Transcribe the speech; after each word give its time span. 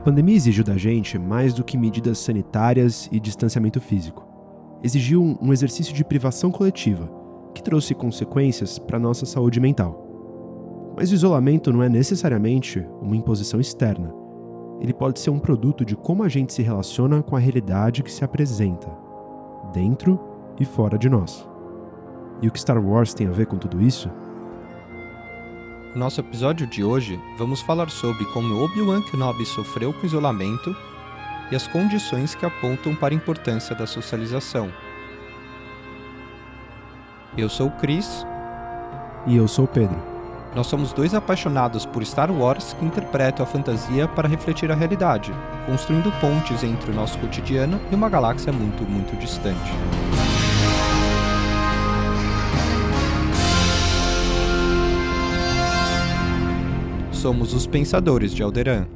A 0.00 0.02
pandemia 0.02 0.34
exigiu 0.34 0.64
da 0.64 0.78
gente 0.78 1.18
mais 1.18 1.52
do 1.52 1.62
que 1.62 1.76
medidas 1.76 2.16
sanitárias 2.16 3.06
e 3.12 3.20
distanciamento 3.20 3.82
físico. 3.82 4.26
Exigiu 4.82 5.36
um 5.42 5.52
exercício 5.52 5.92
de 5.92 6.02
privação 6.02 6.50
coletiva, 6.50 7.06
que 7.54 7.62
trouxe 7.62 7.94
consequências 7.94 8.78
para 8.78 8.98
nossa 8.98 9.26
saúde 9.26 9.60
mental. 9.60 10.02
Mas 10.96 11.10
o 11.10 11.14
isolamento 11.14 11.70
não 11.70 11.82
é 11.82 11.88
necessariamente 11.90 12.82
uma 13.02 13.14
imposição 13.14 13.60
externa. 13.60 14.10
Ele 14.80 14.94
pode 14.94 15.20
ser 15.20 15.28
um 15.28 15.38
produto 15.38 15.84
de 15.84 15.94
como 15.94 16.22
a 16.22 16.30
gente 16.30 16.54
se 16.54 16.62
relaciona 16.62 17.22
com 17.22 17.36
a 17.36 17.38
realidade 17.38 18.02
que 18.02 18.10
se 18.10 18.24
apresenta, 18.24 18.90
dentro 19.70 20.18
e 20.58 20.64
fora 20.64 20.96
de 20.96 21.10
nós. 21.10 21.46
E 22.40 22.48
o 22.48 22.50
que 22.50 22.58
Star 22.58 22.82
Wars 22.82 23.12
tem 23.12 23.26
a 23.26 23.32
ver 23.32 23.44
com 23.44 23.58
tudo 23.58 23.82
isso? 23.82 24.10
No 25.94 26.04
nosso 26.04 26.20
episódio 26.20 26.68
de 26.68 26.84
hoje, 26.84 27.20
vamos 27.36 27.60
falar 27.60 27.90
sobre 27.90 28.24
como 28.26 28.62
Obi-Wan 28.62 29.02
Kenobi 29.02 29.44
sofreu 29.44 29.92
com 29.92 30.06
isolamento 30.06 30.74
e 31.50 31.56
as 31.56 31.66
condições 31.66 32.32
que 32.32 32.46
apontam 32.46 32.94
para 32.94 33.12
a 33.12 33.16
importância 33.16 33.74
da 33.74 33.88
socialização. 33.88 34.72
Eu 37.36 37.48
sou 37.48 37.66
o 37.66 37.70
Chris. 37.72 38.24
E 39.26 39.36
eu 39.36 39.48
sou 39.48 39.64
o 39.64 39.68
Pedro. 39.68 40.00
Nós 40.54 40.68
somos 40.68 40.92
dois 40.92 41.12
apaixonados 41.12 41.84
por 41.84 42.06
Star 42.06 42.30
Wars 42.30 42.72
que 42.72 42.84
interpretam 42.84 43.44
a 43.44 43.46
fantasia 43.46 44.06
para 44.06 44.28
refletir 44.28 44.70
a 44.70 44.76
realidade, 44.76 45.32
construindo 45.66 46.12
pontes 46.20 46.62
entre 46.62 46.92
o 46.92 46.94
nosso 46.94 47.18
cotidiano 47.18 47.80
e 47.90 47.94
uma 47.96 48.08
galáxia 48.08 48.52
muito, 48.52 48.84
muito 48.84 49.16
distante. 49.16 49.72
Somos 57.20 57.52
os 57.52 57.66
Pensadores 57.66 58.32
de 58.32 58.42
Alderan. 58.42 58.88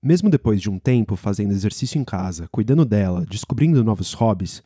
Mesmo 0.00 0.30
depois 0.30 0.62
de 0.62 0.70
um 0.70 0.78
tempo 0.78 1.16
fazendo 1.16 1.50
exercício 1.50 2.00
em 2.00 2.04
casa, 2.04 2.46
cuidando 2.46 2.84
dela, 2.84 3.26
descobrindo 3.26 3.82
novos 3.82 4.12
hobbies, 4.12 4.62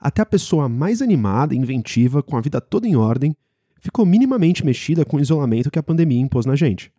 até 0.00 0.20
a 0.20 0.26
pessoa 0.26 0.68
mais 0.68 1.00
animada 1.00 1.54
e 1.54 1.58
inventiva, 1.58 2.24
com 2.24 2.36
a 2.36 2.40
vida 2.40 2.60
toda 2.60 2.88
em 2.88 2.96
ordem, 2.96 3.36
ficou 3.80 4.04
minimamente 4.04 4.66
mexida 4.66 5.04
com 5.04 5.18
o 5.18 5.20
isolamento 5.20 5.70
que 5.70 5.78
a 5.78 5.82
pandemia 5.82 6.20
impôs 6.20 6.44
na 6.44 6.56
gente. 6.56 6.92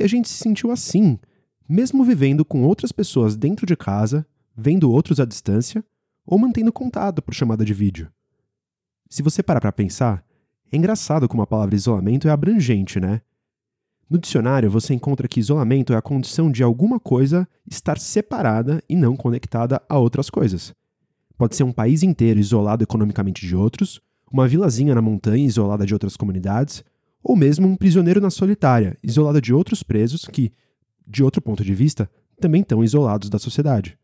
E 0.00 0.02
a 0.02 0.06
gente 0.06 0.26
se 0.26 0.38
sentiu 0.38 0.70
assim, 0.70 1.18
mesmo 1.68 2.02
vivendo 2.02 2.46
com 2.46 2.62
outras 2.62 2.92
pessoas 2.92 3.36
dentro 3.36 3.66
de 3.66 3.76
casa, 3.76 4.26
vendo 4.56 4.90
outros 4.90 5.20
à 5.20 5.26
distância 5.26 5.84
ou 6.24 6.38
mantendo 6.38 6.72
contato 6.72 7.20
por 7.20 7.34
chamada 7.34 7.62
de 7.62 7.74
vídeo. 7.74 8.10
Se 9.10 9.22
você 9.22 9.42
parar 9.42 9.60
para 9.60 9.70
pensar, 9.70 10.24
é 10.74 10.76
engraçado 10.76 11.28
como 11.28 11.42
a 11.42 11.46
palavra 11.46 11.74
isolamento 11.74 12.26
é 12.26 12.30
abrangente, 12.30 12.98
né? 12.98 13.20
No 14.10 14.18
dicionário, 14.18 14.70
você 14.70 14.92
encontra 14.92 15.28
que 15.28 15.38
isolamento 15.38 15.92
é 15.92 15.96
a 15.96 16.02
condição 16.02 16.50
de 16.50 16.62
alguma 16.62 16.98
coisa 16.98 17.48
estar 17.66 17.98
separada 17.98 18.82
e 18.88 18.96
não 18.96 19.16
conectada 19.16 19.80
a 19.88 19.98
outras 19.98 20.28
coisas. 20.28 20.74
Pode 21.38 21.56
ser 21.56 21.62
um 21.62 21.72
país 21.72 22.02
inteiro 22.02 22.40
isolado 22.40 22.82
economicamente 22.82 23.46
de 23.46 23.54
outros, 23.56 24.00
uma 24.30 24.48
vilazinha 24.48 24.94
na 24.94 25.00
montanha 25.00 25.46
isolada 25.46 25.86
de 25.86 25.94
outras 25.94 26.16
comunidades, 26.16 26.84
ou 27.22 27.36
mesmo 27.36 27.66
um 27.66 27.76
prisioneiro 27.76 28.20
na 28.20 28.30
solitária, 28.30 28.98
isolado 29.02 29.40
de 29.40 29.54
outros 29.54 29.82
presos 29.82 30.24
que, 30.26 30.52
de 31.06 31.22
outro 31.22 31.40
ponto 31.40 31.64
de 31.64 31.74
vista, 31.74 32.10
também 32.40 32.62
estão 32.62 32.84
isolados 32.84 33.30
da 33.30 33.38
sociedade. 33.38 33.96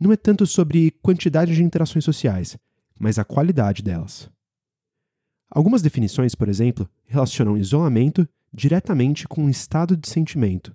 Não 0.00 0.10
é 0.10 0.16
tanto 0.16 0.46
sobre 0.46 0.90
quantidade 1.02 1.54
de 1.54 1.62
interações 1.62 2.04
sociais, 2.04 2.56
mas 2.98 3.18
a 3.18 3.24
qualidade 3.24 3.82
delas. 3.82 4.34
Algumas 5.50 5.82
definições, 5.82 6.34
por 6.34 6.48
exemplo, 6.48 6.88
relacionam 7.06 7.56
isolamento 7.56 8.28
diretamente 8.52 9.28
com 9.28 9.44
um 9.44 9.50
estado 9.50 9.96
de 9.96 10.08
sentimento, 10.08 10.74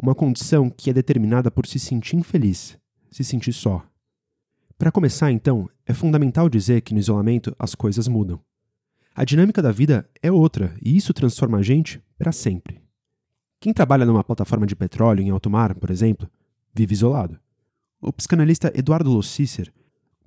uma 0.00 0.14
condição 0.14 0.70
que 0.70 0.90
é 0.90 0.92
determinada 0.92 1.50
por 1.50 1.66
se 1.66 1.78
sentir 1.78 2.16
infeliz, 2.16 2.78
se 3.10 3.22
sentir 3.24 3.52
só. 3.52 3.84
Para 4.78 4.92
começar, 4.92 5.32
então, 5.32 5.68
é 5.84 5.92
fundamental 5.92 6.48
dizer 6.48 6.82
que 6.82 6.94
no 6.94 7.00
isolamento 7.00 7.54
as 7.58 7.74
coisas 7.74 8.06
mudam. 8.06 8.40
A 9.14 9.24
dinâmica 9.24 9.60
da 9.60 9.72
vida 9.72 10.08
é 10.22 10.30
outra 10.30 10.76
e 10.80 10.96
isso 10.96 11.12
transforma 11.12 11.58
a 11.58 11.62
gente 11.62 12.00
para 12.16 12.30
sempre. 12.30 12.80
Quem 13.60 13.72
trabalha 13.72 14.06
numa 14.06 14.22
plataforma 14.22 14.66
de 14.66 14.76
petróleo 14.76 15.20
em 15.20 15.30
alto 15.30 15.50
mar, 15.50 15.74
por 15.74 15.90
exemplo, 15.90 16.30
vive 16.72 16.92
isolado. 16.92 17.38
O 18.00 18.12
psicanalista 18.12 18.72
Eduardo 18.72 19.10
Lossicer, 19.10 19.72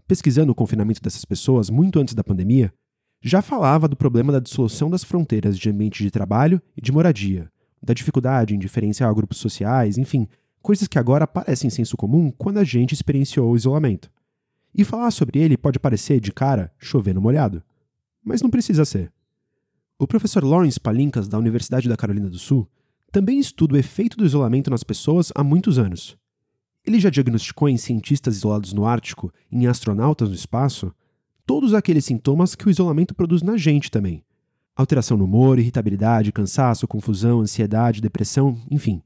pesquisando 0.06 0.52
o 0.52 0.56
confinamento 0.56 1.02
dessas 1.02 1.24
pessoas 1.24 1.70
muito 1.70 1.98
antes 1.98 2.14
da 2.14 2.24
pandemia, 2.24 2.74
já 3.22 3.42
falava 3.42 3.88
do 3.88 3.96
problema 3.96 4.34
da 4.34 4.40
dissolução 4.40 4.90
das 4.90 5.04
fronteiras 5.04 5.58
de 5.58 5.70
ambiente 5.70 6.04
de 6.04 6.10
trabalho 6.10 6.60
e 6.76 6.82
de 6.82 6.92
moradia, 6.92 7.52
da 7.82 7.94
dificuldade 7.94 8.56
em 8.56 8.60
diferenciar 8.60 9.14
grupos 9.14 9.38
sociais, 9.38 9.98
enfim, 9.98 10.28
coisas 10.62 10.88
que 10.88 10.98
agora 10.98 11.28
parecem 11.28 11.70
senso 11.70 11.96
comum 11.96 12.32
quando 12.32 12.58
a 12.58 12.64
gente 12.64 12.94
experienciou 12.94 13.52
o 13.52 13.56
isolamento. 13.56 14.12
E 14.74 14.84
falar 14.84 15.12
sobre 15.12 15.40
ele 15.40 15.58
pode 15.58 15.80
parecer, 15.80 16.20
de 16.20 16.32
cara, 16.32 16.72
chover 16.80 17.14
no 17.14 17.22
molhado. 17.22 17.62
Mas 18.24 18.42
não 18.42 18.50
precisa 18.50 18.86
ser. 18.86 19.12
O 20.00 20.08
professor 20.08 20.44
Lawrence 20.44 20.80
Palinkas, 20.80 21.28
da 21.28 21.38
Universidade 21.38 21.88
da 21.88 21.98
Carolina 21.98 22.30
do 22.30 22.40
Sul, 22.40 22.68
também 23.12 23.40
estuda 23.40 23.76
o 23.76 23.78
efeito 23.78 24.18
do 24.18 24.26
isolamento 24.26 24.72
nas 24.72 24.84
pessoas 24.84 25.32
há 25.36 25.44
muitos 25.44 25.78
anos. 25.78 26.18
Ele 26.84 27.00
já 27.00 27.10
diagnosticou 27.10 27.70
em 27.70 27.78
cientistas 27.78 28.38
isolados 28.38 28.74
no 28.74 28.86
Ártico 28.86 29.32
e 29.52 29.58
em 29.58 29.68
astronautas 29.68 30.30
no 30.30 30.36
espaço 30.36 30.92
todos 31.52 31.74
aqueles 31.74 32.06
sintomas 32.06 32.56
que 32.56 32.66
o 32.66 32.70
isolamento 32.70 33.14
produz 33.14 33.42
na 33.42 33.58
gente 33.58 33.92
também. 33.92 34.24
Alteração 34.74 35.18
no 35.18 35.26
humor, 35.26 35.60
irritabilidade, 35.60 36.32
cansaço, 36.32 36.88
confusão, 36.88 37.42
ansiedade, 37.42 38.00
depressão, 38.00 38.58
enfim. 38.72 39.04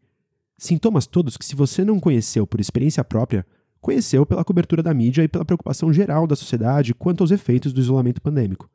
Sintomas 0.55 1.07
todos 1.07 1.37
que, 1.37 1.43
se 1.43 1.55
você 1.55 1.83
não 1.83 1.99
conheceu 1.99 2.45
por 2.45 2.59
experiência 2.59 3.03
própria, 3.03 3.43
conheceu 3.81 4.27
pela 4.27 4.43
cobertura 4.43 4.83
da 4.83 4.93
mídia 4.93 5.23
e 5.23 5.27
pela 5.27 5.43
preocupação 5.43 5.91
geral 5.91 6.27
da 6.27 6.35
sociedade 6.35 6.93
quanto 6.93 7.21
aos 7.23 7.31
efeitos 7.31 7.73
do 7.73 7.81
isolamento 7.81 8.21
pandêmico. 8.21 8.69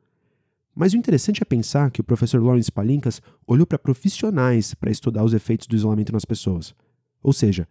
Mas 0.75 0.91
o 0.91 0.97
interessante 0.97 1.41
é 1.41 1.45
pensar 1.45 1.91
que 1.91 2.01
o 2.01 2.03
professor 2.03 2.43
Lawrence 2.43 2.69
Palinkas 2.69 3.21
olhou 3.47 3.65
para 3.65 3.79
profissionais 3.79 4.73
para 4.73 4.91
estudar 4.91 5.23
os 5.23 5.33
efeitos 5.33 5.65
do 5.65 5.77
isolamento 5.77 6.11
nas 6.11 6.25
pessoas. 6.25 6.75
Ou 7.23 7.31
seja, 7.31 7.65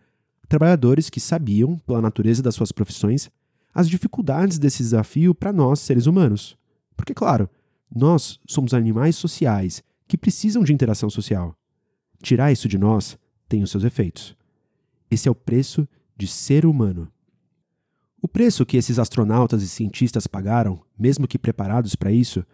trabalhadores 0.48 1.10
que 1.10 1.20
sabiam, 1.20 1.76
pela 1.80 2.00
natureza 2.00 2.42
das 2.42 2.54
suas 2.54 2.72
profissões, 2.72 3.30
as 3.74 3.88
dificuldades 3.88 4.58
desse 4.58 4.82
desafio 4.82 5.34
para 5.34 5.52
nós, 5.52 5.80
seres 5.80 6.06
humanos. 6.06 6.56
Porque, 6.96 7.14
claro, 7.14 7.48
nós 7.94 8.38
somos 8.46 8.74
animais 8.74 9.16
sociais 9.16 9.82
que 10.06 10.18
precisam 10.18 10.62
de 10.62 10.72
interação 10.72 11.08
social. 11.08 11.54
Tirar 12.22 12.52
isso 12.52 12.68
de 12.68 12.78
nós 12.78 13.18
tem 13.48 13.62
os 13.62 13.70
seus 13.70 13.84
efeitos. 13.84 14.36
Esse 15.10 15.28
é 15.28 15.30
o 15.30 15.34
preço 15.34 15.88
de 16.16 16.26
ser 16.26 16.66
humano. 16.66 17.08
O 18.22 18.28
preço 18.28 18.66
que 18.66 18.76
esses 18.76 18.98
astronautas 18.98 19.62
e 19.62 19.68
cientistas 19.68 20.26
pagaram, 20.26 20.80
mesmo 20.98 21.26
que 21.26 21.38
preparados 21.38 21.96
para 21.96 22.12
isso, 22.12 22.44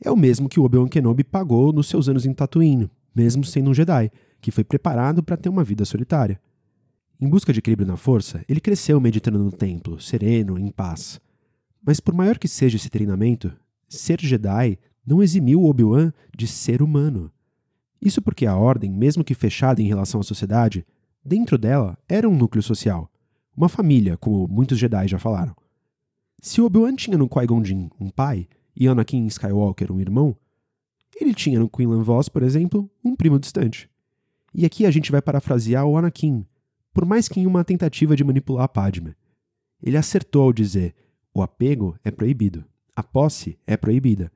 é 0.00 0.10
o 0.10 0.16
mesmo 0.16 0.48
que 0.48 0.60
Obi-Wan 0.60 0.88
Kenobi 0.88 1.24
pagou 1.24 1.72
nos 1.72 1.88
seus 1.88 2.08
anos 2.08 2.26
em 2.26 2.34
Tatooine, 2.34 2.90
mesmo 3.14 3.42
sendo 3.44 3.70
um 3.70 3.74
Jedi, 3.74 4.10
que 4.40 4.50
foi 4.50 4.62
preparado 4.62 5.22
para 5.22 5.36
ter 5.36 5.48
uma 5.48 5.64
vida 5.64 5.84
solitária. 5.84 6.38
Em 7.20 7.28
busca 7.28 7.52
de 7.52 7.60
equilíbrio 7.60 7.86
na 7.86 7.96
força, 7.96 8.44
ele 8.48 8.60
cresceu 8.60 9.00
meditando 9.00 9.38
no 9.38 9.52
templo, 9.52 10.00
sereno, 10.00 10.58
em 10.58 10.70
paz. 10.70 11.20
Mas 11.84 12.00
por 12.00 12.14
maior 12.14 12.38
que 12.38 12.48
seja 12.48 12.76
esse 12.76 12.90
treinamento, 12.90 13.52
ser 13.88 14.20
Jedi 14.20 14.78
não 15.06 15.22
eximiu 15.22 15.64
Obi-Wan 15.64 16.12
de 16.36 16.46
ser 16.46 16.82
humano. 16.82 17.30
Isso 18.00 18.20
porque 18.20 18.46
a 18.46 18.56
ordem, 18.56 18.90
mesmo 18.90 19.22
que 19.22 19.34
fechada 19.34 19.80
em 19.80 19.86
relação 19.86 20.20
à 20.20 20.24
sociedade, 20.24 20.84
dentro 21.24 21.56
dela 21.56 21.96
era 22.08 22.28
um 22.28 22.36
núcleo 22.36 22.62
social, 22.62 23.10
uma 23.56 23.68
família, 23.68 24.16
como 24.16 24.48
muitos 24.48 24.78
Jedi 24.78 25.08
já 25.08 25.18
falaram. 25.18 25.54
Se 26.40 26.60
Obi-Wan 26.60 26.94
tinha 26.96 27.16
no 27.16 27.28
Qui-Gon 27.28 27.64
Jinn 27.64 27.88
um 28.00 28.10
pai 28.10 28.48
e 28.76 28.88
Anakin 28.88 29.26
Skywalker 29.26 29.92
um 29.92 30.00
irmão, 30.00 30.36
ele 31.16 31.32
tinha 31.32 31.60
no 31.60 31.68
Quinlan 31.68 32.02
Vos, 32.02 32.28
por 32.28 32.42
exemplo, 32.42 32.90
um 33.04 33.14
primo 33.14 33.38
distante. 33.38 33.88
E 34.52 34.66
aqui 34.66 34.84
a 34.84 34.90
gente 34.90 35.12
vai 35.12 35.22
parafrasear 35.22 35.86
o 35.86 35.96
Anakin, 35.96 36.44
por 36.94 37.04
mais 37.04 37.28
que 37.28 37.40
em 37.40 37.46
uma 37.46 37.64
tentativa 37.64 38.14
de 38.14 38.22
manipular 38.22 38.64
a 38.64 38.68
Padme. 38.68 39.14
Ele 39.82 39.96
acertou 39.96 40.42
ao 40.44 40.52
dizer: 40.52 40.94
o 41.34 41.42
apego 41.42 41.98
é 42.04 42.10
proibido, 42.10 42.64
a 42.94 43.02
posse 43.02 43.58
é 43.66 43.76
proibida, 43.76 44.30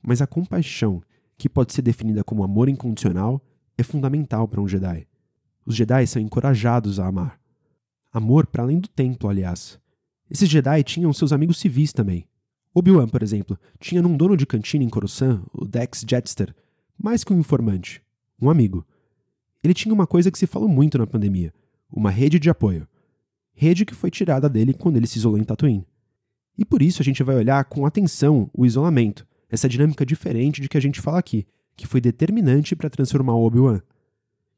mas 0.00 0.22
a 0.22 0.26
compaixão, 0.26 1.02
que 1.36 1.48
pode 1.48 1.72
ser 1.72 1.82
definida 1.82 2.22
como 2.22 2.44
amor 2.44 2.68
incondicional, 2.68 3.42
é 3.76 3.82
fundamental 3.82 4.46
para 4.46 4.60
um 4.60 4.68
Jedi. 4.68 5.06
Os 5.66 5.74
Jedi 5.74 6.06
são 6.06 6.22
encorajados 6.22 7.00
a 7.00 7.08
amar. 7.08 7.38
Amor 8.12 8.46
para 8.46 8.62
além 8.62 8.78
do 8.78 8.88
templo, 8.88 9.28
aliás. 9.28 9.78
Esses 10.30 10.48
Jedi 10.48 10.82
tinham 10.84 11.12
seus 11.12 11.32
amigos 11.32 11.58
civis 11.58 11.92
também. 11.92 12.26
Obi-Wan, 12.72 13.08
por 13.08 13.22
exemplo, 13.22 13.58
tinha 13.80 14.00
num 14.00 14.16
dono 14.16 14.36
de 14.36 14.46
cantina 14.46 14.84
em 14.84 14.88
Coruscant, 14.88 15.42
o 15.52 15.66
Dex 15.66 16.04
Jetster, 16.08 16.54
mais 16.96 17.24
que 17.24 17.32
um 17.32 17.40
informante, 17.40 18.00
um 18.40 18.48
amigo. 18.48 18.86
Ele 19.62 19.74
tinha 19.74 19.92
uma 19.92 20.06
coisa 20.06 20.30
que 20.30 20.38
se 20.38 20.46
falou 20.46 20.68
muito 20.68 20.96
na 20.96 21.06
pandemia– 21.06 21.52
uma 21.96 22.10
rede 22.10 22.38
de 22.38 22.50
apoio. 22.50 22.86
Rede 23.54 23.86
que 23.86 23.94
foi 23.94 24.10
tirada 24.10 24.50
dele 24.50 24.74
quando 24.74 24.98
ele 24.98 25.06
se 25.06 25.18
isolou 25.18 25.38
em 25.38 25.44
Tatooine. 25.44 25.86
E 26.58 26.64
por 26.64 26.82
isso 26.82 27.00
a 27.00 27.04
gente 27.04 27.22
vai 27.22 27.34
olhar 27.34 27.64
com 27.64 27.86
atenção 27.86 28.50
o 28.52 28.66
isolamento, 28.66 29.26
essa 29.48 29.66
dinâmica 29.66 30.04
diferente 30.04 30.60
de 30.60 30.68
que 30.68 30.76
a 30.76 30.80
gente 30.80 31.00
fala 31.00 31.18
aqui, 31.18 31.46
que 31.74 31.86
foi 31.86 32.00
determinante 32.00 32.76
para 32.76 32.90
transformar 32.90 33.34
Obi-Wan. 33.34 33.80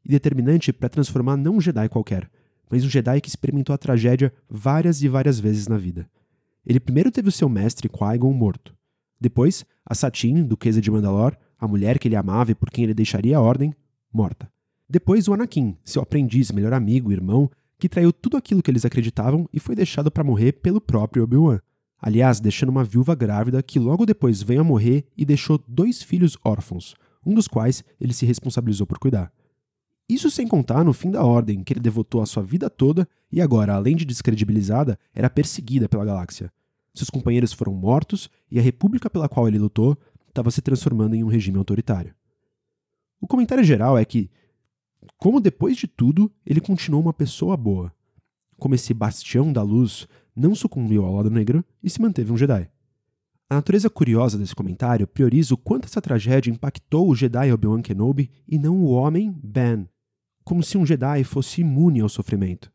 E 0.05 0.09
determinante 0.09 0.73
para 0.73 0.89
transformar 0.89 1.37
não 1.37 1.57
um 1.57 1.61
Jedi 1.61 1.89
qualquer, 1.89 2.29
mas 2.69 2.85
um 2.85 2.91
Jedi 2.91 3.21
que 3.21 3.29
experimentou 3.29 3.73
a 3.73 3.79
tragédia 3.79 4.33
várias 4.51 5.01
e 5.03 5.09
várias 5.09 5.39
vezes 5.39 5.69
na 5.69 5.79
vida. 5.79 6.11
Ele 6.67 6.81
primeiro 6.81 7.13
teve 7.13 7.29
o 7.29 7.33
seu 7.33 7.49
mestre 7.49 7.89
Qui-Gon 7.89 8.33
morto. 8.33 8.77
Depois, 9.21 9.65
a 9.87 9.95
Satine, 9.95 10.43
duquesa 10.43 10.81
de 10.81 10.91
Mandalor, 10.91 11.37
a 11.57 11.69
mulher 11.69 12.01
que 12.01 12.09
ele 12.09 12.17
amava 12.17 12.51
e 12.51 12.55
por 12.55 12.71
quem 12.71 12.85
ele 12.85 12.95
deixaria 12.95 13.37
a 13.37 13.41
ordem, 13.41 13.73
morta. 14.13 14.51
Depois 14.89 15.29
o 15.29 15.35
Anakin, 15.35 15.77
seu 15.85 16.01
aprendiz, 16.01 16.51
melhor 16.51 16.73
amigo, 16.73 17.13
irmão, 17.13 17.51
que 17.79 17.89
traiu 17.89 18.13
tudo 18.13 18.37
aquilo 18.37 18.63
que 18.63 18.71
eles 18.71 18.85
acreditavam 18.85 19.49
e 19.53 19.61
foi 19.61 19.75
deixado 19.75 20.11
para 20.11 20.25
morrer 20.25 20.53
pelo 20.53 20.81
próprio 20.81 21.25
Obi-Wan. 21.25 21.61
Aliás, 22.01 22.41
deixando 22.41 22.71
uma 22.71 22.85
viúva 22.85 23.15
grávida 23.15 23.63
que 23.63 23.79
logo 23.79 24.07
depois 24.07 24.43
veio 24.43 24.61
a 24.61 24.65
morrer 24.65 25.05
e 25.17 25.25
deixou 25.25 25.63
dois 25.69 26.03
filhos 26.03 26.39
órfãos, 26.45 26.95
um 27.25 27.35
dos 27.35 27.47
quais 27.47 27.85
ele 28.01 28.15
se 28.15 28.25
responsabilizou 28.25 28.87
por 28.87 28.99
cuidar. 28.99 29.33
Isso 30.09 30.31
sem 30.31 30.49
contar 30.49 30.85
no 30.85 30.95
fim 30.95 31.11
da 31.11 31.23
ordem, 31.23 31.63
que 31.63 31.73
ele 31.73 31.81
devotou 31.81 32.23
a 32.23 32.27
sua 32.27 32.43
vida 32.43 32.71
toda 32.71 33.07
e 33.31 33.43
agora, 33.43 33.75
além 33.75 33.95
de 33.95 34.07
descredibilizada, 34.07 34.99
era 35.15 35.29
perseguida 35.29 35.87
pela 35.87 36.05
galáxia. 36.05 36.51
Seus 36.95 37.11
companheiros 37.11 37.53
foram 37.53 37.75
mortos 37.75 38.31
e 38.51 38.59
a 38.59 38.63
república 38.63 39.11
pela 39.11 39.29
qual 39.29 39.47
ele 39.47 39.59
lutou 39.59 39.99
estava 40.29 40.51
se 40.51 40.63
transformando 40.63 41.15
em 41.15 41.23
um 41.23 41.29
regime 41.29 41.59
autoritário. 41.59 42.15
O 43.21 43.27
comentário 43.27 43.63
geral 43.63 43.99
é 43.99 44.05
que, 44.05 44.31
como 45.17 45.41
depois 45.41 45.77
de 45.77 45.87
tudo, 45.87 46.33
ele 46.45 46.61
continuou 46.61 47.03
uma 47.03 47.13
pessoa 47.13 47.57
boa. 47.57 47.93
Como 48.59 48.75
esse 48.75 48.93
bastião 48.93 49.53
da 49.53 49.63
luz 49.63 50.07
não 50.35 50.55
sucumbiu 50.55 51.05
ao 51.05 51.15
lado 51.15 51.31
negro 51.31 51.65
e 51.83 51.91
se 51.91 52.01
manteve 52.01 52.33
um 52.33 52.37
Jedi. 52.37 52.71
A 53.51 53.55
natureza 53.55 53.89
curiosa 53.89 54.37
desse 54.37 54.55
comentário 54.55 55.07
prioriza 55.07 55.55
o 55.55 55.59
quanto 55.59 55.87
essa 55.87 56.03
tragédia 56.03 56.51
impactou 56.51 57.09
o 57.09 57.15
Jedi 57.15 57.51
Obi-Wan 57.51 57.81
Kenobi 57.81 58.31
e 58.47 58.59
não 58.59 58.77
o 58.77 58.91
homem 58.91 59.33
Ben, 59.43 59.89
como 60.45 60.63
se 60.63 60.77
um 60.77 60.85
Jedi 60.85 61.25
fosse 61.25 61.63
imune 61.63 62.01
ao 62.01 62.09
sofrimento. 62.09 62.71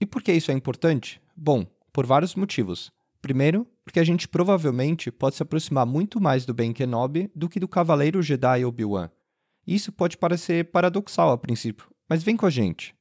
E 0.00 0.06
por 0.06 0.22
que 0.22 0.32
isso 0.32 0.52
é 0.52 0.54
importante? 0.54 1.20
Bom, 1.36 1.66
por 1.92 2.06
vários 2.06 2.36
motivos. 2.36 2.92
Primeiro, 3.20 3.66
porque 3.84 3.98
a 3.98 4.04
gente 4.04 4.28
provavelmente 4.28 5.10
pode 5.10 5.34
se 5.34 5.42
aproximar 5.42 5.84
muito 5.84 6.20
mais 6.20 6.46
do 6.46 6.54
Ben 6.54 6.72
Kenobi 6.72 7.30
do 7.34 7.48
que 7.48 7.58
do 7.58 7.66
Cavaleiro 7.66 8.22
Jedi 8.22 8.64
Obi-Wan. 8.64 9.10
Isso 9.68 9.92
pode 9.92 10.16
parecer 10.16 10.70
paradoxal 10.70 11.30
a 11.30 11.36
princípio, 11.36 11.90
mas 12.08 12.22
vem 12.22 12.38
com 12.38 12.46
a 12.46 12.50
gente. 12.50 12.94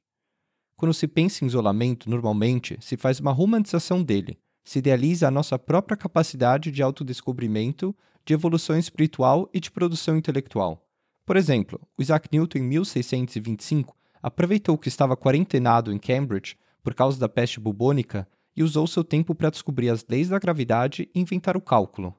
Quando 0.75 0.94
se 0.94 1.08
pensa 1.08 1.46
em 1.46 1.48
isolamento, 1.48 2.10
normalmente 2.10 2.78
se 2.81 2.98
faz 2.98 3.22
uma 3.22 3.31
romantização 3.31 4.04
dele, 4.04 4.38
se 4.66 4.80
idealiza 4.80 5.30
a 5.30 5.31
nossa 5.31 5.58
própria 5.58 5.96
capacidade 5.96 6.69
de 6.69 6.84
autodescobrimento, 6.84 7.96
de 8.25 8.34
evolução 8.34 8.78
espiritual 8.78 9.50
e 9.54 9.62
de 9.62 9.72
produção 9.72 10.18
intelectual. 10.18 10.86
Por 11.25 11.38
exemplo, 11.38 11.80
Isaac 11.98 12.28
Newton, 12.34 12.58
em 12.58 12.64
1625, 12.64 13.96
aproveitou 14.22 14.78
que 14.78 14.90
estava 14.90 15.16
quarentenado 15.16 15.94
em 15.94 15.98
Cambridge 15.98 16.58
por 16.84 16.94
causa 16.94 17.18
da 17.18 17.30
peste 17.30 17.62
bubônica 17.62 18.28
e 18.58 18.62
usou 18.62 18.86
seu 18.88 19.06
tempo 19.06 19.34
para 19.34 19.50
descobrir 19.50 19.90
as 19.90 20.06
leis 20.06 20.28
da 20.28 20.38
gravidade 20.38 21.10
e 21.16 21.22
inventar 21.22 21.56
o 21.56 21.62
cálculo. 21.62 22.13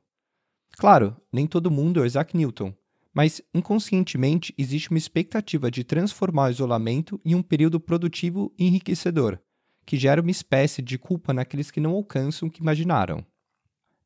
Claro, 0.78 1.14
nem 1.30 1.46
todo 1.46 1.70
mundo 1.70 2.02
é 2.02 2.06
Isaac 2.06 2.34
Newton, 2.34 2.72
mas 3.18 3.42
inconscientemente 3.52 4.54
existe 4.56 4.90
uma 4.90 4.96
expectativa 4.96 5.72
de 5.72 5.82
transformar 5.82 6.44
o 6.44 6.50
isolamento 6.50 7.20
em 7.24 7.34
um 7.34 7.42
período 7.42 7.80
produtivo 7.80 8.54
e 8.56 8.68
enriquecedor, 8.68 9.40
que 9.84 9.96
gera 9.96 10.22
uma 10.22 10.30
espécie 10.30 10.80
de 10.80 10.96
culpa 10.96 11.34
naqueles 11.34 11.68
que 11.68 11.80
não 11.80 11.94
alcançam 11.94 12.46
o 12.46 12.50
que 12.52 12.60
imaginaram. 12.60 13.26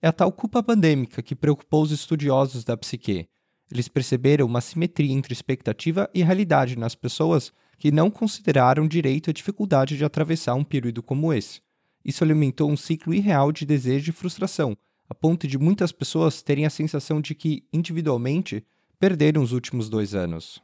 É 0.00 0.09
a 0.09 0.12
tal 0.12 0.32
culpa 0.32 0.62
pandêmica 0.62 1.20
que 1.20 1.37
preocupou 1.37 1.82
os 1.82 1.91
estudiosos 1.91 2.64
da 2.64 2.75
psique. 2.75 3.29
Eles 3.70 3.87
perceberam 3.87 4.47
uma 4.47 4.62
simetria 4.62 5.12
entre 5.12 5.35
expectativa 5.35 6.09
e 6.14 6.23
realidade 6.23 6.79
nas 6.79 6.94
pessoas 6.94 7.53
que 7.76 7.93
não 7.93 8.11
consideraram 8.11 8.88
direito 8.88 9.29
a 9.29 9.35
dificuldade 9.35 9.99
de 9.99 10.06
atravessar 10.06 10.55
um 10.55 10.64
período 10.64 11.03
como 11.03 11.35
esse 11.35 11.61
isso 12.03 12.25
alimentou 12.25 12.70
um 12.70 12.76
ciclo 12.76 13.14
irreal 13.14 13.53
de 13.53 13.64
desejo 13.64 14.11
e 14.11 14.14
frustração, 14.14 14.76
a 15.06 15.14
ponto 15.14 15.47
de 15.47 15.59
muitas 15.59 15.93
pessoas 15.93 16.43
terem 16.43 16.67
a 16.67 16.70
sensação 16.70 17.20
de 17.20 17.35
que, 17.35 17.64
individualmente, 17.73 18.64
perderam 19.02 19.43
os 19.43 19.50
últimos 19.50 19.88
dois 19.88 20.14
anos. 20.14 20.62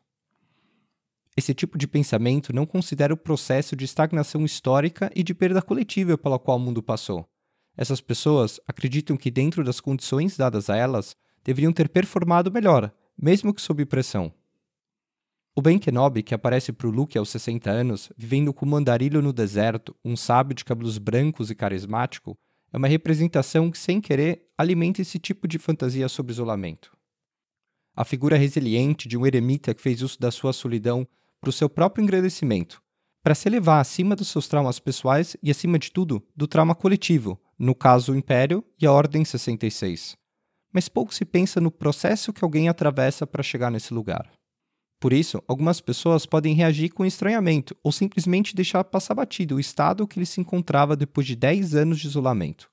Esse 1.37 1.53
tipo 1.53 1.77
de 1.77 1.89
pensamento 1.89 2.55
não 2.55 2.65
considera 2.65 3.13
o 3.13 3.17
processo 3.17 3.75
de 3.75 3.85
estagnação 3.85 4.45
histórica 4.45 5.11
e 5.13 5.25
de 5.25 5.35
perda 5.35 5.61
coletiva 5.61 6.17
pela 6.17 6.39
qual 6.39 6.57
o 6.57 6.61
mundo 6.61 6.81
passou. 6.81 7.29
Essas 7.77 8.01
pessoas 8.01 8.61
acreditam 8.65 9.17
que, 9.17 9.29
dentro 9.29 9.65
das 9.65 9.81
condições 9.81 10.37
dadas 10.37 10.71
a 10.71 10.77
elas, 10.77 11.17
deveriam 11.43 11.73
ter 11.73 11.89
performado 11.89 12.49
melhor, 12.53 12.95
mesmo 13.21 13.53
que 13.53 13.61
sob 13.61 13.85
pressão. 13.85 14.33
O 15.53 15.61
Ben 15.61 15.77
Kenobi, 15.77 16.23
que 16.23 16.33
aparece 16.33 16.73
para 16.73 16.87
o 16.87 16.93
Luke 16.93 17.19
aos 17.19 17.31
60 17.31 17.69
anos, 17.69 18.09
vivendo 18.17 18.55
como 18.55 18.77
andarilho 18.77 19.21
no 19.21 19.33
deserto, 19.33 19.97
um 20.05 20.17
sábio 20.17 20.55
de 20.55 20.65
cabelos 20.65 20.97
brancos 20.97 21.51
e 21.51 21.57
carismático, 21.57 22.39
é 22.73 22.77
uma 22.77 22.87
representação 22.87 23.69
que, 23.69 23.79
sem 23.79 24.01
querer, 24.01 24.49
alimenta 24.57 25.03
esse 25.03 25.19
tipo 25.19 25.49
de 25.49 25.59
fantasia 25.59 26.09
sobre 26.09 26.31
isolamento. 26.31 26.97
A 27.99 28.05
figura 28.05 28.37
resiliente 28.37 29.09
de 29.09 29.19
um 29.19 29.27
eremita 29.27 29.75
que 29.75 29.83
fez 29.83 30.03
uso 30.03 30.21
da 30.21 30.31
sua 30.31 30.53
solidão 30.53 31.05
para 31.41 31.51
o 31.51 31.53
seu 31.53 31.69
próprio 31.69 32.01
engrandecimento, 32.01 32.81
para 33.25 33.35
se 33.35 33.49
elevar 33.49 33.81
acima 33.81 34.15
dos 34.15 34.29
seus 34.29 34.47
traumas 34.47 34.79
pessoais 34.79 35.37
e, 35.43 35.51
acima 35.51 35.81
de 35.81 35.91
tudo, 35.91 36.25
do 36.37 36.47
trauma 36.47 36.77
coletivo, 36.77 37.41
no 37.59 37.75
caso 37.75 38.13
o 38.13 38.17
Império 38.17 38.65
e 38.81 38.87
a 38.87 38.93
Ordem 38.93 39.25
66. 39.25 40.17
Mas 40.73 40.89
pouco 40.89 41.13
se 41.13 41.25
pensa 41.25 41.61
no 41.61 41.73
processo 41.73 42.33
que 42.33 42.45
alguém 42.45 42.69
atravessa 42.69 43.27
para 43.27 43.43
chegar 43.43 43.69
nesse 43.69 43.93
lugar. 43.93 44.31
Por 45.01 45.13
isso, 45.13 45.43
algumas 45.49 45.81
pessoas 45.81 46.25
podem 46.25 46.55
reagir 46.55 46.91
com 46.91 47.05
estranhamento 47.05 47.77
ou 47.83 47.91
simplesmente 47.91 48.55
deixar 48.55 48.85
passar 48.85 49.17
batido 49.17 49.57
o 49.57 49.61
estado 49.61 50.07
que 50.07 50.21
ele 50.21 50.27
se 50.27 50.41
encontrava 50.41 50.95
depois 50.95 51.27
de 51.27 51.35
10 51.35 51.75
anos 51.75 51.99
de 51.99 52.07
isolamento. 52.07 52.71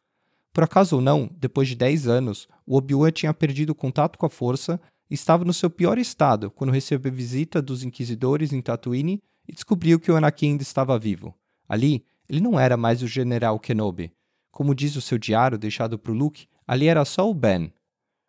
Por 0.54 0.63
acaso 0.63 0.98
ou 0.98 1.01
não, 1.01 1.27
depois 1.36 1.68
de 1.68 1.75
10 1.75 2.07
anos, 2.07 2.48
o 2.63 2.77
Obi-Wan 2.77 3.12
tinha 3.12 3.33
perdido 3.33 3.72
o 3.72 3.75
contato 3.75 4.19
com 4.19 4.27
a 4.27 4.30
força 4.30 4.80
estava 5.13 5.46
no 5.46 5.54
seu 5.54 5.69
pior 5.69 5.98
estado 5.98 6.50
quando 6.50 6.72
recebeu 6.72 7.12
visita 7.12 7.62
dos 7.62 7.84
inquisidores 7.84 8.52
em 8.52 8.62
Tatooine 8.62 9.22
e 9.48 9.53
descobriu 9.53 10.00
que 10.00 10.12
o 10.12 10.15
Anakin 10.15 10.51
ainda 10.51 10.63
estava 10.63 10.98
vivo. 10.98 11.36
Ali, 11.68 12.06
ele 12.27 12.41
não 12.41 12.60
era 12.60 12.75
mais 12.75 13.03
o 13.03 13.08
General 13.08 13.60
Kenobi. 13.60 14.12
Como 14.51 14.74
diz 14.74 14.96
o 14.96 15.01
seu 15.01 15.18
diário 15.18 15.58
deixado 15.58 16.00
para 16.00 16.13
Luke, 16.13 16.48
ali 16.65 16.88
era 16.88 17.06
só 17.06 17.29
o 17.29 17.34
Ben, 17.34 17.72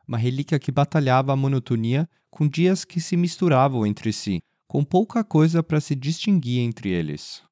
uma 0.06 0.18
relíquia 0.18 0.58
que 0.58 0.70
batalhava 0.70 1.32
a 1.32 1.36
monotonia 1.36 2.08
com 2.30 2.48
dias 2.48 2.84
que 2.84 3.00
se 3.00 3.16
misturavam 3.16 3.86
entre 3.86 4.12
si, 4.12 4.42
com 4.66 4.84
pouca 4.84 5.24
coisa 5.24 5.62
para 5.62 5.80
se 5.80 5.94
distinguir 5.94 6.60
entre 6.60 6.90
eles. 6.90 7.42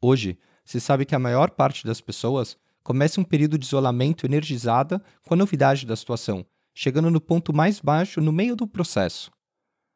Hoje, 0.00 0.38
se 0.64 0.80
sabe 0.80 1.04
que 1.04 1.14
a 1.14 1.18
maior 1.18 1.50
parte 1.50 1.86
das 1.86 2.00
pessoas 2.00 2.56
começa 2.82 3.20
um 3.20 3.24
período 3.24 3.56
de 3.56 3.64
isolamento 3.64 4.26
energizada 4.26 5.02
com 5.24 5.34
a 5.34 5.36
novidade 5.36 5.86
da 5.86 5.96
situação, 5.96 6.44
chegando 6.74 7.10
no 7.10 7.20
ponto 7.20 7.52
mais 7.52 7.80
baixo 7.80 8.20
no 8.20 8.32
meio 8.32 8.56
do 8.56 8.66
processo. 8.66 9.30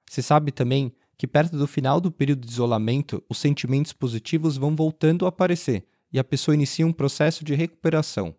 Se 0.08 0.22
sabe 0.22 0.52
também 0.52 0.92
que 1.18 1.26
perto 1.26 1.56
do 1.56 1.66
final 1.66 2.00
do 2.00 2.12
período 2.12 2.46
de 2.46 2.52
isolamento, 2.52 3.22
os 3.28 3.38
sentimentos 3.38 3.92
positivos 3.92 4.56
vão 4.56 4.76
voltando 4.76 5.24
a 5.24 5.30
aparecer 5.30 5.86
e 6.12 6.18
a 6.18 6.24
pessoa 6.24 6.54
inicia 6.54 6.86
um 6.86 6.92
processo 6.92 7.44
de 7.44 7.54
recuperação. 7.54 8.34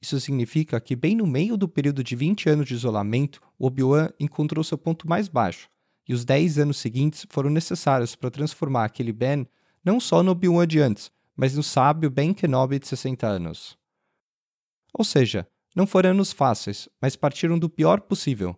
Isso 0.00 0.20
significa 0.20 0.80
que, 0.80 0.94
bem 0.94 1.16
no 1.16 1.26
meio 1.26 1.56
do 1.56 1.68
período 1.68 2.02
de 2.02 2.14
20 2.14 2.48
anos 2.48 2.66
de 2.66 2.74
isolamento, 2.74 3.40
o 3.58 3.66
Obi-Wan 3.66 4.10
encontrou 4.20 4.62
seu 4.62 4.76
ponto 4.76 5.08
mais 5.08 5.28
baixo, 5.28 5.68
e 6.08 6.14
os 6.14 6.24
10 6.24 6.58
anos 6.58 6.76
seguintes 6.76 7.26
foram 7.30 7.50
necessários 7.50 8.14
para 8.14 8.30
transformar 8.30 8.84
aquele 8.84 9.12
Ben 9.12 9.46
não 9.84 9.98
só 9.98 10.22
no 10.22 10.32
Obi-Wan 10.32 10.66
de 10.66 10.80
antes, 10.80 11.10
mas 11.34 11.54
no 11.54 11.62
sábio 11.62 12.10
Ben 12.10 12.32
Kenobi 12.32 12.78
de 12.78 12.88
60 12.88 13.26
anos. 13.26 13.78
Ou 14.92 15.04
seja, 15.04 15.46
não 15.76 15.86
foram 15.86 16.10
anos 16.10 16.32
fáceis, 16.32 16.88
mas 17.00 17.14
partiram 17.14 17.58
do 17.58 17.68
pior 17.68 18.00
possível. 18.00 18.56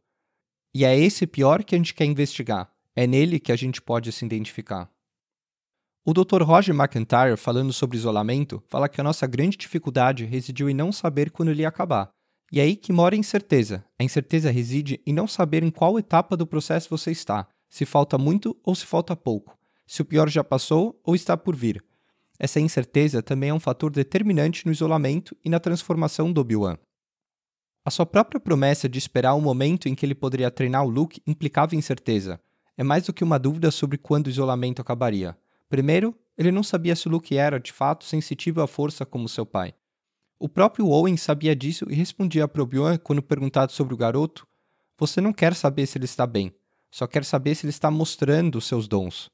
E 0.72 0.84
é 0.84 0.96
esse 0.96 1.26
pior 1.26 1.64
que 1.64 1.74
a 1.74 1.78
gente 1.78 1.92
quer 1.92 2.04
investigar. 2.04 2.70
É 2.94 3.06
nele 3.06 3.40
que 3.40 3.50
a 3.50 3.56
gente 3.56 3.82
pode 3.82 4.12
se 4.12 4.24
identificar. 4.24 4.88
O 6.04 6.14
Dr. 6.14 6.42
Roger 6.42 6.74
McIntyre, 6.74 7.36
falando 7.36 7.72
sobre 7.72 7.98
isolamento, 7.98 8.62
fala 8.68 8.88
que 8.88 9.00
a 9.00 9.04
nossa 9.04 9.26
grande 9.26 9.56
dificuldade 9.56 10.24
residiu 10.24 10.70
em 10.70 10.74
não 10.74 10.92
saber 10.92 11.30
quando 11.30 11.50
ele 11.50 11.62
ia 11.62 11.68
acabar. 11.68 12.10
E 12.52 12.60
é 12.60 12.62
aí 12.62 12.76
que 12.76 12.92
mora 12.92 13.14
a 13.14 13.18
incerteza. 13.18 13.84
A 13.98 14.04
incerteza 14.04 14.50
reside 14.50 15.02
em 15.04 15.12
não 15.12 15.26
saber 15.26 15.62
em 15.62 15.70
qual 15.70 15.98
etapa 15.98 16.36
do 16.36 16.46
processo 16.46 16.88
você 16.88 17.10
está, 17.10 17.46
se 17.68 17.84
falta 17.84 18.16
muito 18.16 18.56
ou 18.64 18.74
se 18.74 18.86
falta 18.86 19.14
pouco, 19.14 19.58
se 19.86 20.00
o 20.00 20.04
pior 20.04 20.28
já 20.30 20.42
passou 20.42 20.98
ou 21.04 21.14
está 21.14 21.36
por 21.36 21.54
vir. 21.54 21.84
Essa 22.38 22.60
incerteza 22.60 23.22
também 23.22 23.50
é 23.50 23.54
um 23.54 23.60
fator 23.60 23.90
determinante 23.90 24.64
no 24.64 24.72
isolamento 24.72 25.36
e 25.44 25.50
na 25.50 25.58
transformação 25.58 26.32
do 26.32 26.40
Obi-Wan. 26.40 26.78
A 27.88 27.90
sua 27.90 28.04
própria 28.04 28.38
promessa 28.38 28.86
de 28.86 28.98
esperar 28.98 29.32
o 29.32 29.40
momento 29.40 29.88
em 29.88 29.94
que 29.94 30.04
ele 30.04 30.14
poderia 30.14 30.50
treinar 30.50 30.84
o 30.84 30.90
Luke 30.90 31.22
implicava 31.26 31.74
incerteza. 31.74 32.38
É 32.76 32.84
mais 32.84 33.06
do 33.06 33.14
que 33.14 33.24
uma 33.24 33.38
dúvida 33.38 33.70
sobre 33.70 33.96
quando 33.96 34.26
o 34.26 34.28
isolamento 34.28 34.82
acabaria. 34.82 35.34
Primeiro, 35.70 36.14
ele 36.36 36.52
não 36.52 36.62
sabia 36.62 36.94
se 36.94 37.08
Luke 37.08 37.34
era, 37.34 37.58
de 37.58 37.72
fato, 37.72 38.04
sensitivo 38.04 38.60
à 38.60 38.66
força 38.66 39.06
como 39.06 39.26
seu 39.26 39.46
pai. 39.46 39.72
O 40.38 40.50
próprio 40.50 40.86
Owen 40.86 41.16
sabia 41.16 41.56
disso 41.56 41.86
e 41.88 41.94
respondia 41.94 42.44
a 42.44 42.60
Obi-Wan 42.60 42.98
quando 42.98 43.22
perguntado 43.22 43.72
sobre 43.72 43.94
o 43.94 43.96
garoto: 43.96 44.46
Você 44.98 45.22
não 45.22 45.32
quer 45.32 45.54
saber 45.54 45.86
se 45.86 45.96
ele 45.96 46.04
está 46.04 46.26
bem, 46.26 46.52
só 46.90 47.06
quer 47.06 47.24
saber 47.24 47.54
se 47.54 47.64
ele 47.64 47.70
está 47.70 47.90
mostrando 47.90 48.60
seus 48.60 48.86
dons. 48.86 49.30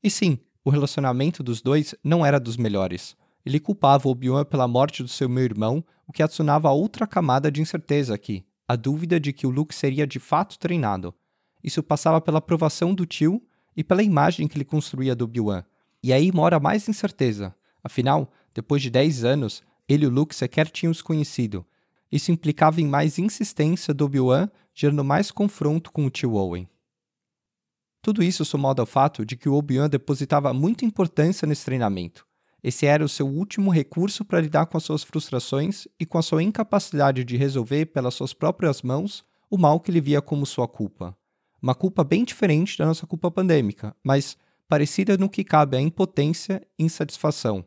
E 0.00 0.08
sim, 0.08 0.38
o 0.64 0.70
relacionamento 0.70 1.42
dos 1.42 1.60
dois 1.60 1.92
não 2.04 2.24
era 2.24 2.38
dos 2.38 2.56
melhores. 2.56 3.16
Ele 3.44 3.58
culpava 3.58 4.08
Obi-Wan 4.08 4.44
pela 4.44 4.68
morte 4.68 5.02
do 5.02 5.08
seu 5.08 5.28
meu 5.28 5.42
irmão, 5.42 5.84
o 6.10 6.12
que 6.12 6.24
adicionava 6.24 6.68
outra 6.72 7.06
camada 7.06 7.52
de 7.52 7.62
incerteza 7.62 8.12
aqui, 8.12 8.44
a 8.66 8.74
dúvida 8.74 9.20
de 9.20 9.32
que 9.32 9.46
o 9.46 9.50
Luke 9.50 9.72
seria 9.72 10.04
de 10.04 10.18
fato 10.18 10.58
treinado. 10.58 11.14
Isso 11.62 11.84
passava 11.84 12.20
pela 12.20 12.38
aprovação 12.38 12.92
do 12.92 13.06
tio 13.06 13.40
e 13.76 13.84
pela 13.84 14.02
imagem 14.02 14.48
que 14.48 14.58
ele 14.58 14.64
construía 14.64 15.14
do 15.14 15.22
Obi-Wan. 15.22 15.62
E 16.02 16.12
aí 16.12 16.32
mora 16.32 16.58
mais 16.58 16.88
incerteza. 16.88 17.54
Afinal, 17.80 18.28
depois 18.52 18.82
de 18.82 18.90
10 18.90 19.22
anos, 19.22 19.62
ele 19.88 20.04
e 20.04 20.08
o 20.08 20.10
Luke 20.10 20.34
sequer 20.34 20.68
tinham 20.68 20.92
se 20.92 21.04
conhecido. 21.04 21.64
Isso 22.10 22.32
implicava 22.32 22.80
em 22.80 22.88
mais 22.88 23.16
insistência 23.16 23.94
do 23.94 24.06
Obi-Wan, 24.06 24.50
gerando 24.74 25.04
mais 25.04 25.30
confronto 25.30 25.92
com 25.92 26.04
o 26.06 26.10
tio 26.10 26.34
Owen. 26.34 26.68
Tudo 28.02 28.20
isso 28.20 28.44
somado 28.44 28.82
ao 28.82 28.86
fato 28.86 29.24
de 29.24 29.36
que 29.36 29.48
o 29.48 29.54
Obi-Wan 29.54 29.88
depositava 29.88 30.52
muita 30.52 30.84
importância 30.84 31.46
nesse 31.46 31.64
treinamento. 31.64 32.26
Esse 32.62 32.86
era 32.86 33.04
o 33.04 33.08
seu 33.08 33.26
último 33.26 33.70
recurso 33.70 34.24
para 34.24 34.40
lidar 34.40 34.66
com 34.66 34.76
as 34.76 34.84
suas 34.84 35.02
frustrações 35.02 35.88
e 35.98 36.04
com 36.04 36.18
a 36.18 36.22
sua 36.22 36.42
incapacidade 36.42 37.24
de 37.24 37.36
resolver 37.36 37.86
pelas 37.86 38.14
suas 38.14 38.32
próprias 38.32 38.82
mãos 38.82 39.24
o 39.48 39.56
mal 39.56 39.80
que 39.80 39.90
ele 39.90 40.00
via 40.00 40.20
como 40.20 40.44
sua 40.44 40.68
culpa. 40.68 41.16
Uma 41.60 41.74
culpa 41.74 42.04
bem 42.04 42.24
diferente 42.24 42.78
da 42.78 42.86
nossa 42.86 43.06
culpa 43.06 43.30
pandêmica, 43.30 43.94
mas 44.04 44.36
parecida 44.68 45.16
no 45.16 45.28
que 45.28 45.42
cabe 45.42 45.76
à 45.76 45.80
impotência 45.80 46.62
e 46.78 46.84
insatisfação. 46.84 47.64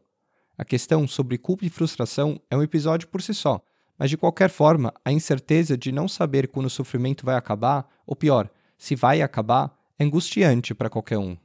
A 0.57 0.63
questão 0.63 1.07
sobre 1.07 1.37
culpa 1.37 1.65
e 1.65 1.69
frustração 1.69 2.39
é 2.49 2.55
um 2.55 2.63
episódio 2.63 3.07
por 3.07 3.21
si 3.21 3.33
só, 3.33 3.61
mas 3.97 4.09
de 4.09 4.17
qualquer 4.17 4.49
forma, 4.49 4.93
a 5.03 5.11
incerteza 5.11 5.77
de 5.77 5.91
não 5.91 6.07
saber 6.07 6.47
quando 6.47 6.67
o 6.67 6.69
sofrimento 6.69 7.25
vai 7.25 7.35
acabar, 7.35 7.87
ou 8.05 8.15
pior, 8.15 8.49
se 8.77 8.95
vai 8.95 9.21
acabar, 9.21 9.77
é 9.97 10.03
angustiante 10.03 10.73
para 10.73 10.89
qualquer 10.89 11.17
um. 11.17 11.37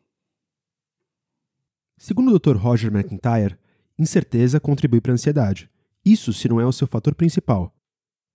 Segundo 1.99 2.33
o 2.33 2.39
Dr. 2.39 2.57
Roger 2.57 2.95
McIntyre, 2.95 3.59
incerteza 3.99 4.61
contribui 4.61 5.01
para 5.01 5.13
a 5.13 5.15
ansiedade. 5.15 5.69
Isso 6.05 6.33
se 6.33 6.49
não 6.49 6.61
é 6.61 6.65
o 6.65 6.73
seu 6.73 6.87
fator 6.87 7.13
principal. 7.13 7.75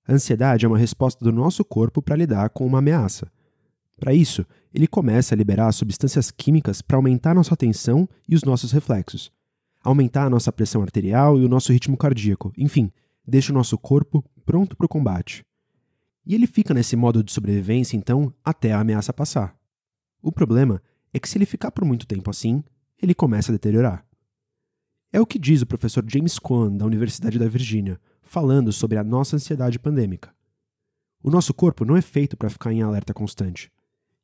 A 0.05 0.12
ansiedade 0.12 0.65
é 0.65 0.67
uma 0.67 0.77
resposta 0.77 1.24
do 1.24 1.32
nosso 1.32 1.63
corpo 1.63 2.01
para 2.01 2.17
lidar 2.17 2.50
com 2.50 2.67
uma 2.67 2.79
ameaça. 2.79 3.32
Para 3.98 4.13
isso, 4.13 4.46
ele 4.74 4.86
começa 4.86 5.34
a 5.34 5.38
liberar 5.38 5.72
substâncias 5.72 6.29
químicas 6.29 6.82
para 6.82 6.98
aumentar 6.98 7.34
nossa 7.34 7.53
atenção 7.53 8.08
e 8.27 8.36
os 8.36 8.43
nossos 8.43 8.74
reflexos, 8.74 9.32
aumentar 9.82 10.25
a 10.25 10.29
nossa 10.29 10.51
pressão 10.51 10.82
arterial 10.82 11.39
e 11.39 11.46
o 11.46 11.50
nosso 11.50 11.72
ritmo 11.72 11.96
cardíaco, 11.96 12.51
enfim, 12.58 12.91
deixa 13.25 13.53
o 13.53 13.55
nosso 13.55 13.77
corpo 13.77 14.25
pronto 14.46 14.75
para 14.75 14.86
o 14.86 14.89
combate. 14.89 15.41
E 16.25 16.36
ele 16.36 16.48
fica 16.48 16.74
nesse 16.74 16.98
modo 16.98 17.24
de 17.24 17.32
sobrevivência, 17.32 17.96
então, 17.96 18.34
até 18.43 18.74
a 18.74 18.82
ameaça 18.82 19.13
passar. 19.13 19.55
O 20.22 20.34
problema 20.34 20.82
é 21.13 21.20
que 21.20 21.29
se 21.29 21.38
ele 21.38 21.46
ficar 21.46 21.72
por 21.72 21.86
muito 21.86 22.05
tempo 22.05 22.29
assim, 22.29 22.62
ele 23.03 23.13
começa 23.13 23.51
a 23.51 23.55
deteriorar. 23.55 24.05
É 25.12 25.19
o 25.19 25.25
que 25.25 25.38
diz 25.38 25.62
o 25.62 25.67
professor 25.67 26.03
James 26.07 26.39
Cohen, 26.39 26.77
da 26.77 26.86
Universidade 26.86 27.38
da 27.38 27.48
Virgínia, 27.48 28.00
falando 28.22 28.72
sobre 28.72 28.98
a 28.98 29.03
nossa 29.03 29.36
ansiedade 29.36 29.77
pandêmica. 29.77 30.33
O 31.22 31.29
nosso 31.29 31.53
corpo 31.53 31.86
não 31.86 31.95
é 31.95 32.01
feito 32.01 32.36
para 32.38 32.50
ficar 32.50 32.72
em 32.72 32.81
alerta 32.81 33.13
constante. 33.13 33.72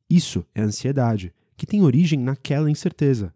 Isso 0.09 0.45
é 0.55 0.62
ansiedade, 0.62 1.33
que 1.55 1.65
tem 1.65 1.83
origem 1.83 2.19
naquela 2.19 2.71
incerteza. 2.71 3.33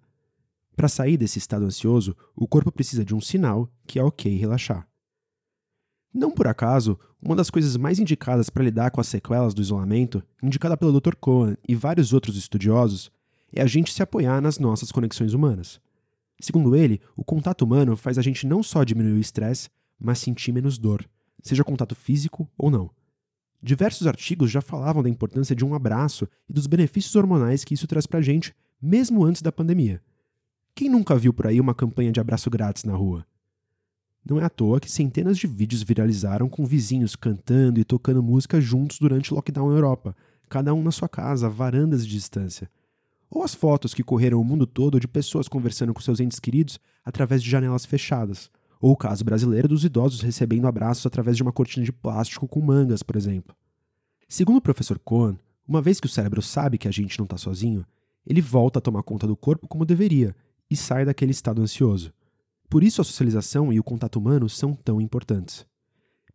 Para 0.75 0.87
sair 0.87 1.17
desse 1.17 1.37
estado 1.37 1.65
ansioso, 1.65 2.15
o 2.35 2.47
corpo 2.47 2.71
precisa 2.71 3.05
de 3.05 3.13
um 3.13 3.21
sinal 3.21 3.69
que 3.85 3.99
é 3.99 4.03
ok 4.03 4.35
relaxar. 4.35 4.87
Não 6.13 6.31
por 6.31 6.47
acaso, 6.47 6.97
uma 7.21 7.35
das 7.35 7.49
coisas 7.49 7.75
mais 7.77 7.99
indicadas 7.99 8.49
para 8.49 8.63
lidar 8.63 8.91
com 8.91 9.01
as 9.01 9.07
sequelas 9.07 9.53
do 9.53 9.61
isolamento, 9.61 10.23
indicada 10.41 10.77
pelo 10.77 10.99
Dr. 10.99 11.15
Cohen 11.15 11.57
e 11.67 11.75
vários 11.75 12.13
outros 12.13 12.37
estudiosos, 12.37 13.11
é 13.53 13.61
a 13.61 13.67
gente 13.67 13.93
se 13.93 14.01
apoiar 14.01 14.41
nas 14.41 14.57
nossas 14.57 14.91
conexões 14.91 15.33
humanas. 15.33 15.79
Segundo 16.41 16.75
ele, 16.75 16.99
o 17.15 17.23
contato 17.23 17.61
humano 17.61 17.95
faz 17.95 18.17
a 18.17 18.21
gente 18.21 18.47
não 18.47 18.63
só 18.63 18.83
diminuir 18.83 19.13
o 19.13 19.19
estresse, 19.19 19.69
mas 19.99 20.19
sentir 20.19 20.51
menos 20.51 20.77
dor, 20.77 21.07
seja 21.41 21.63
contato 21.63 21.95
físico 21.95 22.49
ou 22.57 22.71
não. 22.71 22.89
Diversos 23.61 24.07
artigos 24.07 24.51
já 24.51 24.59
falavam 24.59 25.01
da 25.01 25.09
importância 25.09 25.55
de 25.55 25.63
um 25.63 25.73
abraço 25.73 26.27
e 26.49 26.53
dos 26.53 26.67
benefícios 26.67 27.15
hormonais 27.15 27.63
que 27.63 27.75
isso 27.75 27.87
traz 27.87 28.05
pra 28.05 28.21
gente, 28.21 28.53
mesmo 28.81 29.23
antes 29.23 29.41
da 29.41 29.51
pandemia. 29.51 30.01
Quem 30.75 30.89
nunca 30.89 31.15
viu 31.15 31.31
por 31.31 31.47
aí 31.47 31.61
uma 31.61 31.75
campanha 31.75 32.11
de 32.11 32.19
abraço 32.19 32.49
grátis 32.49 32.83
na 32.83 32.95
rua? 32.95 33.25
Não 34.25 34.39
é 34.39 34.43
à 34.43 34.49
toa 34.49 34.79
que 34.79 34.91
centenas 34.91 35.37
de 35.37 35.47
vídeos 35.47 35.83
viralizaram 35.83 36.49
com 36.49 36.65
vizinhos 36.65 37.15
cantando 37.15 37.79
e 37.79 37.83
tocando 37.83 38.23
música 38.23 38.59
juntos 38.59 38.97
durante 38.99 39.31
o 39.31 39.35
lockdown 39.35 39.69
na 39.69 39.75
Europa, 39.75 40.15
cada 40.49 40.73
um 40.73 40.81
na 40.81 40.91
sua 40.91 41.07
casa, 41.07 41.47
varandas 41.47 42.05
de 42.05 42.13
distância 42.13 42.69
ou 43.33 43.43
as 43.43 43.55
fotos 43.55 43.95
que 43.95 44.03
correram 44.03 44.39
o 44.39 44.43
mundo 44.43 44.67
todo 44.67 44.99
de 44.99 45.07
pessoas 45.07 45.47
conversando 45.47 45.91
com 45.91 45.99
seus 45.99 46.19
entes 46.19 46.39
queridos 46.39 46.79
através 47.03 47.41
de 47.41 47.49
janelas 47.49 47.83
fechadas, 47.83 48.51
ou 48.79 48.91
o 48.91 48.95
caso 48.95 49.25
brasileiro 49.25 49.67
dos 49.67 49.83
idosos 49.83 50.21
recebendo 50.21 50.67
abraços 50.67 51.03
através 51.07 51.35
de 51.35 51.41
uma 51.41 51.51
cortina 51.51 51.83
de 51.83 51.91
plástico 51.91 52.47
com 52.47 52.61
mangas, 52.61 53.01
por 53.01 53.15
exemplo. 53.15 53.55
Segundo 54.29 54.57
o 54.57 54.61
professor 54.61 54.99
Cohen, 54.99 55.39
uma 55.67 55.81
vez 55.81 55.99
que 55.99 56.05
o 56.05 56.09
cérebro 56.09 56.43
sabe 56.43 56.77
que 56.77 56.87
a 56.87 56.91
gente 56.91 57.17
não 57.17 57.23
está 57.23 57.35
sozinho, 57.35 57.83
ele 58.23 58.39
volta 58.39 58.77
a 58.77 58.81
tomar 58.81 59.01
conta 59.01 59.25
do 59.25 59.35
corpo 59.35 59.67
como 59.67 59.83
deveria 59.83 60.35
e 60.69 60.75
sai 60.75 61.03
daquele 61.03 61.31
estado 61.31 61.59
ansioso. 61.59 62.13
Por 62.69 62.83
isso 62.83 63.01
a 63.01 63.03
socialização 63.03 63.73
e 63.73 63.79
o 63.79 63.83
contato 63.83 64.17
humano 64.17 64.47
são 64.47 64.75
tão 64.75 65.01
importantes. 65.01 65.65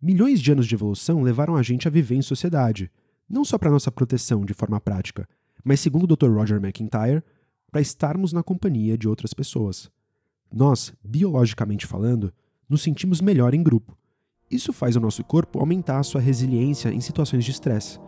Milhões 0.02 0.40
de 0.40 0.50
anos 0.50 0.66
de 0.66 0.74
evolução 0.74 1.22
levaram 1.22 1.54
a 1.54 1.62
gente 1.62 1.86
a 1.86 1.90
viver 1.90 2.16
em 2.16 2.22
sociedade, 2.22 2.90
não 3.28 3.44
só 3.44 3.56
para 3.56 3.70
nossa 3.70 3.92
proteção 3.92 4.44
de 4.44 4.54
forma 4.54 4.80
prática, 4.80 5.28
mas 5.68 5.80
segundo 5.80 6.10
o 6.10 6.16
Dr. 6.16 6.30
Roger 6.30 6.56
McIntyre, 6.56 7.22
para 7.70 7.82
estarmos 7.82 8.32
na 8.32 8.42
companhia 8.42 8.96
de 8.96 9.06
outras 9.06 9.34
pessoas. 9.34 9.90
Nós, 10.50 10.94
biologicamente 11.04 11.86
falando, 11.86 12.32
nos 12.66 12.80
sentimos 12.80 13.20
melhor 13.20 13.52
em 13.52 13.62
grupo. 13.62 13.94
Isso 14.50 14.72
faz 14.72 14.96
o 14.96 15.00
nosso 15.00 15.22
corpo 15.22 15.58
aumentar 15.58 15.98
a 15.98 16.02
sua 16.02 16.22
resiliência 16.22 16.88
em 16.88 17.02
situações 17.02 17.44
de 17.44 17.50
estresse. 17.50 18.00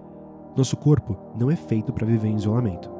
Nosso 0.56 0.74
corpo 0.74 1.18
não 1.38 1.50
é 1.50 1.56
feito 1.56 1.92
para 1.92 2.06
viver 2.06 2.28
em 2.28 2.36
isolamento. 2.36 2.99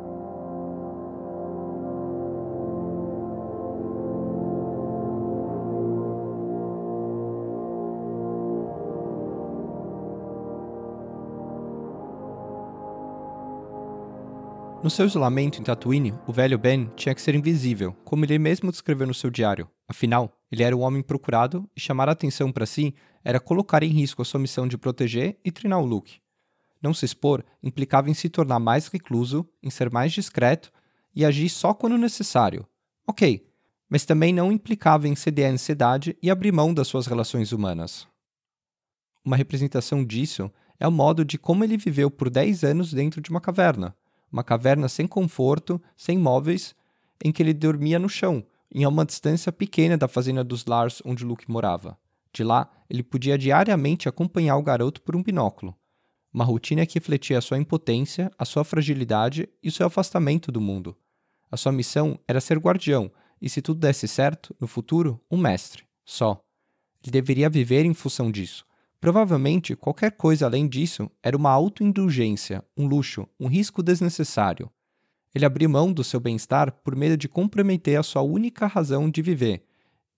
No 14.83 14.89
seu 14.89 15.05
isolamento 15.05 15.61
em 15.61 15.63
Tatooine, 15.63 16.15
o 16.27 16.33
velho 16.33 16.57
Ben 16.57 16.91
tinha 16.97 17.15
que 17.15 17.21
ser 17.21 17.35
invisível, 17.35 17.93
como 18.03 18.25
ele 18.25 18.39
mesmo 18.39 18.71
descreveu 18.71 19.07
no 19.07 19.13
seu 19.13 19.29
diário. 19.29 19.69
Afinal, 19.87 20.35
ele 20.51 20.63
era 20.63 20.75
um 20.75 20.81
homem 20.81 21.03
procurado 21.03 21.69
e 21.77 21.81
chamar 21.81 22.09
a 22.09 22.13
atenção 22.13 22.51
para 22.51 22.65
si 22.65 22.95
era 23.23 23.39
colocar 23.39 23.83
em 23.83 23.91
risco 23.91 24.23
a 24.23 24.25
sua 24.25 24.41
missão 24.41 24.67
de 24.67 24.79
proteger 24.79 25.39
e 25.45 25.53
treinar 25.53 25.81
o 25.81 25.85
Luke. 25.85 26.19
Não 26.81 26.95
se 26.95 27.05
expor 27.05 27.45
implicava 27.63 28.09
em 28.09 28.15
se 28.15 28.31
tornar 28.31 28.59
mais 28.59 28.87
recluso, 28.87 29.47
em 29.63 29.69
ser 29.69 29.91
mais 29.91 30.13
discreto 30.13 30.73
e 31.15 31.27
agir 31.27 31.51
só 31.51 31.75
quando 31.75 31.99
necessário. 31.99 32.67
Ok, 33.07 33.47
mas 33.87 34.07
também 34.07 34.33
não 34.33 34.51
implicava 34.51 35.07
em 35.07 35.15
ceder 35.15 35.51
à 35.51 35.53
ansiedade 35.53 36.17
e 36.23 36.31
abrir 36.31 36.53
mão 36.53 36.73
das 36.73 36.89
suas 36.89 37.07
relações 37.07 37.53
humanas. 37.53 38.09
Uma 39.23 39.37
representação 39.37 40.03
disso 40.03 40.51
é 40.79 40.89
o 40.89 40.93
modo 40.93 41.23
de 41.23 41.37
como 41.37 41.65
ele 41.65 41.77
viveu 41.77 42.11
por 42.11 42.31
10 42.31 42.65
anos 42.65 42.95
dentro 42.95 43.21
de 43.21 43.29
uma 43.29 43.43
caverna 43.43 43.95
uma 44.33 44.45
caverna 44.45 44.89
sem 44.89 45.07
conforto, 45.07 45.81
sem 45.97 46.19
móveis, 46.19 46.75
em 47.25 47.33
que 47.33 47.43
ele 47.43 47.53
dormia 47.53 47.99
no 47.99 48.09
chão, 48.09 48.45
em 48.73 48.87
uma 48.87 49.05
distância 49.05 49.51
pequena 49.51 49.97
da 49.97 50.09
fazenda 50.09 50.45
dos 50.45 50.65
Lars 50.65 51.03
onde 51.05 51.25
Luke 51.25 51.51
morava. 51.51 51.99
De 52.33 52.45
lá, 52.45 52.71
ele 52.89 53.03
podia 53.03 53.37
diariamente 53.37 54.09
acompanhar 54.09 54.57
o 54.57 54.63
garoto 54.63 55.03
por 55.03 55.17
um 55.17 55.23
binóculo. 55.23 55.77
Uma 56.33 56.45
rotina 56.45 56.87
que 56.87 56.95
refletia 56.95 57.39
a 57.39 57.41
sua 57.41 57.59
impotência, 57.59 58.31
a 58.39 58.45
sua 58.45 58.63
fragilidade 58.63 59.49
e 59.63 59.69
o 59.69 59.73
seu 59.73 59.87
afastamento 59.87 60.53
do 60.53 60.61
mundo. 60.61 60.97
A 61.51 61.57
sua 61.57 61.73
missão 61.73 62.19
era 62.29 62.41
ser 62.41 62.59
guardião 62.59 63.11
e, 63.43 63.49
se 63.49 63.61
tudo 63.61 63.81
desse 63.81 64.07
certo, 64.07 64.55
no 64.61 64.69
futuro, 64.69 65.21
um 65.29 65.37
mestre. 65.37 65.85
Só. 66.05 66.41
Ele 67.03 67.11
deveria 67.11 67.51
viver 67.51 67.85
em 67.85 67.95
função 67.95 68.31
disso, 68.31 68.65
Provavelmente, 69.01 69.75
qualquer 69.75 70.13
coisa 70.13 70.45
além 70.45 70.69
disso 70.69 71.11
era 71.23 71.37
uma 71.37 71.51
autoindulgência, 71.51 72.63
um 72.77 72.87
luxo, 72.87 73.27
um 73.39 73.47
risco 73.47 73.83
desnecessário. 73.83 74.71
Ele 75.35 75.47
abriu 75.47 75.71
mão 75.71 75.91
do 75.91 76.05
seu 76.05 76.21
bem-estar 76.21 76.71
por 76.83 76.95
medo 76.95 77.17
de 77.17 77.29
comprometer 77.29 77.99
a 77.99 78.03
sua 78.03 78.21
única 78.21 78.67
razão 78.67 79.09
de 79.11 79.23
viver. 79.23 79.65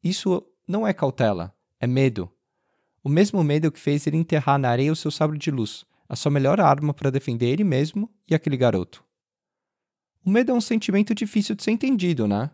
Isso 0.02 0.42
não 0.66 0.84
é 0.84 0.92
cautela, 0.92 1.54
é 1.78 1.86
medo. 1.86 2.28
O 3.04 3.08
mesmo 3.08 3.42
medo 3.44 3.70
que 3.70 3.78
fez 3.78 4.06
ele 4.06 4.16
enterrar 4.16 4.58
na 4.58 4.70
areia 4.70 4.92
o 4.92 4.96
seu 4.96 5.10
sabre 5.10 5.38
de 5.38 5.50
luz, 5.50 5.84
a 6.08 6.16
sua 6.16 6.32
melhor 6.32 6.60
arma 6.60 6.92
para 6.92 7.10
defender 7.10 7.46
ele 7.46 7.62
mesmo 7.62 8.10
e 8.28 8.34
aquele 8.34 8.56
garoto. 8.56 9.04
O 10.24 10.30
medo 10.30 10.50
é 10.50 10.54
um 10.54 10.60
sentimento 10.60 11.14
difícil 11.14 11.54
de 11.54 11.62
ser 11.62 11.70
entendido, 11.70 12.26
né? 12.26 12.50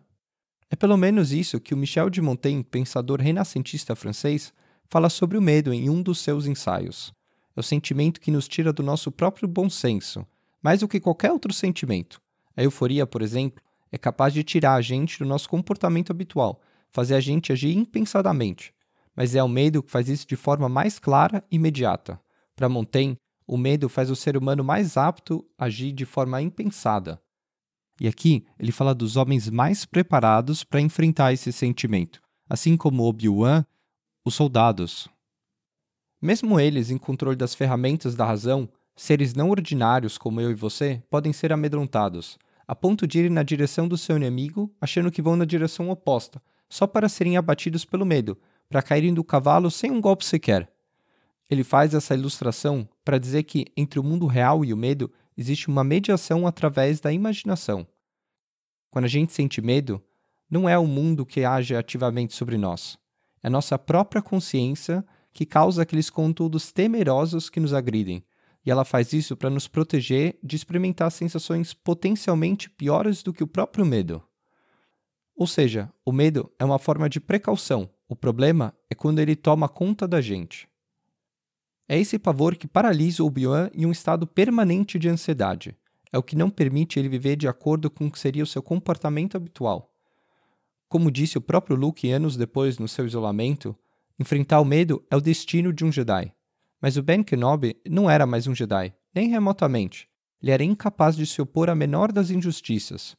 É 0.69 0.75
pelo 0.75 0.97
menos 0.97 1.31
isso 1.31 1.59
que 1.59 1.73
o 1.73 1.77
Michel 1.77 2.09
de 2.09 2.21
Montaigne, 2.21 2.63
pensador 2.63 3.19
renascentista 3.19 3.95
francês, 3.95 4.53
fala 4.89 5.09
sobre 5.09 5.37
o 5.37 5.41
medo 5.41 5.73
em 5.73 5.89
um 5.89 6.01
dos 6.01 6.19
seus 6.19 6.45
ensaios. 6.45 7.13
É 7.55 7.59
o 7.59 7.63
sentimento 7.63 8.19
que 8.19 8.31
nos 8.31 8.47
tira 8.47 8.73
do 8.73 8.81
nosso 8.81 9.11
próprio 9.11 9.47
bom 9.47 9.69
senso, 9.69 10.25
mais 10.61 10.79
do 10.79 10.87
que 10.87 10.99
qualquer 10.99 11.31
outro 11.31 11.53
sentimento. 11.53 12.21
A 12.55 12.63
euforia, 12.63 13.05
por 13.05 13.21
exemplo, 13.21 13.61
é 13.91 13.97
capaz 13.97 14.33
de 14.33 14.43
tirar 14.43 14.75
a 14.75 14.81
gente 14.81 15.19
do 15.19 15.25
nosso 15.25 15.47
comportamento 15.49 16.11
habitual, 16.11 16.61
fazer 16.91 17.15
a 17.15 17.19
gente 17.19 17.51
agir 17.51 17.75
impensadamente. 17.75 18.73
Mas 19.15 19.35
é 19.35 19.43
o 19.43 19.47
medo 19.47 19.83
que 19.83 19.91
faz 19.91 20.09
isso 20.09 20.27
de 20.27 20.35
forma 20.35 20.67
mais 20.67 20.99
clara 20.99 21.43
e 21.51 21.55
imediata. 21.55 22.19
Para 22.55 22.69
Montaigne, 22.69 23.17
o 23.45 23.57
medo 23.57 23.89
faz 23.89 24.09
o 24.09 24.15
ser 24.15 24.37
humano 24.37 24.63
mais 24.63 24.95
apto 24.97 25.45
a 25.57 25.65
agir 25.65 25.91
de 25.91 26.05
forma 26.05 26.41
impensada. 26.41 27.19
E 27.99 28.07
aqui 28.07 28.45
ele 28.57 28.71
fala 28.71 28.95
dos 28.95 29.17
homens 29.17 29.49
mais 29.49 29.85
preparados 29.85 30.63
para 30.63 30.79
enfrentar 30.79 31.33
esse 31.33 31.51
sentimento, 31.51 32.21
assim 32.49 32.77
como 32.77 33.03
Obi-Wan, 33.03 33.65
os 34.29 34.35
soldados. 34.35 35.09
Mesmo 36.21 36.59
eles, 36.59 36.89
em 36.91 36.97
controle 36.97 37.35
das 37.35 37.55
ferramentas 37.55 38.15
da 38.15 38.25
razão, 38.25 38.69
seres 38.95 39.33
não 39.33 39.49
ordinários 39.49 40.17
como 40.17 40.39
eu 40.39 40.51
e 40.51 40.55
você, 40.55 41.01
podem 41.09 41.33
ser 41.33 41.51
amedrontados, 41.51 42.37
a 42.67 42.75
ponto 42.75 43.07
de 43.07 43.19
irem 43.19 43.31
na 43.31 43.43
direção 43.43 43.87
do 43.87 43.97
seu 43.97 44.15
inimigo, 44.17 44.71
achando 44.79 45.11
que 45.11 45.21
vão 45.21 45.35
na 45.35 45.45
direção 45.45 45.89
oposta, 45.89 46.41
só 46.69 46.85
para 46.85 47.09
serem 47.09 47.37
abatidos 47.37 47.83
pelo 47.83 48.05
medo, 48.05 48.37
para 48.69 48.83
caírem 48.83 49.13
do 49.13 49.23
cavalo 49.23 49.71
sem 49.71 49.89
um 49.89 49.99
golpe 49.99 50.23
sequer. 50.23 50.71
Ele 51.49 51.63
faz 51.63 51.95
essa 51.95 52.13
ilustração 52.13 52.87
para 53.03 53.17
dizer 53.17 53.43
que 53.43 53.65
entre 53.75 53.99
o 53.99 54.03
mundo 54.03 54.27
real 54.27 54.63
e 54.63 54.71
o 54.71 54.77
medo 54.77 55.11
existe 55.35 55.67
uma 55.69 55.83
mediação 55.83 56.45
através 56.45 56.99
da 56.99 57.11
imaginação. 57.11 57.87
Quando 58.91 59.05
a 59.05 59.09
gente 59.09 59.33
sente 59.33 59.59
medo, 59.59 60.03
não 60.47 60.69
é 60.69 60.77
o 60.77 60.85
mundo 60.85 61.25
que 61.25 61.43
age 61.43 61.75
ativamente 61.75 62.35
sobre 62.35 62.57
nós. 62.57 62.99
É 63.41 63.49
nossa 63.49 63.77
própria 63.77 64.21
consciência 64.21 65.05
que 65.31 65.45
causa 65.45 65.83
aqueles 65.83 66.09
conteúdos 66.09 66.71
temerosos 66.71 67.49
que 67.49 67.59
nos 67.59 67.73
agridem, 67.73 68.23
e 68.65 68.71
ela 68.71 68.83
faz 68.83 69.13
isso 69.13 69.37
para 69.37 69.49
nos 69.49 69.67
proteger 69.67 70.37
de 70.43 70.55
experimentar 70.55 71.11
sensações 71.11 71.73
potencialmente 71.73 72.69
piores 72.69 73.23
do 73.23 73.33
que 73.33 73.43
o 73.43 73.47
próprio 73.47 73.85
medo. 73.85 74.21
Ou 75.35 75.47
seja, 75.47 75.91
o 76.05 76.11
medo 76.11 76.51
é 76.59 76.65
uma 76.65 76.77
forma 76.77 77.07
de 77.07 77.19
precaução, 77.19 77.89
o 78.07 78.15
problema 78.15 78.75
é 78.89 78.95
quando 78.95 79.19
ele 79.19 79.35
toma 79.35 79.69
conta 79.69 80.07
da 80.07 80.19
gente. 80.19 80.67
É 81.87 81.97
esse 81.97 82.19
pavor 82.19 82.55
que 82.55 82.67
paralisa 82.67 83.23
o 83.23 83.27
Obi-Wan 83.27 83.69
em 83.73 83.85
um 83.85 83.91
estado 83.91 84.27
permanente 84.27 84.99
de 84.99 85.09
ansiedade. 85.09 85.75
É 86.11 86.17
o 86.17 86.23
que 86.23 86.35
não 86.35 86.49
permite 86.49 86.99
ele 86.99 87.09
viver 87.09 87.35
de 87.35 87.47
acordo 87.47 87.89
com 87.89 88.07
o 88.07 88.11
que 88.11 88.19
seria 88.19 88.43
o 88.43 88.47
seu 88.47 88.61
comportamento 88.61 89.35
habitual. 89.35 89.88
Como 90.89 91.11
disse 91.11 91.37
o 91.37 91.41
próprio 91.41 91.77
Luke 91.77 92.09
anos 92.09 92.35
depois 92.35 92.79
no 92.79 92.87
seu 92.87 93.05
isolamento, 93.05 93.77
enfrentar 94.19 94.59
o 94.59 94.65
medo 94.65 95.05
é 95.11 95.15
o 95.15 95.21
destino 95.21 95.71
de 95.71 95.85
um 95.85 95.91
Jedi. 95.91 96.33
Mas 96.81 96.97
o 96.97 97.03
Ben 97.03 97.21
Kenobi 97.21 97.79
não 97.87 98.09
era 98.09 98.25
mais 98.25 98.47
um 98.47 98.55
Jedi, 98.55 98.91
nem 99.13 99.29
remotamente. 99.29 100.09
Ele 100.41 100.49
era 100.49 100.63
incapaz 100.63 101.15
de 101.15 101.27
se 101.27 101.39
opor 101.39 101.69
à 101.69 101.75
menor 101.75 102.11
das 102.11 102.31
injustiças, 102.31 103.15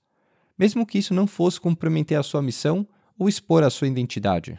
mesmo 0.58 0.84
que 0.84 0.98
isso 0.98 1.14
não 1.14 1.28
fosse 1.28 1.60
comprometer 1.60 2.18
a 2.18 2.24
sua 2.24 2.42
missão 2.42 2.88
ou 3.16 3.28
expor 3.28 3.62
a 3.62 3.70
sua 3.70 3.86
identidade. 3.86 4.58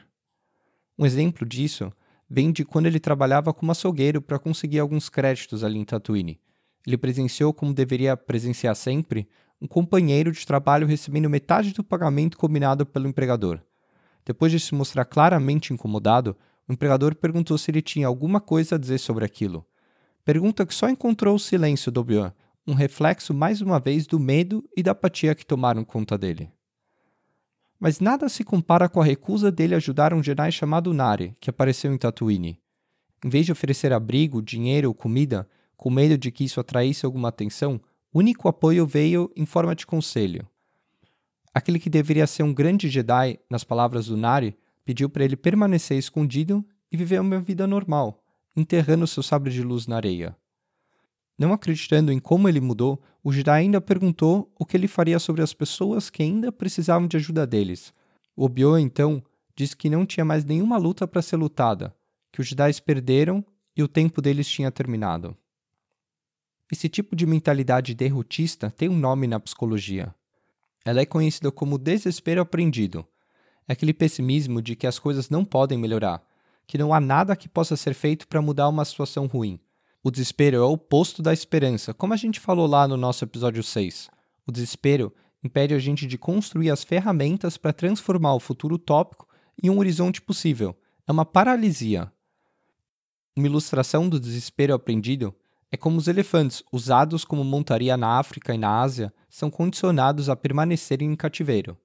Um 0.98 1.06
exemplo 1.06 1.46
disso 1.46 1.91
vem 2.30 2.50
de 2.50 2.63
quando 2.63 2.86
ele 2.86 3.00
trabalhava 3.00 3.53
como 3.53 3.74
açougueiro 3.74 4.22
para 4.22 4.39
conseguir 4.39 4.80
alguns 4.80 5.10
créditos 5.10 5.65
ali 5.65 5.80
em 5.80 5.84
Tatooine. 5.84 6.39
Ele 6.88 6.98
presenciou, 6.98 7.53
como 7.53 7.74
deveria 7.74 8.15
presenciar 8.15 8.75
sempre, 8.75 9.27
um 9.62 9.68
companheiro 9.68 10.32
de 10.32 10.46
trabalho 10.46 10.88
recebendo 10.88 11.30
metade 11.30 11.72
do 11.72 11.84
pagamento 11.84 12.38
combinado 12.38 12.86
pelo 12.86 13.08
empregador. 13.08 13.62
Depois 14.25 14.51
de 14.51 14.59
se 14.59 14.74
mostrar 14.74 15.05
claramente 15.05 15.72
incomodado, 15.72 16.36
o 16.68 16.74
empregador 16.74 17.16
perguntou 17.16 17.57
se 17.57 17.70
ele 17.70 17.81
tinha 17.81 18.07
alguma 18.07 18.42
coisa 18.42 18.75
a 18.75 18.77
dizer 18.77 18.98
sobre 18.98 19.24
aquilo. 19.24 19.66
Pergunta 20.25 20.66
que 20.66 20.74
só 20.74 20.90
encontrou 20.90 21.36
o 21.36 21.40
silêncio 21.40 21.92
do 21.92 22.01
Obi-Wan, 22.01 22.33
um 22.66 22.74
reflexo 22.74 23.33
mais 23.33 23.62
uma 23.62 23.79
vez 23.79 24.07
do 24.07 24.20
medo 24.20 24.64
e 24.75 24.81
da 24.81 24.92
apatia 24.92 25.36
que 25.36 25.46
tomaram 25.46 25.83
conta 25.83 26.18
dele. 26.18 26.51
Mas 27.79 28.00
nada 28.00 28.29
se 28.29 28.44
compara 28.44 28.88
com 28.88 29.01
a 29.01 29.03
recusa 29.03 29.51
dele 29.51 29.74
ajudar 29.74 30.14
um 30.14 30.22
Jedi 30.22 30.51
chamado 30.51 30.94
Nari, 30.94 31.36
que 31.40 31.50
apareceu 31.50 31.92
em 31.92 31.98
Tatooine. 31.98 32.59
Em 33.25 33.29
vez 33.29 33.46
de 33.46 33.51
oferecer 33.51 33.92
abrigo, 33.92 34.42
dinheiro 34.42 34.88
ou 34.88 34.94
comida, 34.94 35.48
com 35.75 35.90
medo 35.90 36.16
de 36.18 36.31
que 36.31 36.44
isso 36.44 36.59
atraísse 36.59 37.05
alguma 37.05 37.29
atenção, 37.29 37.81
único 38.14 38.48
apoio 38.48 38.86
veio 38.86 39.32
em 39.36 39.46
forma 39.46 39.76
de 39.76 39.86
conselho. 39.86 40.48
Aquele 41.54 41.80
que 41.80 41.90
deveria 41.90 42.28
ser 42.28 42.44
um 42.44 42.54
grande 42.54 42.90
Jedi, 42.90 43.40
nas 43.50 43.64
palavras 43.64 44.08
do 44.08 44.18
Nari, 44.18 44.58
pediu 44.86 45.10
para 45.10 45.24
ele 45.24 45.36
permanecer 45.36 45.98
escondido 45.98 46.66
e 46.92 46.98
viver 46.98 47.20
uma 47.20 47.40
vida 47.40 47.68
normal, 47.68 48.24
enterrando 48.56 49.08
seu 49.08 49.22
sabre 49.22 49.52
de 49.52 49.62
luz 49.62 49.88
na 49.88 49.98
areia. 49.98 50.36
Não 51.38 51.54
acreditando 51.54 52.12
em 52.12 52.20
como 52.20 52.48
ele 52.48 52.62
mudou, 52.62 53.02
o 53.24 53.32
Jedi 53.32 53.52
ainda 53.52 53.82
perguntou 53.82 54.52
o 54.60 54.66
que 54.66 54.78
ele 54.78 54.88
faria 54.88 55.20
sobre 55.20 55.42
as 55.42 55.54
pessoas 55.54 56.10
que 56.10 56.22
ainda 56.22 56.52
precisavam 56.52 57.08
de 57.08 57.18
ajuda 57.18 57.48
deles. 57.48 57.94
O 58.36 58.46
Obi-Wan, 58.46 58.82
então, 58.82 59.24
disse 59.56 59.76
que 59.76 59.90
não 59.90 60.06
tinha 60.06 60.26
mais 60.26 60.46
nenhuma 60.46 60.78
luta 60.78 61.08
para 61.08 61.22
ser 61.22 61.38
lutada, 61.38 61.96
que 62.32 62.42
os 62.42 62.48
Jedi 62.48 62.82
perderam 62.82 63.44
e 63.76 63.84
o 63.84 63.88
tempo 63.88 64.22
deles 64.22 64.48
tinha 64.48 64.72
terminado. 64.72 65.36
Esse 66.72 66.88
tipo 66.88 67.16
de 67.16 67.25
mentalidade 67.25 67.94
derrotista 67.94 68.72
tem 68.72 68.88
um 68.88 68.98
nome 68.98 69.27
na 69.27 69.40
psicologia. 69.40 70.16
Ela 70.86 71.01
é 71.01 71.05
conhecida 71.05 71.51
como 71.51 71.77
desespero 71.77 72.42
aprendido, 72.42 73.05
é 73.68 73.74
aquele 73.74 73.94
pessimismo 73.94 74.62
de 74.62 74.75
que 74.75 74.88
as 74.88 74.98
coisas 74.98 75.29
não 75.29 75.46
podem 75.46 75.77
melhorar, 75.77 76.24
que 76.66 76.77
não 76.77 76.94
há 76.94 77.00
nada 77.00 77.36
que 77.36 77.50
possa 77.50 77.75
ser 77.75 77.94
feito 77.94 78.27
para 78.27 78.42
mudar 78.42 78.68
uma 78.70 78.86
situação 78.86 79.27
ruim. 79.27 79.60
O 80.03 80.10
desespero 80.10 80.57
é 80.57 80.62
o 80.62 80.72
oposto 80.72 81.22
da 81.22 81.31
esperança, 81.31 81.94
como 81.94 82.14
a 82.14 82.18
gente 82.18 82.40
falou 82.40 82.66
lá 82.66 82.88
no 82.88 82.98
nosso 82.98 83.24
episódio 83.24 83.62
6. 83.62 84.10
O 84.48 84.51
desespero 84.51 85.14
impede 85.44 85.74
a 85.74 85.79
gente 85.79 86.07
de 86.07 86.18
construir 86.18 86.72
as 86.72 86.84
ferramentas 86.84 87.57
para 87.57 87.74
transformar 87.74 88.34
o 88.34 88.40
futuro 88.40 88.75
utópico 88.75 89.27
em 89.62 89.70
um 89.70 89.77
horizonte 89.77 90.22
possível. 90.22 90.75
É 91.07 91.12
uma 91.12 91.25
paralisia. 91.25 92.12
Uma 93.36 93.48
ilustração 93.48 94.10
do 94.10 94.20
desespero 94.20 94.74
aprendido 94.74 95.36
é 95.72 95.77
como 95.77 95.98
os 95.98 96.10
elefantes, 96.10 96.62
usados 96.72 97.24
como 97.24 97.44
montaria 97.46 97.96
na 97.96 98.20
África 98.20 98.53
e 98.53 98.57
na 98.57 98.81
Ásia, 98.81 99.14
são 99.29 99.50
condicionados 99.50 100.27
a 100.27 100.36
permanecerem 100.36 101.10
em 101.10 101.16
cativeiro. 101.16 101.77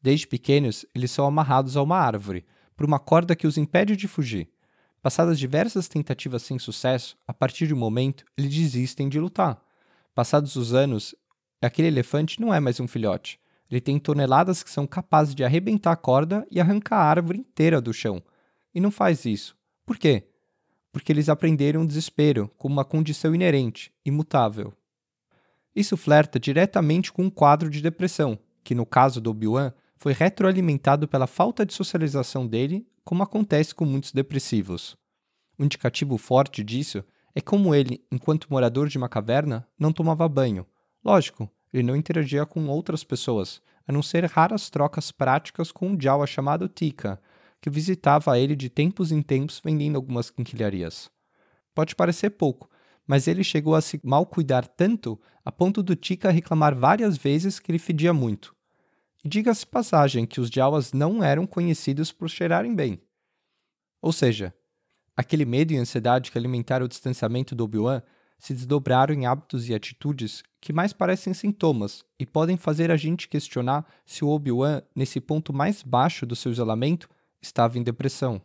Desde 0.00 0.28
pequenos, 0.28 0.86
eles 0.94 1.10
são 1.10 1.26
amarrados 1.26 1.76
a 1.76 1.82
uma 1.82 1.98
árvore, 1.98 2.46
por 2.76 2.86
uma 2.86 3.00
corda 3.00 3.34
que 3.34 3.46
os 3.46 3.58
impede 3.58 3.96
de 3.96 4.06
fugir. 4.06 4.48
Passadas 5.02 5.38
diversas 5.38 5.88
tentativas 5.88 6.42
sem 6.42 6.56
sucesso, 6.58 7.16
a 7.26 7.34
partir 7.34 7.66
de 7.66 7.74
um 7.74 7.78
momento, 7.78 8.24
eles 8.38 8.54
desistem 8.54 9.08
de 9.08 9.18
lutar. 9.18 9.60
Passados 10.14 10.54
os 10.54 10.72
anos, 10.72 11.12
aquele 11.60 11.88
elefante 11.88 12.40
não 12.40 12.54
é 12.54 12.60
mais 12.60 12.78
um 12.78 12.86
filhote. 12.86 13.40
Ele 13.68 13.80
tem 13.80 13.98
toneladas 13.98 14.62
que 14.62 14.70
são 14.70 14.86
capazes 14.86 15.34
de 15.34 15.42
arrebentar 15.42 15.92
a 15.92 15.96
corda 15.96 16.46
e 16.50 16.60
arrancar 16.60 16.98
a 16.98 17.08
árvore 17.08 17.38
inteira 17.38 17.80
do 17.80 17.92
chão. 17.92 18.22
E 18.72 18.80
não 18.80 18.90
faz 18.90 19.24
isso. 19.24 19.56
Por 19.84 19.98
quê? 19.98 20.28
Porque 20.92 21.10
eles 21.10 21.28
aprenderam 21.28 21.82
o 21.82 21.86
desespero 21.86 22.50
como 22.56 22.74
uma 22.74 22.84
condição 22.84 23.34
inerente, 23.34 23.92
imutável. 24.04 24.72
Isso 25.74 25.96
flerta 25.96 26.38
diretamente 26.38 27.10
com 27.10 27.24
um 27.24 27.30
quadro 27.30 27.70
de 27.70 27.80
depressão, 27.80 28.38
que 28.62 28.74
no 28.74 28.84
caso 28.84 29.20
do 29.20 29.30
Obi-Wan 29.30 29.72
foi 29.96 30.12
retroalimentado 30.12 31.08
pela 31.08 31.26
falta 31.26 31.64
de 31.64 31.72
socialização 31.72 32.46
dele, 32.46 32.86
como 33.04 33.22
acontece 33.22 33.74
com 33.74 33.86
muitos 33.86 34.12
depressivos. 34.12 34.96
Um 35.58 35.64
indicativo 35.64 36.18
forte 36.18 36.62
disso 36.62 37.02
é 37.34 37.40
como 37.40 37.74
ele, 37.74 38.04
enquanto 38.10 38.48
morador 38.50 38.88
de 38.88 38.98
uma 38.98 39.08
caverna, 39.08 39.66
não 39.78 39.92
tomava 39.92 40.28
banho. 40.28 40.66
Lógico, 41.02 41.50
ele 41.72 41.84
não 41.84 41.96
interagia 41.96 42.44
com 42.44 42.66
outras 42.68 43.02
pessoas, 43.02 43.62
a 43.86 43.92
não 43.92 44.02
ser 44.02 44.24
raras 44.26 44.68
trocas 44.68 45.10
práticas 45.10 45.72
com 45.72 45.88
um 45.88 46.00
Jawa 46.00 46.26
chamado 46.26 46.68
Tika, 46.68 47.20
que 47.62 47.70
visitava 47.70 48.36
ele 48.36 48.56
de 48.56 48.68
tempos 48.68 49.12
em 49.12 49.22
tempos 49.22 49.62
vendendo 49.64 49.94
algumas 49.94 50.28
quinquilharias. 50.28 51.08
Pode 51.72 51.94
parecer 51.94 52.30
pouco, 52.30 52.68
mas 53.06 53.28
ele 53.28 53.44
chegou 53.44 53.76
a 53.76 53.80
se 53.80 54.00
mal 54.02 54.26
cuidar 54.26 54.66
tanto 54.66 55.18
a 55.44 55.52
ponto 55.52 55.80
do 55.80 55.94
Tika 55.94 56.32
reclamar 56.32 56.74
várias 56.74 57.16
vezes 57.16 57.60
que 57.60 57.70
ele 57.70 57.78
fedia 57.78 58.12
muito. 58.12 58.52
Diga-se 59.24 59.64
passagem 59.64 60.26
que 60.26 60.40
os 60.40 60.50
Jawas 60.50 60.92
não 60.92 61.22
eram 61.22 61.46
conhecidos 61.46 62.10
por 62.10 62.28
cheirarem 62.28 62.74
bem. 62.74 63.00
Ou 64.00 64.12
seja, 64.12 64.52
aquele 65.16 65.44
medo 65.44 65.72
e 65.72 65.78
ansiedade 65.78 66.32
que 66.32 66.38
alimentaram 66.38 66.86
o 66.86 66.88
distanciamento 66.88 67.54
do 67.54 67.62
Obi-Wan 67.62 68.02
se 68.40 68.52
desdobraram 68.52 69.14
em 69.14 69.24
hábitos 69.24 69.68
e 69.68 69.74
atitudes 69.74 70.42
que 70.60 70.72
mais 70.72 70.92
parecem 70.92 71.32
sintomas 71.32 72.04
e 72.18 72.26
podem 72.26 72.56
fazer 72.56 72.90
a 72.90 72.96
gente 72.96 73.28
questionar 73.28 73.86
se 74.04 74.24
o 74.24 74.28
Obi-Wan, 74.28 74.82
nesse 74.96 75.20
ponto 75.20 75.52
mais 75.52 75.80
baixo 75.80 76.26
do 76.26 76.34
seu 76.34 76.50
isolamento, 76.50 77.08
estava 77.42 77.78
em 77.78 77.82
depressão. 77.82 78.40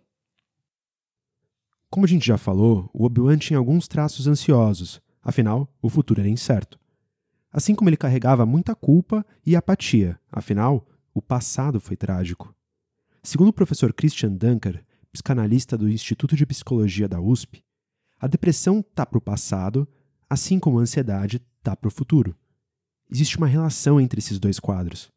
Como 1.89 2.05
a 2.05 2.10
gente 2.10 2.27
já 2.27 2.38
falou, 2.38 2.89
o 2.93 3.05
Obi-Wan 3.05 3.38
tinha 3.38 3.60
alguns 3.60 3.88
traços 3.88 4.27
ansiosos, 4.27 5.01
afinal, 5.21 5.71
o 5.81 5.89
futuro 5.89 6.19
era 6.19 6.29
incerto 6.29 6.77
assim 7.57 7.73
como 7.73 7.89
ele 7.89 7.97
carregava 7.97 8.45
muita 8.45 8.75
culpa 8.75 9.25
e 9.45 9.55
apatia, 9.55 10.19
afinal, 10.31 10.88
o 11.12 11.21
passado 11.21 11.79
foi 11.79 11.95
trágico. 11.95 12.53
Segundo 13.23 13.49
o 13.49 13.53
professor 13.53 13.93
Christian 13.93 14.33
Dunker, 14.33 14.86
psicanalista 15.12 15.77
do 15.77 15.89
Instituto 15.89 16.36
de 16.36 16.45
Psicologia 16.45 17.07
da 17.07 17.19
USP, 17.19 17.63
A 18.19 18.25
depressão 18.25 18.79
está 18.79 19.05
para 19.05 19.17
o 19.19 19.21
passado, 19.21 19.88
assim 20.27 20.60
como 20.60 20.79
a 20.79 20.81
ansiedade 20.81 21.39
está 21.60 21.75
para 21.75 21.88
o 21.88 21.91
futuro. 21.91 22.36
Existe 23.12 23.38
uma 23.38 23.45
relação 23.45 24.01
entre 24.01 24.17
esses 24.17 24.39
dois 24.39 24.60
quadros. 24.60 25.12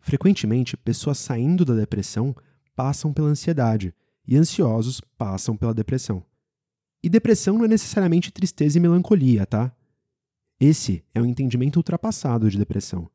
Frequentemente, 0.00 0.74
pessoas 0.74 1.18
saindo 1.18 1.66
da 1.66 1.74
depressão 1.74 2.34
passam 2.76 3.12
pela 3.12 3.28
ansiedade 3.28 3.92
e 4.28 4.36
ansiosos 4.36 5.00
passam 5.18 5.56
pela 5.56 5.74
depressão. 5.74 6.22
E 7.02 7.08
depressão 7.08 7.56
não 7.58 7.64
é 7.64 7.68
necessariamente 7.68 8.30
tristeza 8.30 8.78
e 8.78 8.80
melancolia, 8.80 9.46
tá? 9.46 9.72
Esse 10.60 11.04
é 11.14 11.20
um 11.20 11.26
entendimento 11.26 11.76
ultrapassado 11.76 12.50
de 12.50 12.58
depressão. 12.58 13.10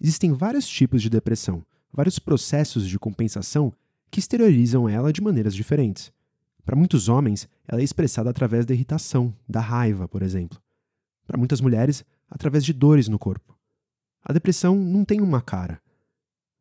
Existem 0.00 0.32
vários 0.32 0.66
tipos 0.66 1.02
de 1.02 1.10
depressão, 1.10 1.64
vários 1.92 2.18
processos 2.18 2.88
de 2.88 2.98
compensação 2.98 3.72
que 4.10 4.20
exteriorizam 4.20 4.88
ela 4.88 5.12
de 5.12 5.22
maneiras 5.22 5.54
diferentes. 5.54 6.12
Para 6.64 6.76
muitos 6.76 7.08
homens, 7.08 7.48
ela 7.66 7.80
é 7.80 7.84
expressada 7.84 8.30
através 8.30 8.64
da 8.64 8.74
irritação, 8.74 9.34
da 9.48 9.60
raiva, 9.60 10.08
por 10.08 10.22
exemplo. 10.22 10.60
Para 11.26 11.38
muitas 11.38 11.60
mulheres, 11.60 12.04
através 12.30 12.64
de 12.64 12.72
dores 12.72 13.08
no 13.08 13.18
corpo. 13.18 13.56
A 14.22 14.32
depressão 14.32 14.76
não 14.76 15.04
tem 15.04 15.20
uma 15.20 15.42
cara. 15.42 15.80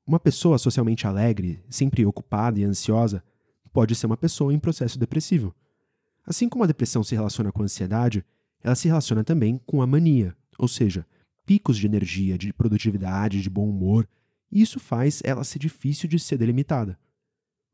Uma 0.06 0.20
pessoa 0.20 0.58
socialmente 0.58 1.08
alegre, 1.08 1.64
sempre 1.70 2.06
ocupada 2.06 2.60
e 2.60 2.66
ansiosa, 2.66 3.24
pode 3.72 3.96
ser 3.96 4.06
uma 4.06 4.18
pessoa 4.18 4.54
em 4.54 4.60
processo 4.60 5.00
depressivo. 5.00 5.56
Assim 6.26 6.50
como 6.50 6.66
a 6.66 6.68
depressão 6.68 7.02
se 7.04 7.16
relaciona 7.16 7.54
com 7.54 7.62
a 7.62 7.66
ansiedade, 7.66 8.26
ela 8.62 8.76
se 8.76 8.90
relaciona 8.90 9.24
também 9.24 9.58
com 9.66 9.82
a 9.82 9.88
mania, 9.88 10.36
ou 10.60 10.68
seja, 10.68 11.08
picos 11.46 11.78
de 11.78 11.88
energia, 11.88 12.38
de 12.38 12.52
produtividade, 12.52 13.42
de 13.42 13.50
bom 13.50 13.70
humor, 13.70 14.06
e 14.52 14.62
isso 14.62 14.78
faz 14.78 15.22
ela 15.24 15.46
ser 15.46 15.60
difícil 15.60 16.10
de 16.10 16.20
ser 16.20 16.38
delimitada. 16.38 17.00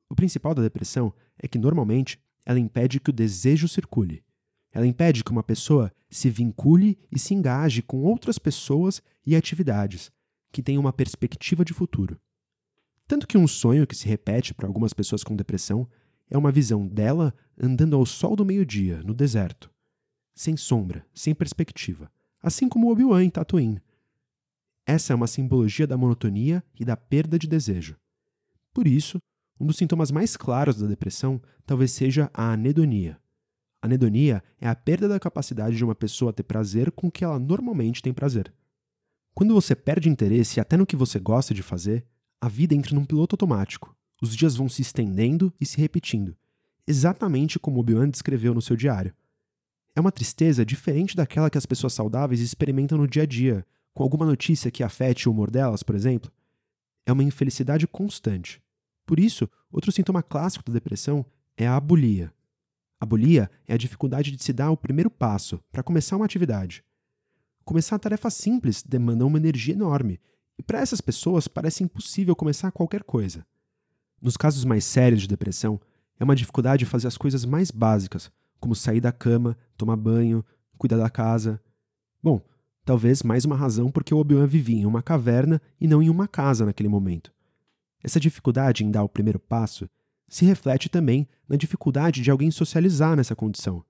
O 0.08 0.16
principal 0.16 0.54
da 0.54 0.62
depressão 0.62 1.12
é 1.40 1.48
que, 1.48 1.58
normalmente, 1.58 2.20
ela 2.46 2.60
impede 2.60 3.00
que 3.00 3.10
o 3.10 3.14
desejo 3.14 3.68
circule. 3.68 4.24
Ela 4.72 4.86
impede 4.86 5.24
que 5.24 5.32
uma 5.32 5.44
pessoa 5.44 5.92
se 6.12 6.30
vincule 6.30 7.00
e 7.12 7.18
se 7.18 7.34
engaje 7.34 7.82
com 7.82 8.04
outras 8.04 8.38
pessoas 8.38 9.02
e 9.26 9.36
atividades 9.36 10.12
que 10.52 10.64
tenham 10.64 10.80
uma 10.80 10.94
perspectiva 10.94 11.64
de 11.64 11.74
futuro. 11.74 12.20
Tanto 13.08 13.28
que 13.28 13.38
um 13.38 13.48
sonho 13.48 13.88
que 13.88 13.96
se 13.96 14.08
repete 14.08 14.54
para 14.54 14.68
algumas 14.68 14.94
pessoas 14.94 15.24
com 15.24 15.36
depressão 15.36 15.90
é 16.30 16.38
uma 16.38 16.52
visão 16.52 16.88
dela 16.88 17.34
andando 17.60 17.96
ao 17.96 18.06
sol 18.06 18.36
do 18.36 18.46
meio-dia, 18.46 19.02
no 19.04 19.14
deserto, 19.14 19.72
sem 20.36 20.56
sombra, 20.56 21.06
sem 21.14 21.34
perspectiva, 21.34 22.12
assim 22.42 22.70
como 22.70 22.92
Obi-Wan 22.92 23.24
em 23.24 23.30
Tatooine. 23.30 23.82
Essa 24.86 25.14
é 25.14 25.16
uma 25.16 25.28
simbologia 25.28 25.86
da 25.86 25.98
monotonia 25.98 26.64
e 26.80 26.86
da 26.86 26.96
perda 26.96 27.38
de 27.38 27.48
desejo. 27.48 27.98
Por 28.74 28.88
isso, 28.88 29.20
um 29.60 29.66
dos 29.66 29.78
sintomas 29.78 30.12
mais 30.12 30.38
claros 30.38 30.78
da 30.78 30.88
depressão 30.88 31.42
talvez 31.66 31.92
seja 31.92 32.30
a 32.34 32.54
anedonia. 32.54 33.20
Anedonia 33.82 34.44
é 34.60 34.68
a 34.68 34.76
perda 34.76 35.08
da 35.08 35.20
capacidade 35.20 35.76
de 35.76 35.84
uma 35.84 35.96
pessoa 35.96 36.34
ter 36.34 36.44
prazer 36.44 36.92
com 36.92 37.08
o 37.08 37.12
que 37.12 37.24
ela 37.24 37.40
normalmente 37.40 38.02
tem 38.02 38.14
prazer. 38.14 38.54
Quando 39.40 39.54
você 39.54 39.74
perde 39.74 40.10
interesse 40.10 40.60
até 40.60 40.76
no 40.76 40.86
que 40.86 40.98
você 40.98 41.18
gosta 41.18 41.54
de 41.54 41.64
fazer, 41.64 42.06
a 42.42 42.50
vida 42.50 42.76
entra 42.76 42.94
num 42.94 43.06
piloto 43.06 43.36
automático. 43.36 43.96
Os 44.22 44.36
dias 44.36 44.58
vão 44.58 44.68
se 44.68 44.82
estendendo 44.82 45.54
e 45.62 45.66
se 45.66 45.78
repetindo, 45.78 46.36
exatamente 46.86 47.58
como 47.58 47.80
Obi-Wan 47.80 48.10
descreveu 48.10 48.54
no 48.54 48.62
seu 48.62 48.76
diário. 48.76 49.16
É 49.96 50.02
uma 50.02 50.12
tristeza 50.12 50.66
diferente 50.66 51.16
daquela 51.16 51.50
que 51.50 51.58
as 51.58 51.66
pessoas 51.66 51.94
saudáveis 51.94 52.42
experimentam 52.42 52.98
no 52.98 53.08
dia 53.08 53.24
a 53.24 53.26
dia, 53.26 53.66
com 53.94 54.04
alguma 54.04 54.26
notícia 54.26 54.70
que 54.70 54.84
afete 54.84 55.30
o 55.30 55.32
humor 55.32 55.50
delas, 55.50 55.84
por 55.84 55.96
exemplo. 55.96 56.30
É 57.06 57.14
uma 57.14 57.24
infelicidade 57.24 57.88
constante. 57.88 58.62
Por 59.06 59.22
isso, 59.22 59.50
outro 59.72 59.90
sintoma 59.90 60.22
clássico 60.22 60.66
da 60.66 60.74
depressão 60.74 61.26
é 61.56 61.66
a 61.66 61.78
abulia. 61.78 62.34
A 63.00 63.06
abulia 63.06 63.50
é 63.66 63.74
a 63.74 63.78
dificuldade 63.78 64.32
de 64.32 64.44
se 64.44 64.52
dar 64.52 64.70
o 64.70 64.76
primeiro 64.76 65.10
passo 65.10 65.62
para 65.72 65.82
começar 65.82 66.18
uma 66.18 66.26
atividade. 66.26 66.84
Começar 67.70 67.98
a 67.98 68.00
tarefa 68.00 68.32
simples 68.32 68.82
demanda 68.82 69.24
uma 69.24 69.38
energia 69.38 69.76
enorme, 69.76 70.20
e 70.58 70.64
para 70.64 70.80
essas 70.80 71.00
pessoas 71.02 71.48
parece 71.48 71.84
impossível 71.84 72.36
começar 72.36 72.72
qualquer 72.72 73.04
coisa. 73.04 73.46
Nos 74.20 74.36
casos 74.36 74.66
mais 74.66 74.84
sérios 74.84 75.22
de 75.22 75.28
depressão, 75.28 75.80
é 76.20 76.24
uma 76.24 76.36
dificuldade 76.36 76.84
fazer 76.88 77.08
as 77.08 77.16
coisas 77.16 77.46
mais 77.46 77.70
básicas, 77.70 78.32
como 78.60 78.74
sair 78.74 79.00
da 79.00 79.12
cama, 79.12 79.56
tomar 79.78 79.98
banho, 79.98 80.44
cuidar 80.80 80.98
da 80.98 81.12
casa. 81.12 81.62
Bom, 82.24 82.42
talvez 82.84 83.22
mais 83.22 83.46
uma 83.46 83.56
razão 83.56 83.92
porque 83.92 84.16
o 84.16 84.18
Obi-Wan 84.18 84.48
vivia 84.48 84.80
em 84.80 84.88
uma 84.88 85.04
caverna 85.04 85.62
e 85.80 85.88
não 85.88 86.02
em 86.02 86.10
uma 86.10 86.28
casa 86.28 86.66
naquele 86.66 86.90
momento. 86.90 87.32
Essa 88.04 88.20
dificuldade 88.20 88.84
em 88.84 88.90
dar 88.90 89.04
o 89.04 89.10
primeiro 89.10 89.38
passo 89.38 89.88
se 90.28 90.44
reflete 90.44 90.90
também 90.90 91.28
na 91.48 91.56
dificuldade 91.56 92.24
de 92.24 92.32
alguém 92.32 92.50
socializar 92.50 93.16
nessa 93.16 93.36
condição. 93.36 93.86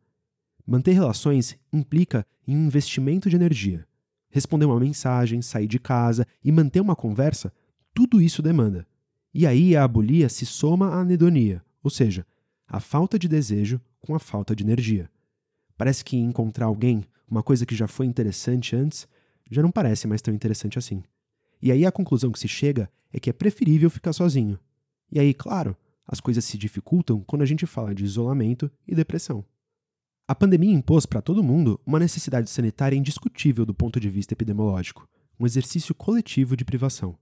Manter 0.69 0.91
relações 0.91 1.57
implica 1.73 2.23
em 2.47 2.55
um 2.55 2.67
investimento 2.67 3.27
de 3.27 3.35
energia. 3.35 3.87
Responder 4.29 4.65
uma 4.65 4.79
mensagem, 4.79 5.41
sair 5.41 5.65
de 5.65 5.79
casa 5.79 6.27
e 6.43 6.51
manter 6.51 6.79
uma 6.79 6.95
conversa, 6.95 7.51
tudo 7.91 8.21
isso 8.21 8.43
demanda. 8.43 8.85
E 9.33 9.47
aí 9.47 9.75
a 9.75 9.83
abulia 9.83 10.29
se 10.29 10.45
soma 10.45 10.89
à 10.89 10.99
anedonia, 10.99 11.63
ou 11.81 11.89
seja, 11.89 12.23
a 12.67 12.79
falta 12.79 13.17
de 13.17 13.27
desejo 13.27 13.81
com 13.99 14.13
a 14.13 14.19
falta 14.19 14.55
de 14.55 14.63
energia. 14.63 15.09
Parece 15.75 16.05
que 16.05 16.15
encontrar 16.15 16.67
alguém, 16.67 17.03
uma 17.27 17.41
coisa 17.41 17.65
que 17.65 17.73
já 17.73 17.87
foi 17.87 18.05
interessante 18.05 18.75
antes, 18.75 19.07
já 19.49 19.63
não 19.63 19.71
parece 19.71 20.05
mais 20.05 20.21
tão 20.21 20.31
interessante 20.31 20.77
assim. 20.77 21.01
E 21.59 21.71
aí 21.71 21.83
a 21.83 21.91
conclusão 21.91 22.31
que 22.31 22.37
se 22.37 22.47
chega 22.47 22.91
é 23.11 23.19
que 23.19 23.31
é 23.31 23.33
preferível 23.33 23.89
ficar 23.89 24.13
sozinho. 24.13 24.59
E 25.11 25.19
aí, 25.19 25.33
claro, 25.33 25.75
as 26.05 26.19
coisas 26.19 26.45
se 26.45 26.59
dificultam 26.59 27.21
quando 27.21 27.41
a 27.41 27.47
gente 27.47 27.65
fala 27.65 27.95
de 27.95 28.05
isolamento 28.05 28.69
e 28.87 28.93
depressão. 28.93 29.43
A 30.29 30.35
pandemia 30.35 30.71
impôs 30.71 31.07
para 31.07 31.23
todo 31.23 31.41
mundo 31.41 31.81
uma 31.83 31.97
necessidade 31.97 32.51
sanitária 32.51 32.95
indiscutível 32.95 33.65
do 33.65 33.73
ponto 33.73 33.99
de 33.99 34.11
vista 34.11 34.35
epidemiológico, 34.35 35.09
um 35.39 35.45
exercício 35.47 35.95
coletivo 35.95 36.55
de 36.55 36.63
privação. 36.63 37.17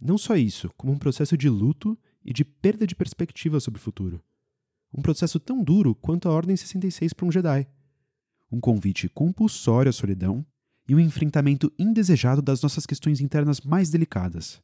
Não 0.00 0.18
só 0.18 0.34
isso, 0.34 0.68
como 0.76 0.92
um 0.92 0.98
processo 0.98 1.36
de 1.36 1.48
luto 1.48 1.96
e 2.24 2.32
de 2.32 2.44
perda 2.44 2.84
de 2.84 2.96
perspectiva 2.96 3.60
sobre 3.60 3.78
o 3.78 3.80
futuro. 3.80 4.20
Um 4.92 5.00
processo 5.00 5.38
tão 5.38 5.62
duro 5.62 5.94
quanto 5.94 6.28
a 6.28 6.32
Ordem 6.32 6.56
66 6.56 7.12
para 7.12 7.26
um 7.26 7.30
Jedi. 7.30 7.64
Um 8.50 8.58
convite 8.58 9.08
compulsório 9.08 9.90
à 9.90 9.92
solidão 9.92 10.44
e 10.88 10.96
um 10.96 10.98
enfrentamento 10.98 11.72
indesejado 11.78 12.42
das 12.42 12.60
nossas 12.60 12.84
questões 12.84 13.20
internas 13.20 13.60
mais 13.60 13.88
delicadas. 13.88 14.60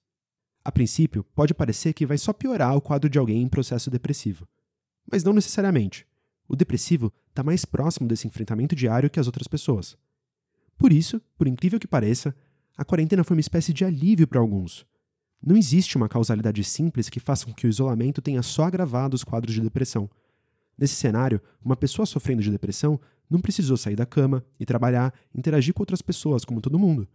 A 0.64 0.72
princípio, 0.72 1.22
pode 1.22 1.54
parecer 1.54 1.92
que 1.92 2.06
vai 2.06 2.18
só 2.18 2.32
piorar 2.32 2.76
o 2.76 2.80
quadro 2.80 3.08
de 3.08 3.20
alguém 3.20 3.40
em 3.40 3.48
processo 3.48 3.88
depressivo. 3.88 4.48
Mas 5.08 5.22
não 5.22 5.32
necessariamente. 5.32 6.07
O 6.48 6.56
depressivo 6.56 7.12
está 7.28 7.42
mais 7.42 7.64
próximo 7.64 8.08
desse 8.08 8.26
enfrentamento 8.26 8.74
diário 8.74 9.10
que 9.10 9.20
as 9.20 9.26
outras 9.26 9.46
pessoas. 9.46 9.96
Por 10.78 10.92
isso, 10.92 11.20
por 11.36 11.46
incrível 11.46 11.78
que 11.78 11.86
pareça, 11.86 12.34
a 12.76 12.84
quarentena 12.84 13.22
foi 13.22 13.36
uma 13.36 13.40
espécie 13.40 13.72
de 13.72 13.84
alívio 13.84 14.26
para 14.26 14.40
alguns. 14.40 14.86
Não 15.44 15.56
existe 15.56 15.96
uma 15.96 16.08
causalidade 16.08 16.64
simples 16.64 17.08
que 17.08 17.20
faça 17.20 17.44
com 17.44 17.52
que 17.52 17.66
o 17.66 17.68
isolamento 17.68 18.22
tenha 18.22 18.42
só 18.42 18.64
agravado 18.64 19.14
os 19.14 19.22
quadros 19.22 19.54
de 19.54 19.60
depressão. 19.60 20.08
Nesse 20.76 20.94
cenário, 20.94 21.40
uma 21.62 21.76
pessoa 21.76 22.06
sofrendo 22.06 22.42
de 22.42 22.50
depressão 22.50 22.98
não 23.28 23.40
precisou 23.40 23.76
sair 23.76 23.96
da 23.96 24.06
cama 24.06 24.44
e 24.58 24.64
trabalhar, 24.64 25.12
interagir 25.34 25.74
com 25.74 25.82
outras 25.82 26.00
pessoas, 26.00 26.44
como 26.44 26.60
todo 26.60 26.78
mundo. 26.78 27.06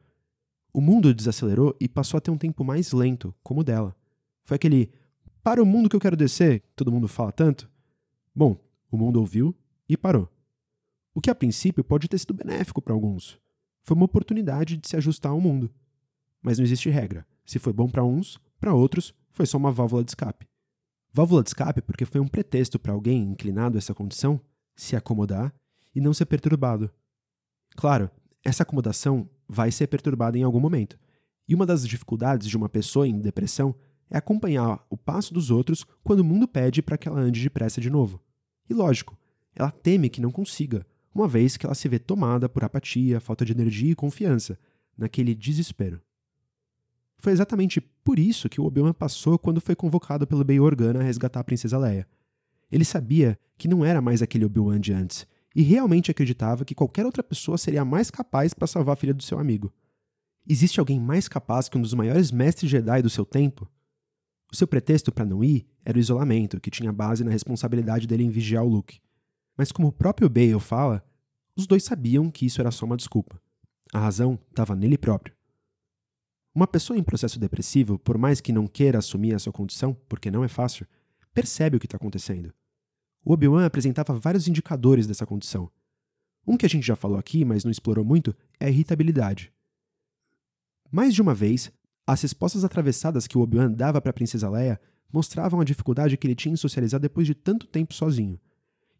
O 0.73 0.81
mundo 0.81 1.13
desacelerou 1.13 1.75
e 1.79 1.87
passou 1.87 2.17
a 2.17 2.21
ter 2.21 2.31
um 2.31 2.37
tempo 2.37 2.63
mais 2.63 2.91
lento, 2.91 3.33
como 3.41 3.61
o 3.61 3.63
dela. 3.63 3.95
Foi 4.43 4.55
aquele 4.55 4.91
para 5.41 5.61
o 5.61 5.65
mundo 5.65 5.89
que 5.89 5.95
eu 5.95 5.99
quero 5.99 6.15
descer, 6.15 6.59
que 6.59 6.75
todo 6.75 6.91
mundo 6.91 7.07
fala 7.07 7.31
tanto. 7.31 7.69
Bom, 8.35 8.57
o 8.95 8.99
mundo 8.99 9.19
ouviu 9.19 9.55
e 9.87 9.97
parou. 9.97 10.29
O 11.13 11.21
que 11.21 11.29
a 11.29 11.35
princípio 11.35 11.83
pode 11.83 12.07
ter 12.07 12.17
sido 12.17 12.33
benéfico 12.33 12.81
para 12.81 12.93
alguns. 12.93 13.39
Foi 13.83 13.95
uma 13.95 14.05
oportunidade 14.05 14.77
de 14.77 14.87
se 14.87 14.95
ajustar 14.95 15.31
ao 15.31 15.41
mundo. 15.41 15.71
Mas 16.41 16.57
não 16.57 16.65
existe 16.65 16.89
regra. 16.89 17.25
Se 17.45 17.59
foi 17.59 17.73
bom 17.73 17.89
para 17.89 18.03
uns, 18.03 18.39
para 18.59 18.73
outros, 18.73 19.13
foi 19.31 19.45
só 19.45 19.57
uma 19.57 19.71
válvula 19.71 20.03
de 20.03 20.11
escape. 20.11 20.47
Válvula 21.11 21.43
de 21.43 21.49
escape 21.49 21.81
porque 21.81 22.05
foi 22.05 22.19
um 22.19 22.27
pretexto 22.27 22.79
para 22.79 22.93
alguém 22.93 23.21
inclinado 23.21 23.77
a 23.77 23.79
essa 23.79 23.93
condição 23.93 24.41
se 24.75 24.95
acomodar 24.95 25.53
e 25.93 26.01
não 26.01 26.13
ser 26.13 26.25
perturbado. 26.25 26.91
Claro, 27.75 28.09
essa 28.43 28.63
acomodação 28.63 29.29
vai 29.47 29.71
ser 29.71 29.87
perturbada 29.87 30.37
em 30.37 30.43
algum 30.43 30.59
momento. 30.59 30.97
E 31.47 31.53
uma 31.53 31.65
das 31.65 31.87
dificuldades 31.87 32.47
de 32.47 32.57
uma 32.57 32.69
pessoa 32.69 33.07
em 33.07 33.19
depressão 33.19 33.75
é 34.09 34.17
acompanhar 34.17 34.85
o 34.89 34.97
passo 34.97 35.33
dos 35.33 35.51
outros 35.51 35.85
quando 36.03 36.21
o 36.21 36.23
mundo 36.23 36.47
pede 36.47 36.81
para 36.81 36.97
que 36.97 37.07
ela 37.07 37.19
ande 37.19 37.41
depressa 37.41 37.81
de 37.81 37.89
novo. 37.89 38.21
E 38.73 38.75
lógico, 38.75 39.15
ela 39.55 39.69
teme 39.69 40.09
que 40.09 40.19
não 40.19 40.31
consiga, 40.31 40.83
uma 41.13 41.27
vez 41.27 41.55
que 41.57 41.63
ela 41.63 41.75
se 41.75 41.87
vê 41.87 41.99
tomada 41.99 42.49
por 42.49 42.63
apatia, 42.63 43.19
falta 43.19 43.45
de 43.45 43.51
energia 43.51 43.91
e 43.91 43.95
confiança, 43.95 44.57
naquele 44.97 45.35
desespero. 45.35 46.01
Foi 47.19 47.31
exatamente 47.31 47.79
por 47.79 48.17
isso 48.17 48.49
que 48.49 48.59
o 48.59 48.65
Obi-Wan 48.65 48.91
passou 48.91 49.37
quando 49.37 49.61
foi 49.61 49.75
convocado 49.75 50.25
pelo 50.25 50.43
Bail 50.43 50.63
Organa 50.63 51.01
a 51.01 51.03
resgatar 51.03 51.41
a 51.41 51.43
princesa 51.43 51.77
Leia. 51.77 52.07
Ele 52.71 52.83
sabia 52.83 53.37
que 53.59 53.67
não 53.67 53.85
era 53.85 54.01
mais 54.01 54.23
aquele 54.23 54.45
Obi-Wan 54.45 54.79
de 54.79 54.91
antes, 54.91 55.27
e 55.55 55.61
realmente 55.61 56.09
acreditava 56.09 56.65
que 56.65 56.73
qualquer 56.73 57.05
outra 57.05 57.21
pessoa 57.21 57.59
seria 57.59 57.85
mais 57.85 58.09
capaz 58.09 58.55
para 58.55 58.65
salvar 58.65 58.93
a 58.93 58.97
filha 58.97 59.13
do 59.13 59.21
seu 59.21 59.37
amigo. 59.37 59.71
Existe 60.49 60.79
alguém 60.79 60.99
mais 60.99 61.27
capaz 61.27 61.69
que 61.69 61.77
um 61.77 61.81
dos 61.81 61.93
maiores 61.93 62.31
mestres 62.31 62.71
Jedi 62.71 63.03
do 63.03 63.09
seu 63.11 63.23
tempo? 63.23 63.69
O 64.53 64.55
seu 64.55 64.67
pretexto 64.67 65.11
para 65.11 65.25
não 65.25 65.43
ir 65.43 65.65
era 65.83 65.97
o 65.97 65.99
isolamento, 65.99 66.61
que 66.61 66.69
tinha 66.69 66.93
base 66.93 67.23
na 67.23 67.31
responsabilidade 67.31 68.05
dele 68.05 68.23
em 68.23 68.29
vigiar 68.29 68.63
o 68.63 68.69
Luke. 68.69 69.01
Mas 69.57 69.71
como 69.71 69.87
o 69.87 69.91
próprio 69.91 70.29
Bale 70.29 70.59
fala, 70.59 71.03
os 71.55 71.65
dois 71.65 71.83
sabiam 71.83 72.29
que 72.29 72.45
isso 72.45 72.61
era 72.61 72.69
só 72.69 72.85
uma 72.85 72.95
desculpa. 72.95 73.41
A 73.91 73.97
razão 73.97 74.37
estava 74.51 74.75
nele 74.75 74.95
próprio. 74.95 75.35
Uma 76.53 76.67
pessoa 76.67 76.99
em 76.99 77.03
processo 77.03 77.39
depressivo, 77.39 77.97
por 77.97 78.15
mais 78.15 78.39
que 78.39 78.53
não 78.53 78.67
queira 78.67 78.99
assumir 78.99 79.33
a 79.33 79.39
sua 79.39 79.51
condição, 79.51 79.97
porque 80.07 80.29
não 80.29 80.43
é 80.43 80.47
fácil, 80.47 80.85
percebe 81.33 81.77
o 81.77 81.79
que 81.79 81.87
está 81.87 81.97
acontecendo. 81.97 82.53
O 83.25 83.33
Obi-Wan 83.33 83.65
apresentava 83.65 84.13
vários 84.19 84.47
indicadores 84.47 85.07
dessa 85.07 85.25
condição. 85.25 85.67
Um 86.45 86.57
que 86.57 86.65
a 86.67 86.69
gente 86.69 86.85
já 86.85 86.95
falou 86.95 87.17
aqui, 87.17 87.43
mas 87.43 87.63
não 87.63 87.71
explorou 87.71 88.05
muito, 88.05 88.35
é 88.59 88.67
a 88.67 88.69
irritabilidade. 88.69 89.51
Mais 90.91 91.11
de 91.11 91.23
uma 91.23 91.33
vez, 91.33 91.71
as 92.05 92.21
respostas 92.21 92.63
atravessadas 92.63 93.27
que 93.27 93.37
Obi-Wan 93.37 93.71
dava 93.71 94.01
para 94.01 94.09
a 94.09 94.13
princesa 94.13 94.49
Leia 94.49 94.79
mostravam 95.11 95.61
a 95.61 95.63
dificuldade 95.63 96.17
que 96.17 96.27
ele 96.27 96.35
tinha 96.35 96.53
em 96.53 96.57
socializar 96.57 96.99
depois 96.99 97.27
de 97.27 97.33
tanto 97.33 97.67
tempo 97.67 97.93
sozinho. 97.93 98.39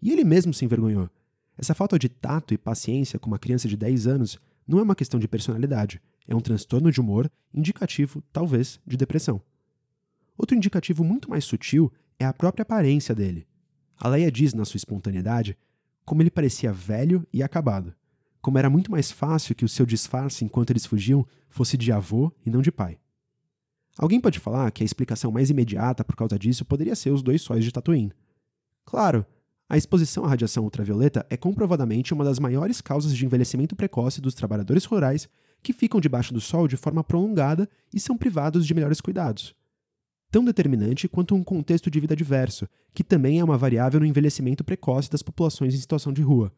E 0.01 0.11
ele 0.11 0.23
mesmo 0.23 0.53
se 0.53 0.63
envergonhou. 0.63 1.09
Essa 1.57 1.73
falta 1.73 1.99
de 1.99 2.07
tato 2.07 2.53
e 2.53 2.57
paciência 2.57 3.19
com 3.19 3.27
uma 3.27 3.39
criança 3.39 3.67
de 3.67 3.75
10 3.75 4.07
anos 4.07 4.39
não 4.67 4.79
é 4.79 4.83
uma 4.83 4.95
questão 4.95 5.19
de 5.19 5.27
personalidade, 5.27 6.01
é 6.27 6.35
um 6.35 6.39
transtorno 6.39 6.91
de 6.91 7.01
humor 7.01 7.29
indicativo, 7.53 8.23
talvez, 8.31 8.79
de 8.85 8.95
depressão. 8.95 9.41
Outro 10.37 10.55
indicativo 10.55 11.03
muito 11.03 11.29
mais 11.29 11.43
sutil 11.43 11.91
é 12.17 12.25
a 12.25 12.33
própria 12.33 12.63
aparência 12.63 13.13
dele. 13.13 13.45
A 13.99 14.07
Leia 14.07 14.31
diz 14.31 14.53
na 14.53 14.65
sua 14.65 14.77
espontaneidade 14.77 15.57
como 16.05 16.21
ele 16.21 16.31
parecia 16.31 16.73
velho 16.73 17.25
e 17.31 17.41
acabado, 17.41 17.93
como 18.43 18.57
era 18.57 18.69
muito 18.69 18.91
mais 18.91 19.09
fácil 19.09 19.55
que 19.55 19.63
o 19.63 19.69
seu 19.69 19.85
disfarce 19.85 20.43
enquanto 20.43 20.69
eles 20.69 20.85
fugiam 20.85 21.25
fosse 21.49 21.77
de 21.77 21.93
avô 21.93 22.29
e 22.45 22.49
não 22.49 22.61
de 22.61 22.73
pai. 22.73 22.99
Alguém 23.97 24.19
pode 24.19 24.37
falar 24.37 24.69
que 24.69 24.83
a 24.83 24.85
explicação 24.85 25.31
mais 25.31 25.49
imediata 25.49 26.03
por 26.03 26.17
causa 26.17 26.37
disso 26.37 26.65
poderia 26.65 26.93
ser 26.93 27.11
os 27.11 27.23
dois 27.23 27.41
sóis 27.41 27.63
de 27.63 27.71
Tatooine. 27.71 28.11
Claro, 28.83 29.25
a 29.69 29.77
exposição 29.77 30.25
à 30.25 30.27
radiação 30.27 30.65
ultravioleta 30.65 31.25
é 31.29 31.37
comprovadamente 31.37 32.13
uma 32.13 32.25
das 32.25 32.37
maiores 32.37 32.81
causas 32.81 33.15
de 33.15 33.25
envelhecimento 33.25 33.77
precoce 33.77 34.19
dos 34.19 34.33
trabalhadores 34.33 34.83
rurais 34.83 35.29
que 35.61 35.71
ficam 35.71 36.01
debaixo 36.01 36.33
do 36.33 36.41
sol 36.41 36.67
de 36.67 36.75
forma 36.75 37.01
prolongada 37.01 37.69
e 37.93 37.99
são 37.99 38.17
privados 38.17 38.67
de 38.67 38.73
melhores 38.73 38.99
cuidados. 38.99 39.55
Tão 40.29 40.43
determinante 40.43 41.07
quanto 41.07 41.33
um 41.33 41.45
contexto 41.45 41.89
de 41.89 41.97
vida 41.97 42.13
diverso, 42.13 42.67
que 42.93 43.05
também 43.05 43.39
é 43.39 43.43
uma 43.43 43.57
variável 43.57 44.01
no 44.01 44.05
envelhecimento 44.05 44.65
precoce 44.65 45.09
das 45.09 45.23
populações 45.23 45.73
em 45.73 45.79
situação 45.79 46.11
de 46.11 46.21
rua. 46.21 46.51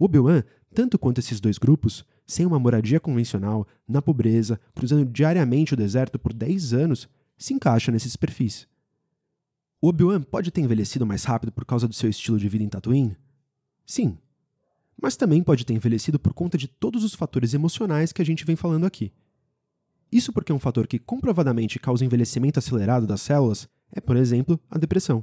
O 0.00 0.06
Obi-Wan, 0.06 0.42
tanto 0.74 0.98
quanto 0.98 1.18
esses 1.18 1.40
dois 1.40 1.58
grupos, 1.58 2.06
sem 2.26 2.46
uma 2.46 2.58
moradia 2.58 2.98
convencional, 2.98 3.68
na 3.86 4.00
pobreza, 4.00 4.58
cruzando 4.74 5.04
diariamente 5.04 5.74
o 5.74 5.76
deserto 5.76 6.18
por 6.18 6.32
10 6.32 6.72
anos, 6.72 7.06
se 7.36 7.52
encaixa 7.52 7.92
nesses 7.92 8.16
perfis. 8.16 8.66
O 9.78 9.88
Obi-Wan 9.88 10.22
pode 10.22 10.50
ter 10.50 10.62
envelhecido 10.62 11.04
mais 11.04 11.24
rápido 11.24 11.52
por 11.52 11.66
causa 11.66 11.86
do 11.86 11.92
seu 11.92 12.08
estilo 12.08 12.38
de 12.38 12.48
vida 12.48 12.64
em 12.64 12.68
Tatooine? 12.70 13.14
Sim. 13.84 14.16
Mas 15.00 15.16
também 15.16 15.42
pode 15.42 15.66
ter 15.66 15.74
envelhecido 15.74 16.18
por 16.18 16.32
conta 16.32 16.56
de 16.56 16.66
todos 16.66 17.04
os 17.04 17.14
fatores 17.14 17.52
emocionais 17.52 18.10
que 18.10 18.22
a 18.22 18.24
gente 18.24 18.46
vem 18.46 18.56
falando 18.56 18.86
aqui. 18.86 19.12
Isso 20.10 20.32
porque 20.32 20.52
um 20.52 20.58
fator 20.58 20.86
que 20.86 20.98
comprovadamente 20.98 21.78
causa 21.78 22.06
envelhecimento 22.06 22.58
acelerado 22.58 23.06
das 23.06 23.20
células 23.20 23.68
é, 23.92 24.00
por 24.00 24.16
exemplo, 24.16 24.58
a 24.70 24.78
depressão. 24.78 25.22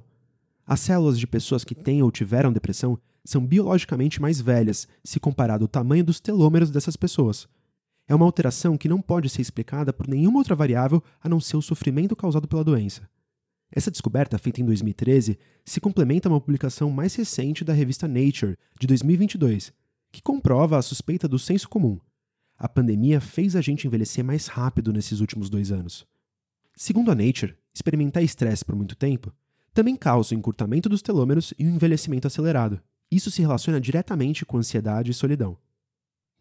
As 0.67 0.81
células 0.81 1.17
de 1.17 1.25
pessoas 1.25 1.63
que 1.63 1.73
têm 1.73 2.03
ou 2.03 2.11
tiveram 2.11 2.53
depressão 2.53 2.99
são 3.27 3.45
biologicamente 3.45 4.21
mais 4.21 4.39
velhas 4.39 4.87
se 5.03 5.19
comparado 5.19 5.65
ao 5.65 5.67
tamanho 5.67 6.03
dos 6.03 6.19
telômeros 6.19 6.71
dessas 6.71 6.95
pessoas. 6.95 7.47
É 8.07 8.15
uma 8.15 8.25
alteração 8.25 8.77
que 8.77 8.87
não 8.87 9.01
pode 9.01 9.27
ser 9.29 9.41
explicada 9.41 9.91
por 9.91 10.07
nenhuma 10.07 10.39
outra 10.39 10.55
variável 10.55 11.03
a 11.21 11.27
não 11.27 11.39
ser 11.39 11.57
o 11.57 11.61
sofrimento 11.61 12.15
causado 12.15 12.47
pela 12.47 12.63
doença. 12.63 13.09
Essa 13.69 13.91
descoberta, 13.91 14.37
feita 14.37 14.61
em 14.61 14.65
2013, 14.65 15.37
se 15.65 15.81
complementa 15.81 16.29
a 16.29 16.31
uma 16.31 16.39
publicação 16.39 16.89
mais 16.89 17.15
recente 17.15 17.65
da 17.65 17.73
revista 17.73 18.07
Nature, 18.07 18.57
de 18.79 18.87
2022, 18.87 19.73
que 20.09 20.21
comprova 20.21 20.77
a 20.77 20.81
suspeita 20.81 21.27
do 21.27 21.37
senso 21.37 21.67
comum. 21.67 21.99
A 22.57 22.69
pandemia 22.69 23.19
fez 23.19 23.57
a 23.57 23.61
gente 23.61 23.85
envelhecer 23.85 24.23
mais 24.23 24.47
rápido 24.47 24.93
nesses 24.93 25.19
últimos 25.19 25.49
dois 25.49 25.69
anos. 25.69 26.07
Segundo 26.77 27.11
a 27.11 27.15
Nature, 27.15 27.57
experimentar 27.73 28.23
estresse 28.23 28.63
por 28.63 28.73
muito 28.73 28.95
tempo 28.95 29.33
também 29.77 29.95
causa 29.95 30.33
o 30.33 30.37
encurtamento 30.37 30.89
dos 30.89 31.03
telômeros 31.03 31.53
e 31.59 31.63
o 31.63 31.69
envelhecimento 31.69 32.25
acelerado. 32.25 32.81
Isso 33.11 33.31
se 33.31 33.41
relaciona 33.41 33.79
diretamente 33.79 34.45
com 34.45 34.57
ansiedade 34.57 35.11
e 35.11 35.13
solidão. 35.13 35.57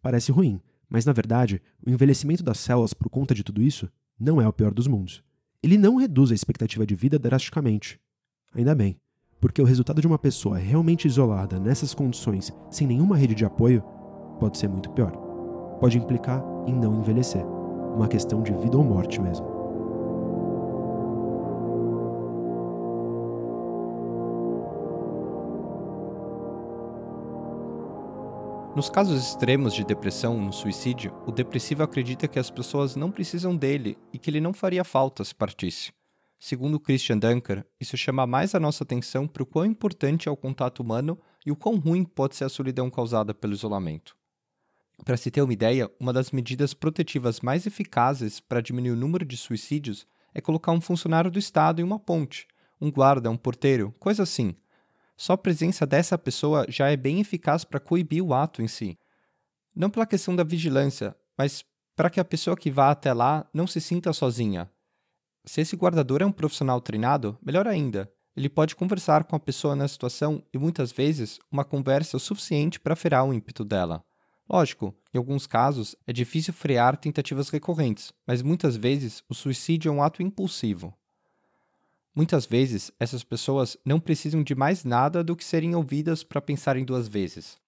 Parece 0.02 0.33
ruim, 0.33 0.61
mas 0.88 1.05
na 1.05 1.12
verdade, 1.12 1.61
o 1.85 1.90
envelhecimento 1.90 2.42
das 2.42 2.59
células 2.59 2.92
por 2.92 3.09
conta 3.09 3.35
de 3.35 3.44
tudo 3.44 3.62
isso 3.62 3.90
não 4.18 4.40
é 4.40 4.48
o 4.48 4.52
pior 4.52 4.72
dos 4.72 4.87
mundos 4.87 5.24
ele 5.66 5.76
não 5.76 5.96
reduz 5.96 6.31
a 6.31 6.35
expectativa 6.35 6.87
de 6.87 6.94
vida 6.94 7.18
drasticamente. 7.18 8.00
Ainda 8.55 8.72
bem, 8.72 8.96
porque 9.40 9.61
o 9.61 9.64
resultado 9.64 10.00
de 10.00 10.07
uma 10.07 10.18
pessoa 10.18 10.59
realmente 10.59 11.09
isolada 11.09 11.59
nessas 11.59 11.92
condições, 11.92 12.52
sem 12.70 12.87
nenhuma 12.87 13.16
rede 13.16 13.35
de 13.35 13.44
apoio, 13.44 13.83
pode 14.38 14.59
ser 14.59 14.68
muito 14.68 14.90
pior. 14.90 15.11
Pode 15.81 15.98
implicar 15.98 16.40
em 16.68 16.72
não 16.72 17.00
envelhecer, 17.00 17.44
uma 17.44 18.07
questão 18.07 18.44
de 18.44 18.52
vida 18.52 18.76
ou 18.76 18.85
morte 18.85 19.20
mesmo. 19.20 19.56
Nos 28.76 28.90
casos 28.90 29.28
extremos 29.28 29.72
de 29.72 29.82
depressão 29.82 30.38
no 30.38 30.52
suicídio, 30.52 31.10
o 31.26 31.32
depressivo 31.32 31.82
acredita 31.82 32.28
que 32.28 32.38
as 32.38 32.50
pessoas 32.50 32.94
não 32.94 33.10
precisam 33.10 33.56
dele 33.56 33.96
e 34.12 34.18
que 34.18 34.28
ele 34.28 34.38
não 34.38 34.52
faria 34.52 34.84
falta 34.84 35.24
se 35.24 35.34
partisse. 35.34 35.94
Segundo 36.38 36.78
Christian 36.78 37.16
Dunker, 37.16 37.64
isso 37.80 37.96
chama 37.96 38.26
mais 38.26 38.54
a 38.54 38.60
nossa 38.60 38.84
atenção 38.84 39.26
para 39.26 39.42
o 39.42 39.46
quão 39.46 39.64
importante 39.64 40.28
é 40.28 40.30
o 40.30 40.36
contato 40.36 40.80
humano 40.80 41.18
e 41.46 41.50
o 41.50 41.56
quão 41.56 41.76
ruim 41.76 42.04
pode 42.04 42.36
ser 42.36 42.44
a 42.44 42.50
solidão 42.50 42.90
causada 42.90 43.32
pelo 43.32 43.54
isolamento. 43.54 44.14
Para 45.06 45.16
se 45.16 45.30
ter 45.30 45.40
uma 45.40 45.54
ideia, 45.54 45.90
uma 45.98 46.12
das 46.12 46.30
medidas 46.30 46.74
protetivas 46.74 47.40
mais 47.40 47.66
eficazes 47.66 48.40
para 48.40 48.60
diminuir 48.60 48.90
o 48.90 49.00
número 49.00 49.24
de 49.24 49.38
suicídios 49.38 50.06
é 50.34 50.40
colocar 50.42 50.72
um 50.72 50.82
funcionário 50.82 51.30
do 51.30 51.38
Estado 51.38 51.80
em 51.80 51.84
uma 51.84 51.98
ponte, 51.98 52.46
um 52.78 52.92
guarda, 52.92 53.30
um 53.30 53.38
porteiro, 53.38 53.94
coisa 53.98 54.24
assim, 54.24 54.54
só 55.16 55.33
a 55.33 55.38
presença 55.38 55.87
dessa 55.87 56.18
pessoa 56.18 56.66
já 56.68 56.90
é 56.90 56.96
bem 56.96 57.20
eficaz 57.20 57.64
para 57.64 57.81
coibir 57.81 58.22
o 58.22 58.35
ato 58.35 58.61
em 58.61 58.68
si. 58.68 58.98
Não 59.74 59.90
pela 59.90 60.07
questão 60.07 60.37
da 60.37 60.44
vigilância, 60.44 61.16
mas 61.37 61.64
para 61.94 62.11
que 62.11 62.20
a 62.20 62.24
pessoa 62.24 62.57
que 62.57 62.70
vá 62.70 62.90
até 62.90 63.12
lá 63.12 63.48
não 63.52 63.66
se 63.66 63.81
sinta 63.81 64.12
sozinha. 64.12 64.70
Se 65.44 65.61
esse 65.61 65.76
guardador 65.76 66.20
é 66.20 66.26
um 66.26 66.33
profissional 66.33 66.81
treinado, 66.81 67.38
melhor 67.44 67.66
ainda. 67.66 68.12
Ele 68.37 68.50
pode 68.50 68.76
conversar 68.76 69.24
com 69.24 69.35
a 69.35 69.40
pessoa 69.40 69.74
na 69.74 69.88
situação 69.88 70.42
e 70.52 70.59
muitas 70.59 70.92
vezes 70.92 71.38
uma 71.50 71.64
conversa 71.64 72.16
é 72.16 72.18
o 72.18 72.20
suficiente 72.20 72.79
para 72.79 72.94
ferar 72.94 73.24
o 73.24 73.33
ímpeto 73.33 73.64
dela. 73.64 74.05
Lógico, 74.48 74.94
em 75.14 75.18
alguns 75.18 75.46
casos 75.46 75.96
é 76.07 76.12
difícil 76.12 76.52
frear 76.52 76.96
tentativas 76.98 77.48
recorrentes, 77.48 78.12
mas 78.26 78.42
muitas 78.42 78.76
vezes 78.76 79.22
o 79.29 79.35
suicídio 79.35 79.88
é 79.88 79.92
um 79.92 80.02
ato 80.02 80.22
impulsivo. 80.22 80.94
Muitas 82.16 82.46
vezes, 82.46 82.90
essas 82.98 83.22
pessoas 83.22 83.76
não 83.85 84.00
precisam 84.00 84.42
de 84.42 84.55
mais 84.55 84.85
nada 84.85 85.22
do 85.22 85.37
que 85.37 85.44
serem 85.44 85.74
ouvidas 85.74 86.24
para 86.24 86.40
pensarem 86.40 86.83
duas 86.83 87.07
vezes. 87.07 87.59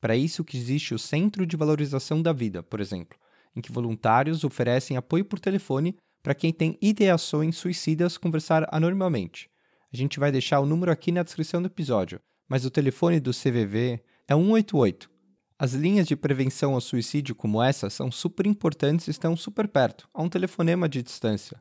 Para 0.00 0.16
isso 0.16 0.44
que 0.44 0.56
existe 0.56 0.94
o 0.94 0.98
Centro 0.98 1.44
de 1.44 1.56
Valorização 1.56 2.22
da 2.22 2.32
Vida, 2.32 2.62
por 2.62 2.80
exemplo, 2.80 3.18
em 3.56 3.60
que 3.60 3.72
voluntários 3.72 4.44
oferecem 4.44 4.96
apoio 4.96 5.24
por 5.24 5.40
telefone 5.40 5.96
para 6.22 6.36
quem 6.36 6.52
tem 6.52 6.78
ideações 6.80 7.56
suicidas 7.56 8.16
conversar 8.16 8.68
anonimamente. 8.70 9.50
A 9.92 9.96
gente 9.96 10.20
vai 10.20 10.30
deixar 10.30 10.60
o 10.60 10.66
número 10.66 10.92
aqui 10.92 11.10
na 11.10 11.24
descrição 11.24 11.60
do 11.60 11.66
episódio, 11.66 12.20
mas 12.48 12.64
o 12.64 12.70
telefone 12.70 13.18
do 13.18 13.32
CVV 13.32 14.00
é 14.28 14.34
188. 14.36 15.10
As 15.58 15.72
linhas 15.72 16.06
de 16.06 16.14
prevenção 16.14 16.74
ao 16.74 16.80
suicídio 16.80 17.34
como 17.34 17.60
essa 17.60 17.90
são 17.90 18.12
super 18.12 18.46
importantes 18.46 19.08
e 19.08 19.10
estão 19.10 19.36
super 19.36 19.66
perto, 19.66 20.08
a 20.14 20.22
um 20.22 20.28
telefonema 20.28 20.88
de 20.88 21.02
distância. 21.02 21.60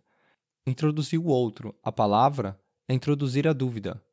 Introduzir 0.68 1.20
o 1.20 1.26
outro, 1.26 1.76
a 1.84 1.92
palavra, 1.92 2.60
é 2.88 2.94
introduzir 2.96 3.48
a 3.48 3.54
dúvida. 3.54 4.04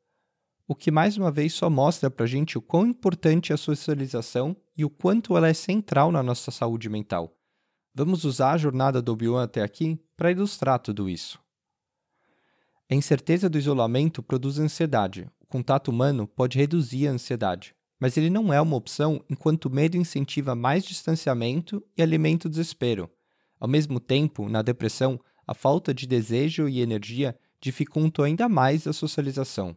O 0.67 0.75
que 0.75 0.91
mais 0.91 1.17
uma 1.17 1.31
vez 1.31 1.51
só 1.53 1.67
mostra 1.67 2.11
para 2.11 2.25
a 2.25 2.27
gente 2.27 2.59
o 2.59 2.61
quão 2.61 2.85
importante 2.85 3.51
é 3.51 3.55
a 3.55 3.57
socialização 3.57 4.55
e 4.77 4.85
o 4.85 4.89
quanto 4.89 5.35
ela 5.35 5.47
é 5.47 5.53
central 5.53 6.11
na 6.11 6.21
nossa 6.21 6.51
saúde 6.51 6.87
mental. 6.89 7.35
Vamos 7.95 8.23
usar 8.23 8.51
a 8.51 8.57
jornada 8.57 9.01
do 9.01 9.13
Obi-Wan 9.13 9.43
até 9.43 9.63
aqui 9.63 9.99
para 10.15 10.29
ilustrar 10.29 10.77
tudo 10.77 11.09
isso. 11.09 11.39
A 12.87 12.93
incerteza 12.93 13.49
do 13.49 13.57
isolamento 13.57 14.21
produz 14.21 14.59
ansiedade. 14.59 15.27
O 15.41 15.47
contato 15.47 15.87
humano 15.87 16.27
pode 16.27 16.59
reduzir 16.59 17.07
a 17.07 17.11
ansiedade, 17.11 17.75
mas 17.99 18.15
ele 18.15 18.29
não 18.29 18.53
é 18.53 18.61
uma 18.61 18.75
opção 18.75 19.25
enquanto 19.27 19.65
o 19.65 19.71
medo 19.71 19.97
incentiva 19.97 20.53
mais 20.53 20.83
distanciamento 20.83 21.83
e 21.97 22.03
alimenta 22.03 22.47
o 22.47 22.51
desespero. 22.51 23.09
Ao 23.59 23.67
mesmo 23.67 23.99
tempo, 23.99 24.47
na 24.47 24.61
depressão, 24.61 25.19
a 25.47 25.53
falta 25.53 25.93
de 25.93 26.07
desejo 26.07 26.67
e 26.67 26.81
energia 26.81 27.37
dificultam 27.61 28.25
ainda 28.25 28.49
mais 28.49 28.87
a 28.87 28.93
socialização. 28.93 29.75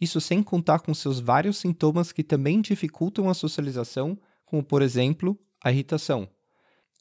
Isso 0.00 0.20
sem 0.20 0.42
contar 0.42 0.80
com 0.80 0.92
seus 0.92 1.20
vários 1.20 1.58
sintomas 1.58 2.12
que 2.12 2.24
também 2.24 2.60
dificultam 2.60 3.28
a 3.28 3.34
socialização, 3.34 4.18
como, 4.44 4.62
por 4.62 4.82
exemplo, 4.82 5.38
a 5.62 5.70
irritação. 5.70 6.28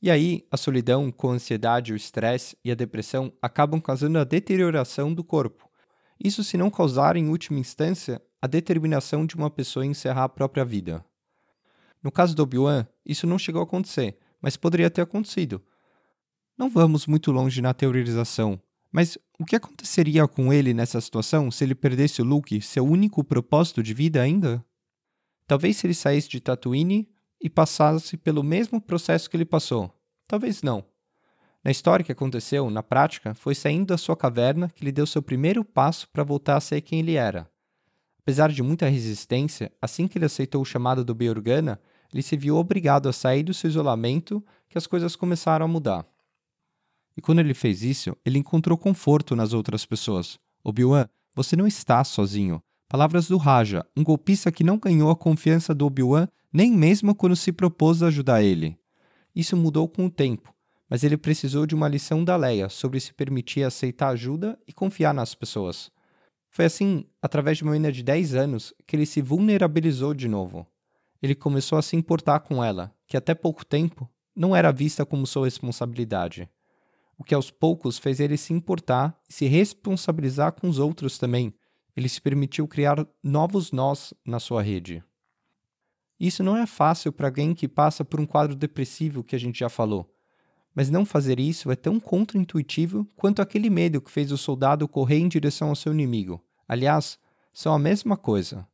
E 0.01 0.12
aí, 0.12 0.45
a 0.51 0.58
solidão, 0.58 1.12
com 1.12 1.32
a 1.32 1.34
ansiedade, 1.34 1.93
o 1.93 1.95
estresse 1.95 2.58
e 2.63 2.71
a 2.71 2.75
depressão 2.75 3.32
acabam 3.41 3.79
causando 3.79 4.19
a 4.19 4.23
deterioração 4.23 5.13
do 5.13 5.23
corpo. 5.23 5.69
Isso 6.23 6.43
se 6.43 6.58
não 6.58 6.69
causar, 6.69 7.15
em 7.15 7.29
última 7.29 7.60
instância, 7.60 8.21
a 8.41 8.47
determinação 8.47 9.25
de 9.25 9.36
uma 9.36 9.49
pessoa 9.49 9.86
encerrar 9.86 10.25
a 10.25 10.29
própria 10.29 10.65
vida. 10.65 11.03
No 12.03 12.12
caso 12.12 12.36
do 12.36 12.43
Obi-Wan, 12.43 12.86
isso 13.06 13.25
não 13.25 13.39
chegou 13.39 13.62
a 13.62 13.63
acontecer, 13.63 14.17
mas 14.41 14.58
poderia 14.58 14.89
ter 14.89 15.01
acontecido. 15.01 15.63
Não 16.58 16.70
vamos 16.70 17.08
muito 17.08 17.32
longe 17.32 17.62
na 17.62 17.74
teorização, 17.74 18.62
mas 18.92 19.18
o 19.39 19.46
que 19.46 19.56
aconteceria 19.56 20.28
com 20.28 20.54
ele 20.54 20.72
nessa 20.72 21.02
situação 21.02 21.50
se 21.50 21.63
ele 21.63 21.74
perdesse 21.74 22.22
o 22.22 22.26
Luke, 22.26 22.62
seu 22.62 22.86
único 22.86 23.24
propósito 23.24 23.82
de 23.82 23.94
vida 23.94 24.22
ainda? 24.22 24.63
Talvez 25.48 25.78
se 25.78 25.88
ele 25.88 25.96
saísse 25.96 26.30
de 26.30 26.39
Tatooine 26.39 27.10
e 27.42 27.50
passasse 27.50 28.16
pelo 28.16 28.44
mesmo 28.44 28.80
processo 28.80 29.28
que 29.30 29.36
ele 29.36 29.46
passou. 29.46 29.92
Talvez 30.28 30.62
não. 30.62 30.86
Na 31.63 31.72
história 31.72 32.06
que 32.06 32.12
aconteceu, 32.12 32.70
na 32.70 32.84
prática, 32.84 33.34
foi 33.34 33.56
saindo 33.56 33.88
da 33.88 33.98
sua 33.98 34.16
caverna 34.16 34.70
que 34.70 34.84
ele 34.84 34.92
deu 34.92 35.08
seu 35.08 35.24
primeiro 35.24 35.66
passo 35.66 36.08
para 36.10 36.24
voltar 36.24 36.58
a 36.58 36.62
ser 36.62 36.82
quem 36.82 37.00
ele 37.00 37.16
era. 37.16 37.50
Apesar 38.20 38.52
de 38.52 38.62
muita 38.62 38.88
resistência, 38.88 39.72
assim 39.82 40.08
que 40.08 40.18
ele 40.18 40.26
aceitou 40.26 40.62
o 40.62 40.66
chamado 40.66 41.04
do 41.04 41.16
Beorgana, 41.16 41.82
ele 42.13 42.22
se 42.22 42.38
viu 42.38 42.58
obrigado 42.58 43.10
a 43.10 43.13
sair 43.13 43.44
do 43.44 43.54
seu 43.54 43.70
isolamento 43.70 44.44
que 44.70 44.78
as 44.78 44.86
coisas 44.86 45.16
começaram 45.16 45.66
a 45.66 45.68
mudar. 45.68 46.12
E 47.15 47.21
quando 47.21 47.39
ele 47.39 47.54
fez 47.54 47.84
isso, 47.84 48.15
ele 48.26 48.39
encontrou 48.39 48.78
conforto 48.78 49.36
nas 49.36 49.54
outras 49.54 49.86
pessoas. 49.86 50.39
Obi-Wan, 50.63 51.08
você 51.36 51.56
não 51.56 51.67
está 51.67 52.04
sozinho. 52.04 52.62
Palavras 52.88 53.28
do 53.28 53.38
Raja, 53.38 53.86
um 53.95 54.04
golpista 54.04 54.52
que 54.52 54.63
não 54.63 54.78
ganhou 54.78 55.10
a 55.10 55.15
confiança 55.15 55.73
do 55.73 55.86
Obi-Wan 55.86 56.28
nem 56.54 56.71
mesmo 56.71 57.15
quando 57.15 57.36
se 57.36 57.52
propôs 57.52 58.04
a 58.04 58.08
ajudar 58.08 58.43
ele. 58.43 58.78
Isso 59.36 59.58
mudou 59.58 59.89
com 59.89 60.06
o 60.06 60.12
tempo, 60.12 60.54
mas 60.88 61.04
ele 61.04 61.17
precisou 61.17 61.65
de 61.65 61.73
uma 61.73 61.88
lição 61.88 62.23
da 62.23 62.36
Leia 62.36 62.69
sobre 62.69 62.99
se 62.99 63.12
permitir 63.12 63.63
aceitar 63.63 64.10
ajuda 64.10 64.60
e 64.67 64.71
confiar 64.71 65.12
nas 65.13 65.34
pessoas. 65.34 65.91
Foi 66.52 66.65
assim, 66.65 67.06
através 67.19 67.58
de 67.58 67.63
uma 67.63 67.71
menina 67.71 67.91
de 67.91 68.04
10 68.04 68.36
anos, 68.36 68.76
que 68.86 68.95
ele 68.95 69.08
se 69.08 69.19
vulnerabilizou 69.19 70.13
de 70.13 70.28
novo. 70.28 70.67
Ele 71.19 71.34
começou 71.34 71.80
a 71.80 71.82
se 71.82 71.95
importar 71.95 72.41
com 72.41 72.63
ela, 72.63 72.93
que 73.08 73.17
até 73.17 73.34
pouco 73.34 73.65
tempo 73.65 74.08
não 74.36 74.56
era 74.56 74.71
vista 74.71 75.04
como 75.04 75.26
sua 75.26 75.45
responsabilidade. 75.45 76.47
O 77.17 77.23
que 77.23 77.34
aos 77.36 77.52
poucos 77.52 77.97
fez 77.97 78.19
ele 78.19 78.38
se 78.38 78.54
importar 78.54 79.17
e 79.30 79.34
se 79.34 79.45
responsabilizar 79.45 80.54
com 80.54 80.67
os 80.67 80.80
outros 80.80 81.17
também. 81.17 81.54
Ele 81.95 82.10
se 82.10 82.21
permitiu 82.21 82.67
criar 82.67 83.06
novos 83.23 83.71
nós 83.71 84.13
na 84.26 84.39
sua 84.39 84.62
rede. 84.62 85.04
Isso 86.19 86.43
não 86.43 86.56
é 86.56 86.65
fácil 86.65 87.12
para 87.12 87.28
alguém 87.28 87.54
que 87.54 87.67
passa 87.67 88.04
por 88.06 88.19
um 88.19 88.26
quadro 88.26 88.56
depressivo 88.56 89.23
que 89.23 89.36
a 89.36 89.39
gente 89.39 89.60
já 89.60 89.69
falou. 89.69 90.10
Mas 90.73 90.89
não 90.89 91.06
fazer 91.06 91.39
isso 91.39 91.71
é 91.71 91.76
tão 91.76 91.99
contraintuitivo 91.99 93.06
quanto 93.15 93.41
aquele 93.41 93.69
medo 93.69 94.02
que 94.02 94.10
fez 94.10 94.32
o 94.32 94.38
soldado 94.38 94.88
correr 94.88 95.17
em 95.17 95.28
direção 95.28 95.69
ao 95.69 95.76
seu 95.76 95.93
inimigo. 95.93 96.43
Aliás, 96.67 97.19
são 97.54 97.73
a 97.73 97.80
mesma 97.80 98.17
coisa. 98.17 98.67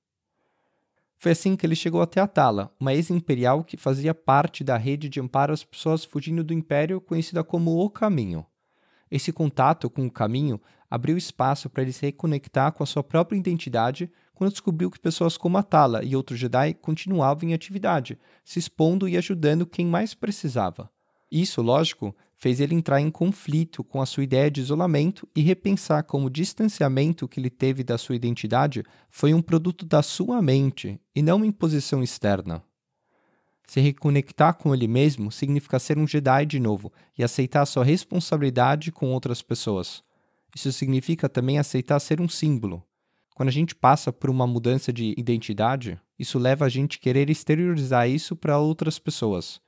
Foi 1.21 1.34
assim 1.34 1.58
que 1.58 1.65
ele 1.65 1.75
chegou 1.75 2.01
até 2.01 2.21
a 2.21 2.27
Tala, 2.27 2.73
uma 2.79 2.93
ex-imperial 2.93 3.62
que 3.62 3.75
fazia 3.75 4.15
parte 4.15 4.63
da 4.63 4.77
rede 4.77 5.10
de 5.10 5.19
amparo 5.19 5.51
às 5.51 5.65
pessoas 5.65 6.05
fugindo 6.05 6.45
do 6.45 6.53
Império, 6.53 7.01
conhecida 7.01 7.43
como 7.43 7.77
O 7.77 7.89
Caminho. 7.89 8.45
Esse 9.12 9.34
contato 9.34 9.89
com 9.89 10.05
o 10.05 10.12
Caminho 10.12 10.62
abriu 10.89 11.17
espaço 11.17 11.69
para 11.69 11.84
ele 11.84 11.91
se 11.91 12.05
reconectar 12.05 12.71
com 12.71 12.84
a 12.84 12.86
sua 12.86 13.03
própria 13.03 13.38
identidade 13.38 14.10
quando 14.34 14.51
descobriu 14.51 14.89
que 14.89 14.97
pessoas 14.97 15.36
como 15.36 15.58
a 15.58 15.63
Tala 15.63 16.05
e 16.05 16.15
outros 16.15 16.39
Jedi 16.39 16.73
continuavam 16.75 17.49
em 17.49 17.53
atividade, 17.53 18.17
se 18.45 18.58
expondo 18.58 19.05
e 19.05 19.17
ajudando 19.17 19.67
quem 19.67 19.86
mais 19.86 20.13
precisava. 20.13 20.89
Isso, 21.29 21.62
lógico, 21.62 22.15
fez 22.39 22.62
ele 22.62 22.73
entrar 22.73 23.02
em 23.02 23.12
conflito 23.12 23.84
com 23.84 24.02
a 24.02 24.06
sua 24.06 24.23
ideia 24.23 24.49
de 24.49 24.62
isolamento 24.62 25.28
e 25.36 25.41
repensar 25.41 26.04
como 26.04 26.28
o 26.28 26.30
distanciamento 26.30 27.28
que 27.28 27.38
ele 27.38 27.49
teve 27.49 27.84
da 27.84 27.97
sua 27.97 28.15
identidade 28.15 28.82
foi 29.10 29.34
um 29.34 29.41
produto 29.41 29.86
da 29.86 30.02
sua 30.02 30.41
mente 30.41 30.97
e 31.13 31.21
não 31.21 31.36
uma 31.36 31.45
imposição 31.45 32.02
externa. 32.02 32.63
Se 33.67 33.82
reconectar 33.82 34.56
com 34.56 34.73
ele 34.73 34.88
mesmo 34.88 35.32
significa 35.32 35.78
ser 35.78 35.97
um 35.97 36.08
Jedi 36.08 36.45
de 36.45 36.60
novo 36.60 36.93
e 37.17 37.23
aceitar 37.23 37.65
sua 37.65 37.84
responsabilidade 37.84 38.89
com 38.89 39.12
outras 39.12 39.41
pessoas. 39.41 40.02
Isso 40.56 40.71
significa 40.71 41.28
também 41.28 41.60
aceitar 41.60 41.99
ser 41.99 42.21
um 42.21 42.30
símbolo. 42.30 42.82
Quando 43.36 43.49
a 43.49 43.52
gente 43.52 43.75
passa 43.75 44.13
por 44.13 44.30
uma 44.30 44.47
mudança 44.47 44.93
de 44.93 45.13
identidade, 45.17 45.99
isso 46.17 46.39
leva 46.39 46.65
a 46.65 46.69
gente 46.69 46.99
querer 46.99 47.30
exteriorizar 47.30 48.10
isso 48.10 48.36
para 48.36 48.58
outras 48.58 48.97
pessoas. 48.97 49.62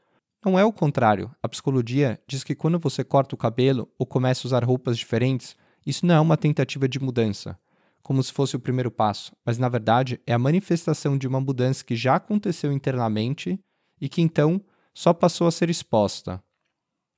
Não 0.44 0.58
é 0.58 0.66
o 0.66 0.74
contrário. 0.74 1.30
A 1.44 1.48
psicologia 1.48 2.20
diz 2.28 2.44
que 2.44 2.56
quando 2.56 2.80
você 2.80 3.04
corta 3.04 3.36
o 3.36 3.38
cabelo 3.38 3.88
ou 3.98 4.08
começa 4.08 4.46
a 4.46 4.48
usar 4.48 4.64
roupas 4.64 4.98
diferentes, 4.98 5.56
isso 5.86 6.04
não 6.06 6.16
é 6.16 6.20
uma 6.20 6.36
tentativa 6.36 6.90
de 6.90 7.00
mudança, 7.00 7.60
como 8.02 8.24
se 8.24 8.34
fosse 8.34 8.56
o 8.56 8.60
primeiro 8.60 8.90
passo, 8.90 9.36
mas 9.46 9.60
na 9.60 9.70
verdade 9.70 10.20
é 10.26 10.34
a 10.34 10.40
manifestação 10.40 11.16
de 11.16 11.28
uma 11.28 11.40
mudança 11.40 11.86
que 11.86 11.96
já 11.96 12.16
aconteceu 12.16 12.74
internamente 12.74 13.60
e 14.00 14.10
que 14.10 14.22
então 14.22 14.60
só 14.96 15.14
passou 15.14 15.46
a 15.46 15.52
ser 15.52 15.70
exposta. 15.70 16.44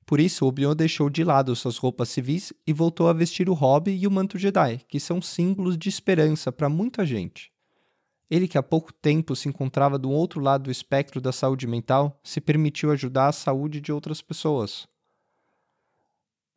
Por 0.04 0.20
isso, 0.20 0.44
Obi-Wan 0.44 0.76
deixou 0.76 1.08
de 1.08 1.24
lado 1.24 1.56
suas 1.56 1.78
roupas 1.78 2.10
civis 2.10 2.52
e 2.66 2.74
voltou 2.74 3.08
a 3.08 3.14
vestir 3.14 3.48
o 3.48 3.54
hobby 3.54 3.96
e 3.96 4.06
o 4.06 4.10
manto 4.10 4.36
Jedi, 4.36 4.82
que 4.86 5.00
são 5.00 5.22
símbolos 5.22 5.78
de 5.78 5.88
esperança 5.88 6.52
para 6.52 6.68
muita 6.68 7.06
gente. 7.06 7.53
Ele, 8.30 8.48
que 8.48 8.58
há 8.58 8.62
pouco 8.62 8.92
tempo 8.92 9.36
se 9.36 9.48
encontrava 9.48 9.98
do 9.98 10.10
outro 10.10 10.40
lado 10.40 10.64
do 10.64 10.70
espectro 10.70 11.20
da 11.20 11.32
saúde 11.32 11.66
mental, 11.66 12.18
se 12.22 12.40
permitiu 12.40 12.90
ajudar 12.90 13.28
a 13.28 13.32
saúde 13.32 13.80
de 13.80 13.92
outras 13.92 14.22
pessoas. 14.22 14.88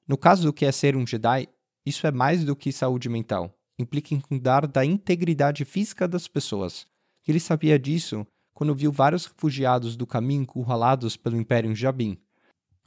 No 0.08 0.18
caso 0.18 0.44
do 0.44 0.54
que 0.54 0.66
é 0.66 0.72
ser 0.72 0.96
um 0.96 1.06
Jedi, 1.06 1.48
isso 1.86 2.08
é 2.08 2.12
mais 2.12 2.46
do 2.46 2.56
que 2.56 2.72
saúde 2.72 3.10
mental. 3.10 3.54
Implica 3.78 4.14
em 4.14 4.20
cuidar 4.20 4.66
da 4.66 4.84
integridade 4.84 5.66
física 5.66 6.08
das 6.08 6.28
pessoas. 6.28 6.88
Ele 7.28 7.40
sabia 7.40 7.78
disso 7.78 8.26
quando 8.54 8.74
viu 8.74 8.92
vários 8.92 9.26
refugiados 9.26 9.96
do 9.96 10.08
caminho 10.08 10.42
encurralados 10.42 11.16
pelo 11.16 11.38
Império 11.38 11.76
Jabim. 11.76 12.18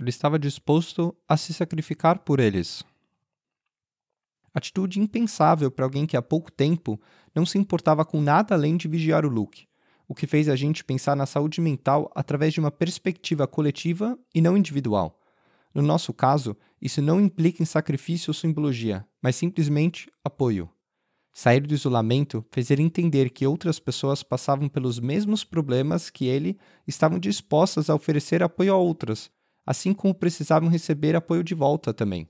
Ele 0.00 0.10
estava 0.10 0.38
disposto 0.38 1.14
a 1.28 1.36
se 1.36 1.52
sacrificar 1.52 2.20
por 2.20 2.40
eles. 2.40 2.82
Atitude 4.52 4.98
impensável 4.98 5.70
para 5.70 5.84
alguém 5.84 6.06
que 6.06 6.16
há 6.16 6.22
pouco 6.22 6.50
tempo 6.50 7.00
não 7.34 7.46
se 7.46 7.56
importava 7.56 8.04
com 8.04 8.20
nada 8.20 8.54
além 8.54 8.76
de 8.76 8.88
vigiar 8.88 9.24
o 9.24 9.28
Luke, 9.28 9.66
o 10.08 10.14
que 10.14 10.26
fez 10.26 10.48
a 10.48 10.56
gente 10.56 10.84
pensar 10.84 11.14
na 11.14 11.26
saúde 11.26 11.60
mental 11.60 12.10
através 12.14 12.52
de 12.52 12.58
uma 12.58 12.70
perspectiva 12.70 13.46
coletiva 13.46 14.18
e 14.34 14.40
não 14.40 14.56
individual. 14.56 15.20
No 15.72 15.82
nosso 15.82 16.12
caso, 16.12 16.56
isso 16.82 17.00
não 17.00 17.20
implica 17.20 17.62
em 17.62 17.66
sacrifício 17.66 18.30
ou 18.30 18.34
simbologia, 18.34 19.06
mas 19.22 19.36
simplesmente 19.36 20.10
apoio. 20.24 20.68
Sair 21.32 21.60
do 21.60 21.72
isolamento 21.72 22.44
fez 22.50 22.72
ele 22.72 22.82
entender 22.82 23.30
que 23.30 23.46
outras 23.46 23.78
pessoas 23.78 24.22
passavam 24.22 24.68
pelos 24.68 24.98
mesmos 24.98 25.44
problemas 25.44 26.10
que 26.10 26.26
ele 26.26 26.58
estavam 26.88 27.20
dispostas 27.20 27.88
a 27.88 27.94
oferecer 27.94 28.42
apoio 28.42 28.74
a 28.74 28.76
outras, 28.76 29.30
assim 29.64 29.94
como 29.94 30.12
precisavam 30.12 30.68
receber 30.68 31.14
apoio 31.14 31.44
de 31.44 31.54
volta 31.54 31.94
também. 31.94 32.28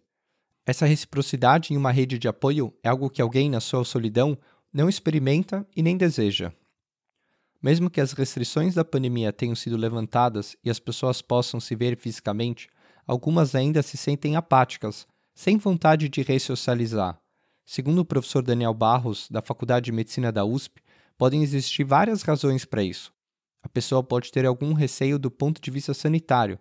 Essa 0.70 0.86
reciprocidade 0.86 1.74
em 1.74 1.76
uma 1.76 1.90
rede 1.90 2.16
de 2.16 2.28
apoio 2.28 2.72
é 2.80 2.88
algo 2.88 3.10
que 3.10 3.20
alguém, 3.20 3.50
na 3.50 3.58
sua 3.58 3.84
solidão, 3.84 4.38
não 4.72 4.88
experimenta 4.88 5.66
e 5.74 5.82
nem 5.82 5.96
deseja. 5.96 6.52
Mesmo 7.60 7.90
que 7.90 8.00
as 8.00 8.12
restrições 8.12 8.76
da 8.76 8.84
pandemia 8.84 9.32
tenham 9.32 9.56
sido 9.56 9.76
levantadas 9.76 10.56
e 10.62 10.70
as 10.70 10.78
pessoas 10.78 11.20
possam 11.20 11.58
se 11.58 11.74
ver 11.74 11.98
fisicamente, 11.98 12.68
algumas 13.04 13.56
ainda 13.56 13.82
se 13.82 13.96
sentem 13.96 14.36
apáticas, 14.36 15.08
sem 15.34 15.58
vontade 15.58 16.08
de 16.08 16.22
ressocializar. 16.22 17.20
Segundo 17.66 18.02
o 18.02 18.04
professor 18.04 18.40
Daniel 18.40 18.72
Barros, 18.72 19.26
da 19.28 19.42
Faculdade 19.42 19.86
de 19.86 19.92
Medicina 19.92 20.30
da 20.30 20.44
USP, 20.44 20.80
podem 21.18 21.42
existir 21.42 21.82
várias 21.82 22.22
razões 22.22 22.64
para 22.64 22.84
isso. 22.84 23.12
A 23.60 23.68
pessoa 23.68 24.04
pode 24.04 24.30
ter 24.30 24.46
algum 24.46 24.72
receio 24.72 25.18
do 25.18 25.32
ponto 25.32 25.60
de 25.60 25.68
vista 25.68 25.92
sanitário, 25.92 26.60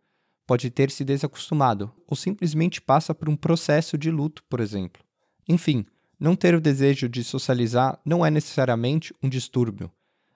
pode 0.50 0.72
ter 0.72 0.89
se 0.89 1.06
desacostumado 1.06 1.93
ou 2.08 2.18
simplesmente 2.18 2.82
passa 2.82 3.14
por 3.14 3.30
um 3.30 3.36
processo 3.36 3.95
de 3.95 4.10
luto, 4.10 4.43
por 4.50 4.60
exemplo. 4.60 5.04
Enfim, 5.47 5.86
não 6.20 6.36
ter 6.36 6.56
o 6.56 6.60
desejo 6.60 7.08
de 7.08 7.24
socializar 7.24 8.00
não 8.04 8.26
é 8.26 8.32
necessariamente 8.32 9.14
um 9.22 9.30
distúrbio. 9.30 9.91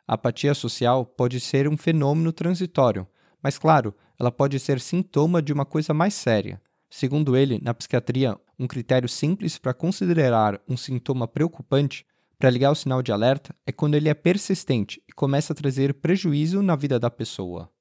A 0.07 0.13
apatia 0.13 0.53
social 0.53 1.03
pode 1.03 1.39
ser 1.39 1.67
um 1.67 1.75
fenômeno 1.75 2.31
transitório, 2.31 3.07
mas, 3.41 3.57
claro, 3.57 3.91
ela 4.19 4.31
pode 4.31 4.59
ser 4.59 4.79
sintoma 4.79 5.41
de 5.41 5.51
uma 5.51 5.65
coisa 5.65 5.95
mais 5.95 6.13
séria. 6.13 6.61
Segundo 6.91 7.35
ele, 7.35 7.59
na 7.59 7.73
psiquiatria, 7.73 8.37
um 8.59 8.67
critério 8.67 9.09
simples 9.09 9.57
para 9.57 9.73
considerar 9.73 10.61
um 10.69 10.77
sintoma 10.77 11.27
preocupante 11.27 12.05
para 12.37 12.51
ligar 12.51 12.69
o 12.69 12.75
sinal 12.75 13.01
de 13.01 13.11
alerta 13.11 13.55
é 13.65 13.71
quando 13.71 13.95
ele 13.95 14.09
é 14.09 14.13
persistente 14.13 15.01
e 15.09 15.11
começa 15.11 15.53
a 15.53 15.55
trazer 15.55 15.95
prejuízo 15.95 16.61
na 16.61 16.75
vida 16.75 16.99
da 16.99 17.09
pessoa. 17.09 17.72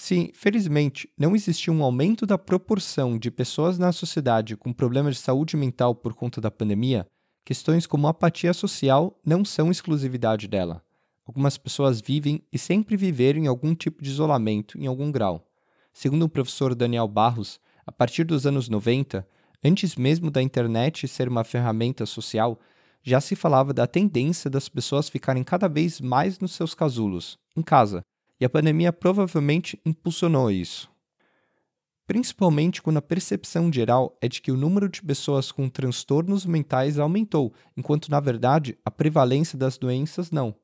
Se, 0.00 0.30
felizmente, 0.32 1.10
não 1.18 1.34
existiu 1.34 1.74
um 1.74 1.82
aumento 1.82 2.24
da 2.24 2.38
proporção 2.38 3.18
de 3.18 3.32
pessoas 3.32 3.80
na 3.80 3.90
sociedade 3.90 4.56
com 4.56 4.72
problemas 4.72 5.16
de 5.16 5.22
saúde 5.22 5.56
mental 5.56 5.92
por 5.92 6.14
conta 6.14 6.40
da 6.40 6.52
pandemia, 6.52 7.04
questões 7.44 7.84
como 7.84 8.06
apatia 8.06 8.52
social 8.52 9.18
não 9.26 9.44
são 9.44 9.72
exclusividade 9.72 10.46
dela. 10.46 10.84
Algumas 11.26 11.58
pessoas 11.58 12.00
vivem 12.00 12.40
e 12.52 12.56
sempre 12.56 12.96
viveram 12.96 13.40
em 13.40 13.48
algum 13.48 13.74
tipo 13.74 14.00
de 14.00 14.08
isolamento, 14.08 14.78
em 14.78 14.86
algum 14.86 15.10
grau. 15.10 15.44
Segundo 15.92 16.22
o 16.22 16.28
professor 16.28 16.76
Daniel 16.76 17.08
Barros, 17.08 17.60
a 17.84 17.90
partir 17.90 18.22
dos 18.22 18.46
anos 18.46 18.68
90, 18.68 19.26
antes 19.64 19.96
mesmo 19.96 20.30
da 20.30 20.40
internet 20.40 21.08
ser 21.08 21.28
uma 21.28 21.42
ferramenta 21.42 22.06
social, 22.06 22.60
já 23.02 23.20
se 23.20 23.34
falava 23.34 23.74
da 23.74 23.84
tendência 23.84 24.48
das 24.48 24.68
pessoas 24.68 25.08
ficarem 25.08 25.42
cada 25.42 25.68
vez 25.68 26.00
mais 26.00 26.38
nos 26.38 26.52
seus 26.52 26.72
casulos, 26.72 27.36
em 27.56 27.62
casa, 27.62 28.04
e 28.40 28.44
a 28.44 28.48
pandemia 28.48 28.92
provavelmente 28.92 29.80
impulsionou 29.84 30.50
isso. 30.50 30.90
Principalmente 32.06 32.80
quando 32.80 32.96
a 32.96 33.02
percepção 33.02 33.70
geral 33.70 34.16
é 34.20 34.28
de 34.28 34.40
que 34.40 34.50
o 34.50 34.56
número 34.56 34.88
de 34.88 35.02
pessoas 35.02 35.52
com 35.52 35.68
transtornos 35.68 36.46
mentais 36.46 36.98
aumentou, 36.98 37.52
enquanto 37.76 38.10
na 38.10 38.18
verdade 38.18 38.78
a 38.84 38.90
prevalência 38.90 39.58
das 39.58 39.76
doenças 39.76 40.30
não. 40.30 40.54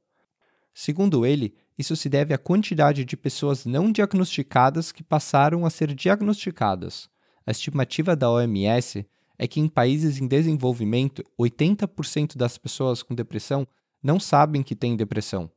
Segundo 0.72 1.27
ele, 1.27 1.55
isso 1.79 1.95
se 1.97 2.09
deve 2.09 2.33
à 2.33 2.39
quantidade 2.39 3.05
de 3.05 3.16
pessoas 3.16 3.66
não 3.66 3.93
diagnosticadas 3.93 4.91
que 4.91 5.03
passaram 5.03 5.66
a 5.66 5.70
ser 5.70 5.95
diagnosticadas. 5.95 7.09
A 7.47 7.51
estimativa 7.51 8.16
da 8.16 8.31
OMS 8.31 9.07
é 9.39 9.47
que 9.47 9.61
em 9.61 9.68
países 9.68 10.18
em 10.18 10.27
desenvolvimento, 10.27 11.22
80% 11.39 12.37
das 12.37 12.57
pessoas 12.57 13.03
com 13.03 13.14
depressão 13.14 13.66
não 14.03 14.18
sabem 14.18 14.62
que 14.62 14.75
têm 14.75 14.97
depressão. 14.97 15.51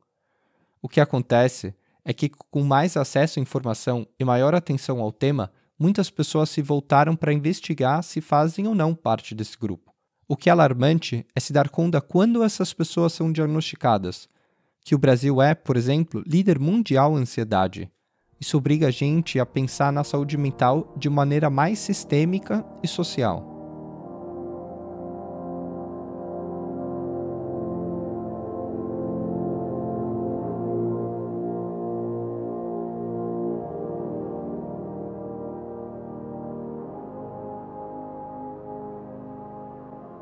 O 0.82 0.88
que 0.88 1.00
acontece 1.00 1.74
é 2.04 2.12
que, 2.12 2.28
com 2.28 2.62
mais 2.62 2.96
acesso 2.96 3.38
à 3.38 3.42
informação 3.42 4.06
e 4.18 4.24
maior 4.24 4.54
atenção 4.54 5.00
ao 5.00 5.12
tema, 5.12 5.50
muitas 5.78 6.10
pessoas 6.10 6.50
se 6.50 6.62
voltaram 6.62 7.14
para 7.14 7.32
investigar 7.32 8.02
se 8.02 8.20
fazem 8.20 8.66
ou 8.66 8.74
não 8.74 8.94
parte 8.94 9.34
desse 9.34 9.56
grupo. 9.56 9.92
O 10.26 10.36
que 10.36 10.48
é 10.50 10.52
alarmante 10.52 11.26
é 11.34 11.40
se 11.40 11.52
dar 11.52 11.70
conta 11.70 12.00
quando 12.00 12.42
essas 12.42 12.72
pessoas 12.72 13.12
são 13.12 13.32
diagnosticadas. 13.32 14.28
Que 14.84 14.94
o 14.94 14.98
Brasil 14.98 15.40
é, 15.40 15.54
por 15.54 15.76
exemplo, 15.76 16.22
líder 16.26 16.58
mundial 16.58 17.16
em 17.16 17.22
ansiedade. 17.22 17.90
Isso 18.40 18.56
obriga 18.56 18.88
a 18.88 18.90
gente 18.90 19.40
a 19.40 19.46
pensar 19.46 19.92
na 19.92 20.04
saúde 20.04 20.36
mental 20.36 20.94
de 20.96 21.08
maneira 21.08 21.50
mais 21.50 21.78
sistêmica 21.78 22.64
e 22.82 22.88
social. 22.88 23.57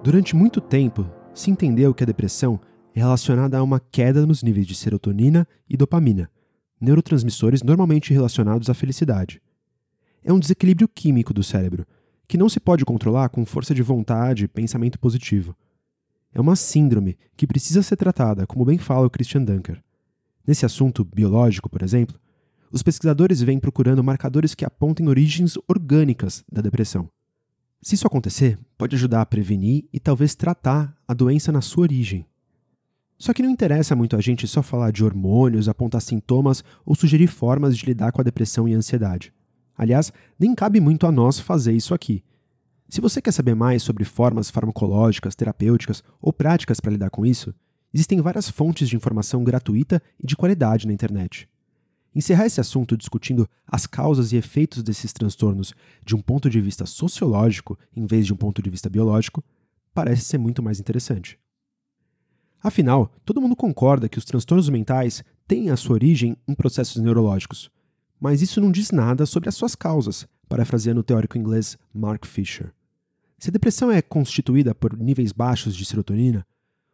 Durante 0.07 0.37
muito 0.37 0.61
tempo, 0.61 1.05
se 1.35 1.51
entendeu 1.51 1.93
que 1.93 2.05
a 2.05 2.07
depressão 2.07 2.61
é 2.95 3.01
relacionada 3.01 3.59
a 3.59 3.63
uma 3.65 3.81
queda 3.81 4.25
nos 4.25 4.41
níveis 4.41 4.65
de 4.65 4.73
serotonina 4.73 5.45
e 5.69 5.77
dopamina, 5.77 6.31
neurotransmissores 6.81 7.61
normalmente 7.61 8.13
relacionados 8.13 8.71
à 8.71 8.75
felicidade. 8.75 9.43
É 10.23 10.33
um 10.33 10.39
desequilíbrio 10.39 10.87
químico 10.87 11.35
do 11.35 11.43
cérebro, 11.43 11.85
que 12.29 12.39
não 12.39 12.49
se 12.49 12.61
pode 12.61 12.85
controlar 12.85 13.31
com 13.31 13.45
força 13.45 13.75
de 13.75 13.83
vontade 13.83 14.45
e 14.45 14.49
pensamento 14.49 14.97
positivo. 14.97 15.57
É 16.33 16.41
uma 16.41 16.55
síndrome 16.55 17.19
que 17.37 17.45
precisa 17.45 17.83
ser 17.83 17.97
tratada, 17.97 18.47
como 18.47 18.65
bem 18.65 18.79
fala 18.79 19.09
o 19.09 19.11
Christian 19.11 19.43
Dunker. 19.43 19.83
Nesse 20.47 20.65
assunto 20.65 21.05
biológico, 21.05 21.69
por 21.69 21.83
exemplo, 21.83 22.17
os 22.71 22.81
pesquisadores 22.81 23.43
vêm 23.43 23.59
procurando 23.59 24.05
marcadores 24.05 24.55
que 24.55 24.65
apontem 24.65 25.09
origens 25.09 25.59
orgânicas 25.67 26.45
da 26.49 26.63
depressão. 26.63 27.11
Se 27.87 27.95
isso 27.95 28.05
acontecer, 28.05 28.59
pode 28.77 28.97
ajudar 28.97 29.21
a 29.21 29.25
prevenir 29.25 29.85
e 29.93 30.01
talvez 30.01 30.35
tratar 30.35 30.93
a 31.07 31.15
doença 31.15 31.53
na 31.53 31.61
sua 31.61 31.83
origem. 31.83 32.27
Só 33.17 33.33
que 33.33 33.41
não 33.41 33.49
interessa 33.49 33.95
muito 33.95 34.17
a 34.17 34.21
gente 34.21 34.45
só 34.49 34.61
falar 34.61 34.91
de 34.91 35.05
hormônios, 35.05 35.69
apontar 35.69 36.03
sintomas 36.03 36.65
ou 36.85 36.97
sugerir 36.97 37.29
formas 37.29 37.79
de 37.79 37.87
lidar 37.87 38.11
com 38.11 38.21
a 38.21 38.25
depressão 38.25 38.67
e 38.67 38.75
a 38.75 38.77
ansiedade. 38.77 39.33
Aliás, 39.79 40.13
nem 40.37 40.53
cabe 40.53 40.81
muito 40.81 41.07
a 41.07 41.13
nós 41.13 41.39
fazer 41.39 41.75
isso 41.75 41.95
aqui. 41.95 42.25
Se 42.89 43.01
você 43.01 43.23
quer 43.23 43.31
saber 43.31 43.55
mais 43.55 43.85
sobre 43.85 44.05
formas 44.05 44.51
farmacológicas, 44.51 45.37
terapêuticas 45.37 46.03
ou 46.21 46.33
práticas 46.33 46.81
para 46.81 46.91
lidar 46.91 47.11
com 47.11 47.25
isso, 47.25 47.55
existem 47.95 48.21
várias 48.21 48.51
fontes 48.51 48.89
de 48.89 48.97
informação 48.97 49.45
gratuita 49.45 50.03
e 50.21 50.27
de 50.27 50.35
qualidade 50.35 50.89
na 50.89 50.93
internet. 50.93 51.49
Encerrar 52.17 52.47
esse 52.47 52.63
assunto 52.63 52.97
discutindo 52.97 53.47
as 53.67 53.87
causas 53.87 54.33
e 54.33 54.37
efeitos 54.37 54.83
desses 54.83 55.13
transtornos 55.13 55.75
de 56.03 56.17
um 56.17 56.23
ponto 56.23 56.49
de 56.49 56.59
vista 56.63 56.87
sociológico, 56.87 57.79
em 57.95 58.07
vez 58.07 58.25
de 58.25 58.33
um 58.33 58.37
ponto 58.37 58.63
de 58.63 58.71
vista 58.71 58.89
biológico, 58.89 59.45
parece 59.93 60.23
ser 60.23 60.39
muito 60.39 60.63
mais 60.63 60.81
interessante. 60.81 61.39
Afinal, 62.63 63.13
todo 63.23 63.39
mundo 63.39 63.55
concorda 63.55 64.09
que 64.09 64.17
os 64.17 64.25
transtornos 64.25 64.71
mentais 64.71 65.23
têm 65.47 65.69
a 65.69 65.77
sua 65.77 65.93
origem 65.93 66.39
em 66.49 66.55
processos 66.55 67.03
neurológicos, 67.03 67.71
mas 68.19 68.41
isso 68.41 68.63
não 68.63 68.73
diz 68.73 68.91
nada 68.91 69.27
sobre 69.27 69.51
as 69.51 69.55
suas 69.55 69.75
causas, 69.75 70.27
parafraseando 70.49 71.01
o 71.01 71.05
teórico 71.05 71.37
inglês 71.37 71.77
Mark 71.93 72.25
Fisher. 72.25 72.73
Se 73.39 73.51
a 73.51 73.53
depressão 73.53 73.91
é 73.91 74.01
constituída 74.01 74.75
por 74.75 74.97
níveis 74.97 75.33
baixos 75.33 75.77
de 75.77 75.85
serotonina, 75.85 76.47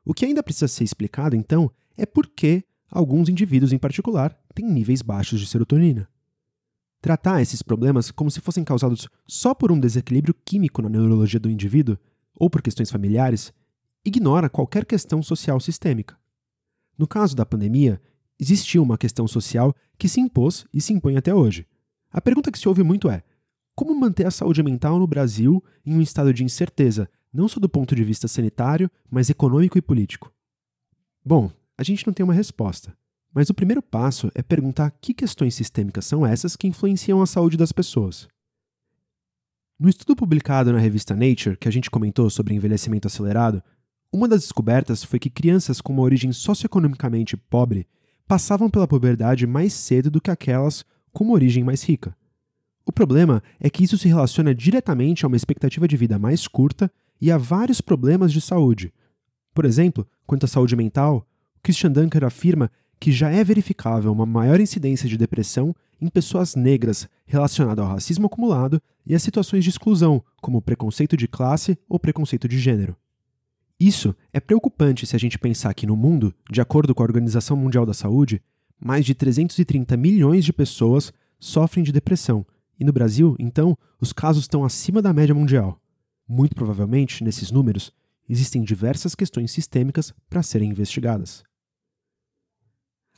o 0.05 0.12
que 0.12 0.25
ainda 0.25 0.43
precisa 0.43 0.66
ser 0.66 0.83
explicado, 0.83 1.37
então, 1.37 1.70
é 1.97 2.05
por 2.05 2.27
que 2.27 2.64
alguns 2.93 3.30
indivíduos 3.30 3.72
em 3.72 3.78
particular 3.78 4.38
têm 4.55 4.70
níveis 4.70 5.01
baixos 5.01 5.40
de 5.40 5.47
serotonina. 5.47 6.07
Tratar 7.01 7.40
esses 7.40 7.62
problemas 7.62 8.11
como 8.11 8.30
se 8.30 8.40
fossem 8.40 8.62
causados 8.62 9.09
só 9.26 9.55
por 9.55 9.72
um 9.72 9.80
desequilíbrio 9.80 10.34
químico 10.45 10.82
na 10.82 10.88
neurologia 10.88 11.40
do 11.40 11.51
indivíduo 11.51 11.99
ou 12.38 12.49
por 12.49 12.62
questões 12.62 12.90
familiares 12.90 13.53
ignora 14.05 14.51
qualquer 14.51 14.84
questão 14.84 15.22
social 15.22 15.59
sistêmica. 15.59 16.16
No 16.99 17.09
caso 17.09 17.34
da 17.34 17.47
pandemia, 17.47 18.01
existiu 18.38 18.82
uma 18.82 18.99
questão 18.99 19.26
social 19.26 19.74
que 19.99 20.09
se 20.09 20.20
impôs 20.20 20.66
e 20.72 20.80
se 20.80 20.93
impõe 20.93 21.16
até 21.16 21.34
hoje. 21.34 21.66
A 22.11 22.20
pergunta 22.20 22.53
que 22.53 22.59
se 22.59 22.68
ouve 22.68 22.82
muito 22.82 23.09
é: 23.09 23.22
como 23.74 23.99
manter 23.99 24.26
a 24.26 24.30
saúde 24.30 24.62
mental 24.62 24.99
no 24.99 25.07
Brasil 25.07 25.64
em 25.84 25.97
um 25.97 26.01
estado 26.01 26.32
de 26.32 26.45
incerteza, 26.45 27.09
não 27.32 27.49
só 27.49 27.59
do 27.59 27.68
ponto 27.68 27.97
de 27.97 28.05
vista 28.05 28.28
sanitário, 28.28 28.90
mas 29.11 29.30
econômico 29.30 29.78
e 29.78 29.82
político? 29.82 30.32
Bom, 31.24 31.51
a 31.83 31.85
gente 31.85 32.07
não 32.07 32.14
tem 32.14 32.22
uma 32.24 32.33
resposta. 32.33 32.97
Mas 33.35 33.51
o 33.51 33.55
primeiro 33.55 33.83
passo 33.83 34.30
é 34.35 34.43
perguntar 34.43 34.91
que 35.01 35.12
questões 35.12 35.55
sistêmicas 35.55 36.07
são 36.07 36.24
essas 36.24 36.55
que 36.55 36.68
influenciam 36.68 37.20
a 37.20 37.26
saúde 37.26 37.57
das 37.57 37.72
pessoas. 37.72 38.28
No 39.78 39.89
estudo 39.89 40.14
publicado 40.14 40.72
na 40.72 40.78
revista 40.78 41.16
Nature, 41.16 41.57
que 41.57 41.66
a 41.66 41.72
gente 41.72 41.91
comentou 41.91 42.30
sobre 42.30 42.55
envelhecimento 42.55 43.09
acelerado, 43.09 43.62
uma 44.12 44.28
das 44.28 44.43
descobertas 44.43 45.03
foi 45.03 45.18
que 45.18 45.28
crianças 45.28 45.80
com 45.80 45.93
uma 45.93 46.03
origem 46.03 46.33
socioeconomicamente 46.33 47.37
pobre 47.37 47.89
passavam 48.28 48.70
pela 48.70 48.87
puberdade 48.87 49.47
mais 49.47 49.72
cedo 49.72 50.11
do 50.11 50.20
que 50.20 50.30
aquelas 50.30 50.85
com 51.12 51.24
uma 51.24 51.35
origem 51.35 51.64
mais 51.64 51.83
rica. 51.83 52.16
O 52.87 52.93
problema 52.93 53.43
é 53.59 53.68
que 53.68 53.83
isso 53.83 53.99
se 53.99 54.07
relaciona 54.07 54.55
diretamente 54.55 55.24
a 55.24 55.28
uma 55.28 55.37
expectativa 55.37 55.89
de 55.89 55.97
vida 55.97 56.18
mais 56.18 56.47
curta 56.47 56.93
e 57.20 57.30
a 57.30 57.39
vários 57.39 57.80
problemas 57.80 58.33
de 58.33 58.41
saúde. 58.41 58.93
Por 59.55 59.64
exemplo, 59.64 60.07
quanto 60.26 60.45
à 60.45 60.49
saúde 60.49 60.76
mental, 60.76 61.26
Christian 61.63 61.93
Dunker 61.93 62.25
afirma 62.25 62.71
que 62.99 63.13
já 63.13 63.31
é 63.31 63.43
verificável 63.43 64.13
uma 64.13 64.27
maior 64.27 64.61
incidência 64.61 65.09
de 65.09 65.17
depressão 65.17 65.75
em 66.01 66.09
pessoas 66.09 66.55
negras 66.55 67.09
relacionada 67.25 67.83
ao 67.83 67.89
racismo 67.89 68.27
acumulado 68.27 68.81
e 69.07 69.15
a 69.15 69.19
situações 69.19 69.65
de 69.65 69.71
exclusão, 69.71 70.23
como 70.41 70.63
preconceito 70.63 71.17
de 71.17 71.29
classe 71.29 71.79
ou 71.89 71.99
preconceito 71.99 72.49
de 72.49 72.59
gênero. 72.59 72.97
Isso 73.79 74.15
é 74.33 74.39
preocupante 74.39 75.07
se 75.07 75.17
a 75.17 75.19
gente 75.19 75.39
pensar 75.39 75.75
que 75.75 75.87
no 75.87 75.97
mundo, 75.97 76.35
de 76.51 76.61
acordo 76.61 76.95
com 76.95 77.03
a 77.03 77.07
Organização 77.07 77.57
Mundial 77.57 77.85
da 77.85 77.95
Saúde, 77.95 78.41
mais 78.79 79.05
de 79.05 79.15
330 79.15 79.97
milhões 79.97 80.45
de 80.45 80.53
pessoas 80.53 81.13
sofrem 81.39 81.85
de 81.85 81.93
depressão, 81.93 82.47
e 82.79 82.85
no 82.85 82.93
Brasil, 82.93 83.37
então, 83.39 83.77
os 84.01 84.13
casos 84.13 84.45
estão 84.45 84.65
acima 84.65 85.03
da 85.03 85.13
média 85.13 85.35
mundial. 85.35 85.81
Muito 86.29 86.55
provavelmente, 86.55 87.23
nesses 87.23 87.51
números, 87.51 87.93
existem 88.29 88.63
diversas 88.63 89.15
questões 89.15 89.51
sistêmicas 89.51 90.13
para 90.29 90.43
serem 90.43 90.71
investigadas. 90.71 91.45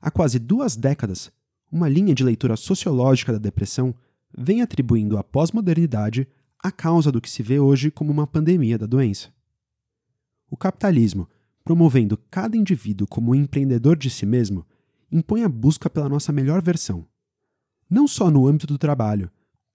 Há 0.04 0.10
quase 0.10 0.38
duas 0.38 0.76
décadas, 0.76 1.32
uma 1.72 1.88
linha 1.88 2.14
de 2.14 2.22
leitura 2.22 2.58
sociológica 2.58 3.32
da 3.32 3.38
depressão 3.38 3.94
vem 4.36 4.60
atribuindo 4.60 5.16
à 5.16 5.24
pós-modernidade 5.24 6.28
a 6.62 6.70
causa 6.70 7.10
do 7.10 7.22
que 7.22 7.30
se 7.30 7.42
vê 7.42 7.58
hoje 7.58 7.90
como 7.90 8.12
uma 8.12 8.26
pandemia 8.26 8.76
da 8.76 8.84
doença. 8.84 9.32
O 10.50 10.58
capitalismo, 10.58 11.26
promovendo 11.64 12.18
cada 12.30 12.54
indivíduo 12.54 13.06
como 13.06 13.30
um 13.30 13.34
empreendedor 13.34 13.96
de 13.96 14.10
si 14.10 14.26
mesmo, 14.26 14.66
impõe 15.10 15.42
a 15.42 15.48
busca 15.48 15.88
pela 15.88 16.06
nossa 16.06 16.30
melhor 16.32 16.60
versão. 16.60 17.06
Não 17.88 18.06
só 18.06 18.30
no 18.30 18.46
âmbito 18.46 18.66
do 18.66 18.76
trabalho, 18.76 19.30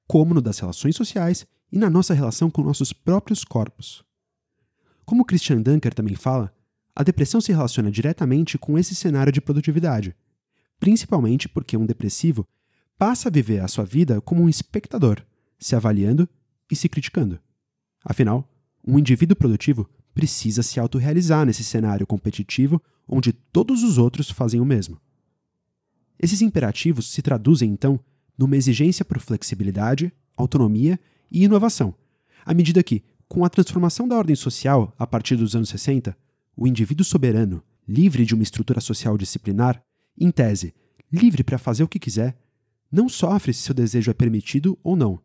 como 0.07 0.35
no 0.35 0.43
das 0.43 0.59
relações 0.59 0.95
sociais 0.95 1.43
e 1.71 1.79
na 1.79 1.89
nossa 1.89 2.13
relação 2.13 2.51
com 2.51 2.61
nossos 2.61 2.93
próprios 2.93 3.43
corpos. 3.43 4.05
Como 5.05 5.25
Christian 5.25 5.63
Dunker 5.63 5.91
também 5.91 6.13
fala, 6.15 6.53
a 6.99 7.03
depressão 7.03 7.39
se 7.39 7.53
relaciona 7.53 7.89
diretamente 7.89 8.57
com 8.57 8.77
esse 8.77 8.93
cenário 8.93 9.31
de 9.31 9.39
produtividade, 9.39 10.13
principalmente 10.81 11.47
porque 11.47 11.77
um 11.77 11.85
depressivo 11.85 12.45
passa 12.97 13.29
a 13.29 13.31
viver 13.31 13.61
a 13.61 13.69
sua 13.69 13.85
vida 13.85 14.19
como 14.19 14.43
um 14.43 14.49
espectador, 14.49 15.23
se 15.57 15.77
avaliando 15.77 16.27
e 16.69 16.75
se 16.75 16.89
criticando. 16.89 17.39
Afinal, 18.03 18.53
um 18.85 18.99
indivíduo 18.99 19.37
produtivo 19.37 19.89
precisa 20.13 20.61
se 20.61 20.77
autorrealizar 20.77 21.45
nesse 21.45 21.63
cenário 21.63 22.05
competitivo 22.05 22.81
onde 23.07 23.31
todos 23.31 23.81
os 23.81 23.97
outros 23.97 24.29
fazem 24.29 24.59
o 24.59 24.65
mesmo. 24.65 24.99
Esses 26.21 26.41
imperativos 26.41 27.09
se 27.09 27.21
traduzem, 27.21 27.71
então, 27.71 27.97
numa 28.37 28.57
exigência 28.57 29.05
por 29.05 29.19
flexibilidade, 29.19 30.11
autonomia 30.35 30.99
e 31.31 31.45
inovação, 31.45 31.95
à 32.45 32.53
medida 32.53 32.83
que, 32.83 33.05
com 33.25 33.45
a 33.45 33.49
transformação 33.49 34.05
da 34.05 34.17
ordem 34.17 34.35
social 34.35 34.93
a 34.99 35.07
partir 35.07 35.37
dos 35.37 35.55
anos 35.55 35.69
60, 35.69 36.13
o 36.59 36.67
indivíduo 36.67 37.05
soberano, 37.05 37.63
livre 37.87 38.25
de 38.25 38.33
uma 38.33 38.43
estrutura 38.43 38.81
social 38.81 39.17
disciplinar, 39.17 39.81
em 40.19 40.29
tese, 40.29 40.73
livre 41.09 41.41
para 41.41 41.57
fazer 41.57 41.83
o 41.83 41.87
que 41.87 41.97
quiser, 41.97 42.37
não 42.91 43.07
sofre 43.07 43.53
se 43.53 43.61
seu 43.61 43.73
desejo 43.73 44.11
é 44.11 44.13
permitido 44.13 44.77
ou 44.83 44.93
não. 44.93 45.21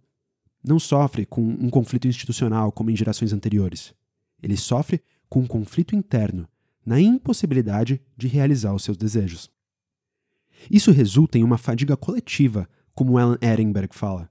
Não 0.62 0.78
sofre 0.78 1.26
com 1.26 1.42
um 1.42 1.68
conflito 1.68 2.06
institucional 2.06 2.70
como 2.70 2.88
em 2.88 2.96
gerações 2.96 3.32
anteriores. 3.32 3.92
Ele 4.40 4.56
sofre 4.56 5.02
com 5.28 5.40
um 5.40 5.46
conflito 5.46 5.96
interno, 5.96 6.48
na 6.86 7.00
impossibilidade 7.00 8.00
de 8.16 8.28
realizar 8.28 8.72
os 8.72 8.84
seus 8.84 8.96
desejos. 8.96 9.50
Isso 10.70 10.92
resulta 10.92 11.36
em 11.36 11.42
uma 11.42 11.58
fadiga 11.58 11.96
coletiva, 11.96 12.68
como 12.94 13.18
Alan 13.18 13.38
Ehrenberg 13.42 13.92
fala, 13.92 14.30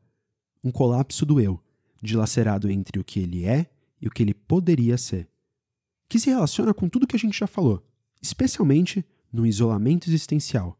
um 0.63 0.71
colapso 0.71 1.25
do 1.25 1.41
eu, 1.41 1.61
dilacerado 2.01 2.71
entre 2.71 2.97
o 2.97 3.03
que 3.03 3.19
ele 3.19 3.43
é 3.43 3.69
e 4.01 4.07
o 4.07 4.09
que 4.09 4.23
ele 4.23 4.33
poderia 4.33 4.97
ser, 4.97 5.27
que 6.07 6.19
se 6.19 6.29
relaciona 6.29 6.73
com 6.73 6.89
tudo 6.89 7.07
que 7.07 7.15
a 7.15 7.19
gente 7.19 7.37
já 7.37 7.47
falou, 7.47 7.85
especialmente 8.21 9.05
no 9.31 9.45
isolamento 9.45 10.07
existencial. 10.09 10.77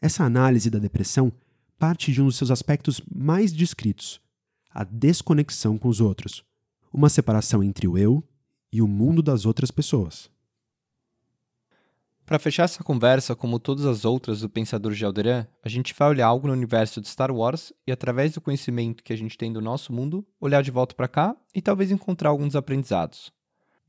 Essa 0.00 0.24
análise 0.24 0.70
da 0.70 0.78
depressão 0.78 1.32
parte 1.78 2.12
de 2.12 2.20
um 2.20 2.26
dos 2.26 2.36
seus 2.36 2.50
aspectos 2.50 3.00
mais 3.12 3.52
descritos, 3.52 4.20
a 4.70 4.84
desconexão 4.84 5.78
com 5.78 5.88
os 5.88 6.00
outros, 6.00 6.44
uma 6.92 7.08
separação 7.08 7.62
entre 7.62 7.88
o 7.88 7.96
eu 7.96 8.22
e 8.72 8.82
o 8.82 8.86
mundo 8.86 9.22
das 9.22 9.46
outras 9.46 9.70
pessoas. 9.70 10.30
Para 12.30 12.38
fechar 12.38 12.62
essa 12.62 12.84
conversa, 12.84 13.34
como 13.34 13.58
todas 13.58 13.84
as 13.84 14.04
outras 14.04 14.42
do 14.42 14.48
pensador 14.48 14.92
Gelderan, 14.92 15.46
a 15.64 15.68
gente 15.68 15.92
vai 15.98 16.10
olhar 16.10 16.28
algo 16.28 16.46
no 16.46 16.52
universo 16.52 17.00
de 17.00 17.08
Star 17.08 17.32
Wars 17.32 17.72
e, 17.84 17.90
através 17.90 18.32
do 18.32 18.40
conhecimento 18.40 19.02
que 19.02 19.12
a 19.12 19.16
gente 19.16 19.36
tem 19.36 19.52
do 19.52 19.60
nosso 19.60 19.92
mundo, 19.92 20.24
olhar 20.40 20.62
de 20.62 20.70
volta 20.70 20.94
para 20.94 21.08
cá 21.08 21.36
e 21.52 21.60
talvez 21.60 21.90
encontrar 21.90 22.30
alguns 22.30 22.54
aprendizados. 22.54 23.32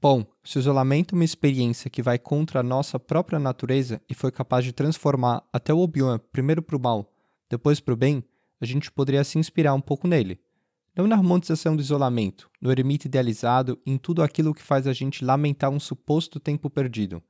Bom, 0.02 0.26
se 0.44 0.58
o 0.58 0.60
isolamento 0.60 1.14
é 1.14 1.16
uma 1.16 1.24
experiência 1.24 1.90
que 1.90 2.02
vai 2.02 2.18
contra 2.18 2.62
a 2.62 2.64
nossa 2.64 3.00
própria 3.00 3.38
natureza 3.38 4.02
e 4.10 4.16
foi 4.16 4.32
capaz 4.32 4.66
de 4.66 4.74
transformar 4.74 5.44
até 5.54 5.74
o 5.74 5.80
Obi-Wan 5.80 6.20
primeiro 6.32 6.62
para 6.62 6.76
o 6.76 6.82
mal, 6.82 7.14
depois 7.50 7.80
para 7.80 7.94
o 7.94 7.98
bem, 7.98 8.24
a 8.60 8.66
gente 8.66 8.92
poderia 8.92 9.24
se 9.24 9.38
inspirar 9.38 9.74
um 9.74 9.82
pouco 9.82 10.08
nele. 10.08 10.40
Não 10.96 11.08
na 11.08 11.16
romantização 11.16 11.76
do 11.76 11.82
isolamento, 11.82 12.50
no 12.60 12.72
eremita 12.72 13.08
idealizado 13.08 13.80
em 13.86 13.98
tudo 13.98 14.24
aquilo 14.24 14.54
que 14.54 14.64
faz 14.64 14.88
a 14.88 14.94
gente 14.94 15.24
lamentar 15.24 15.70
um 15.70 15.80
suposto 15.80 16.40
tempo 16.40 16.70
perdido 16.70 17.22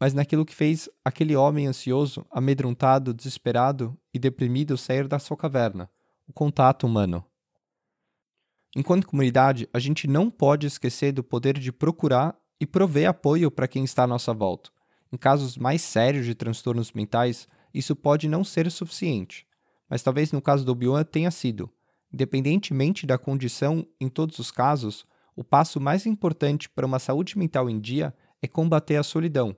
mas 0.00 0.12
naquilo 0.12 0.44
que 0.44 0.54
fez 0.54 0.88
aquele 1.04 1.34
homem 1.34 1.66
ansioso, 1.66 2.26
amedrontado, 2.30 3.14
desesperado 3.14 3.96
e 4.12 4.18
deprimido 4.18 4.76
sair 4.76 5.08
da 5.08 5.18
sua 5.18 5.36
caverna 5.36 5.90
o 6.28 6.32
contato 6.32 6.86
humano. 6.86 7.24
Enquanto 8.76 9.06
comunidade, 9.06 9.66
a 9.72 9.78
gente 9.78 10.06
não 10.06 10.30
pode 10.30 10.66
esquecer 10.66 11.10
do 11.10 11.24
poder 11.24 11.58
de 11.58 11.72
procurar 11.72 12.38
e 12.60 12.66
prover 12.66 13.08
apoio 13.08 13.50
para 13.50 13.66
quem 13.66 13.82
está 13.82 14.02
à 14.02 14.06
nossa 14.06 14.34
volta. 14.34 14.70
Em 15.10 15.16
casos 15.16 15.56
mais 15.56 15.80
sérios 15.80 16.26
de 16.26 16.34
transtornos 16.34 16.92
mentais, 16.92 17.48
isso 17.72 17.96
pode 17.96 18.28
não 18.28 18.44
ser 18.44 18.70
suficiente, 18.70 19.46
mas 19.88 20.02
talvez 20.02 20.30
no 20.30 20.42
caso 20.42 20.62
do 20.62 20.72
Obi-Wan 20.72 21.04
tenha 21.04 21.30
sido. 21.30 21.70
Independentemente 22.12 23.06
da 23.06 23.16
condição, 23.16 23.86
em 23.98 24.10
todos 24.10 24.38
os 24.38 24.50
casos, 24.50 25.06
o 25.34 25.42
passo 25.42 25.80
mais 25.80 26.04
importante 26.04 26.68
para 26.68 26.84
uma 26.84 26.98
saúde 26.98 27.38
mental 27.38 27.70
em 27.70 27.80
dia 27.80 28.14
é 28.42 28.46
combater 28.46 28.96
a 28.96 29.02
solidão, 29.02 29.56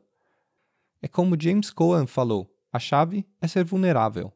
é 1.01 1.07
como 1.07 1.41
James 1.41 1.71
Cohen 1.71 2.07
falou: 2.07 2.53
a 2.73 2.79
chave 2.79 3.27
é 3.41 3.47
ser 3.47 3.65
vulnerável. 3.65 4.33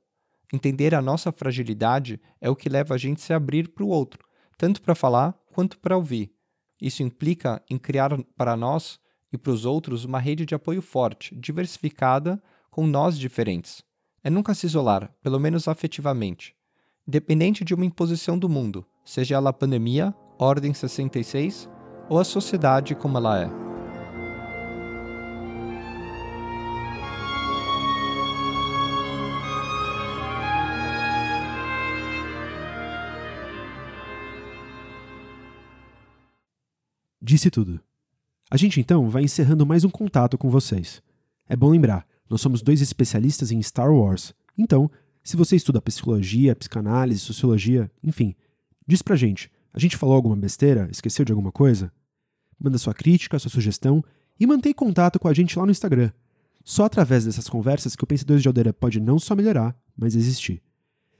Entender 0.52 0.94
a 0.94 1.02
nossa 1.02 1.32
fragilidade 1.32 2.20
é 2.40 2.48
o 2.48 2.56
que 2.56 2.68
leva 2.68 2.94
a 2.94 2.98
gente 2.98 3.18
a 3.18 3.20
se 3.20 3.32
abrir 3.32 3.68
para 3.68 3.84
o 3.84 3.88
outro, 3.88 4.24
tanto 4.56 4.82
para 4.82 4.94
falar 4.94 5.34
quanto 5.52 5.78
para 5.78 5.96
ouvir. 5.96 6.32
Isso 6.80 7.02
implica 7.02 7.62
em 7.70 7.78
criar 7.78 8.10
para 8.36 8.56
nós 8.56 8.98
e 9.32 9.38
para 9.38 9.52
os 9.52 9.64
outros 9.64 10.04
uma 10.04 10.18
rede 10.18 10.44
de 10.44 10.54
apoio 10.54 10.82
forte, 10.82 11.34
diversificada, 11.34 12.42
com 12.70 12.86
nós 12.86 13.18
diferentes. 13.18 13.82
É 14.24 14.30
nunca 14.30 14.54
se 14.54 14.66
isolar, 14.66 15.12
pelo 15.22 15.38
menos 15.38 15.68
afetivamente. 15.68 16.54
Independente 17.06 17.64
de 17.64 17.74
uma 17.74 17.84
imposição 17.84 18.38
do 18.38 18.48
mundo, 18.48 18.86
seja 19.04 19.34
ela 19.34 19.50
a 19.50 19.52
pandemia, 19.52 20.14
Ordem 20.38 20.72
66 20.72 21.68
ou 22.08 22.18
a 22.18 22.24
sociedade 22.24 22.94
como 22.94 23.18
ela 23.18 23.40
é. 23.42 23.61
Disse 37.24 37.52
tudo. 37.52 37.80
A 38.50 38.56
gente 38.56 38.80
então 38.80 39.08
vai 39.08 39.22
encerrando 39.22 39.64
mais 39.64 39.84
um 39.84 39.88
contato 39.88 40.36
com 40.36 40.50
vocês. 40.50 41.00
É 41.48 41.54
bom 41.54 41.70
lembrar, 41.70 42.04
nós 42.28 42.40
somos 42.40 42.62
dois 42.62 42.80
especialistas 42.80 43.52
em 43.52 43.62
Star 43.62 43.94
Wars. 43.94 44.34
Então, 44.58 44.90
se 45.22 45.36
você 45.36 45.54
estuda 45.54 45.80
psicologia, 45.80 46.56
psicanálise, 46.56 47.20
sociologia, 47.20 47.88
enfim, 48.02 48.34
diz 48.84 49.02
pra 49.02 49.14
gente. 49.14 49.48
A 49.72 49.78
gente 49.78 49.96
falou 49.96 50.16
alguma 50.16 50.34
besteira? 50.34 50.88
Esqueceu 50.90 51.24
de 51.24 51.30
alguma 51.30 51.52
coisa? 51.52 51.92
Manda 52.58 52.76
sua 52.76 52.92
crítica, 52.92 53.38
sua 53.38 53.52
sugestão 53.52 54.02
e 54.40 54.44
mantém 54.44 54.74
contato 54.74 55.20
com 55.20 55.28
a 55.28 55.32
gente 55.32 55.56
lá 55.56 55.64
no 55.64 55.70
Instagram. 55.70 56.10
Só 56.64 56.86
através 56.86 57.24
dessas 57.24 57.48
conversas 57.48 57.94
que 57.94 58.02
o 58.02 58.06
Pensadores 58.06 58.42
de 58.42 58.48
Aldeira 58.48 58.72
pode 58.72 58.98
não 58.98 59.20
só 59.20 59.36
melhorar, 59.36 59.76
mas 59.96 60.16
existir. 60.16 60.60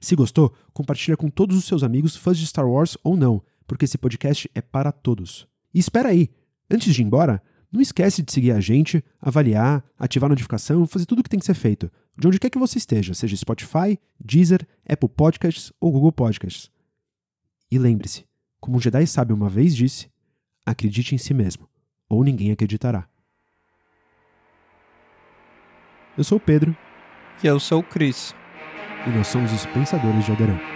Se 0.01 0.17
gostou, 0.17 0.53
compartilha 0.73 1.17
com 1.17 1.31
todos 1.31 1.57
os 1.57 1.65
seus 1.65 1.85
amigos 1.85 2.17
fãs 2.17 2.37
de 2.37 2.47
Star 2.49 2.69
Wars 2.69 2.99
ou 3.05 3.17
não, 3.17 3.41
porque 3.69 3.85
esse 3.85 3.97
podcast 3.97 4.51
é 4.53 4.61
para 4.61 4.91
todos. 4.91 5.47
E 5.75 5.79
espera 5.79 6.11
aí, 6.11 6.31
antes 6.70 6.95
de 6.95 7.01
ir 7.01 7.05
embora, 7.05 7.43
não 7.73 7.81
esquece 7.81 8.23
de 8.23 8.31
seguir 8.31 8.53
a 8.53 8.61
gente, 8.61 9.03
avaliar, 9.20 9.83
ativar 9.99 10.29
a 10.29 10.33
notificação, 10.33 10.87
fazer 10.87 11.07
tudo 11.07 11.20
o 11.20 11.23
que 11.23 11.31
tem 11.31 11.41
que 11.41 11.47
ser 11.47 11.55
feito, 11.55 11.91
de 12.18 12.27
onde 12.27 12.39
quer 12.39 12.51
que 12.51 12.59
você 12.59 12.77
esteja, 12.77 13.14
seja 13.14 13.37
Spotify, 13.37 13.99
Deezer, 14.20 14.66
Apple 14.87 15.09
Podcasts 15.09 15.73
ou 15.81 15.91
Google 15.91 16.12
Podcasts. 16.12 16.70
E 17.70 17.79
lembre-se, 17.79 18.27
como 18.61 18.77
um 18.77 18.81
Jedi 18.81 19.07
sábio 19.07 19.35
uma 19.35 19.49
vez 19.49 19.75
disse, 19.75 20.11
acredite 20.66 21.14
em 21.14 21.18
si 21.18 21.33
mesmo, 21.33 21.66
ou 22.09 22.23
ninguém 22.23 22.53
acreditará. 22.53 23.09
Eu 26.16 26.25
sou 26.25 26.37
o 26.37 26.41
Pedro. 26.41 26.77
E 27.43 27.47
eu 27.47 27.59
sou 27.59 27.81
o 27.81 27.83
Chris. 27.83 28.35
E 29.07 29.11
nós 29.11 29.29
somos 29.29 29.51
os 29.51 29.64
Pensadores 29.66 30.27
de 30.27 30.31
Alderan. 30.31 30.72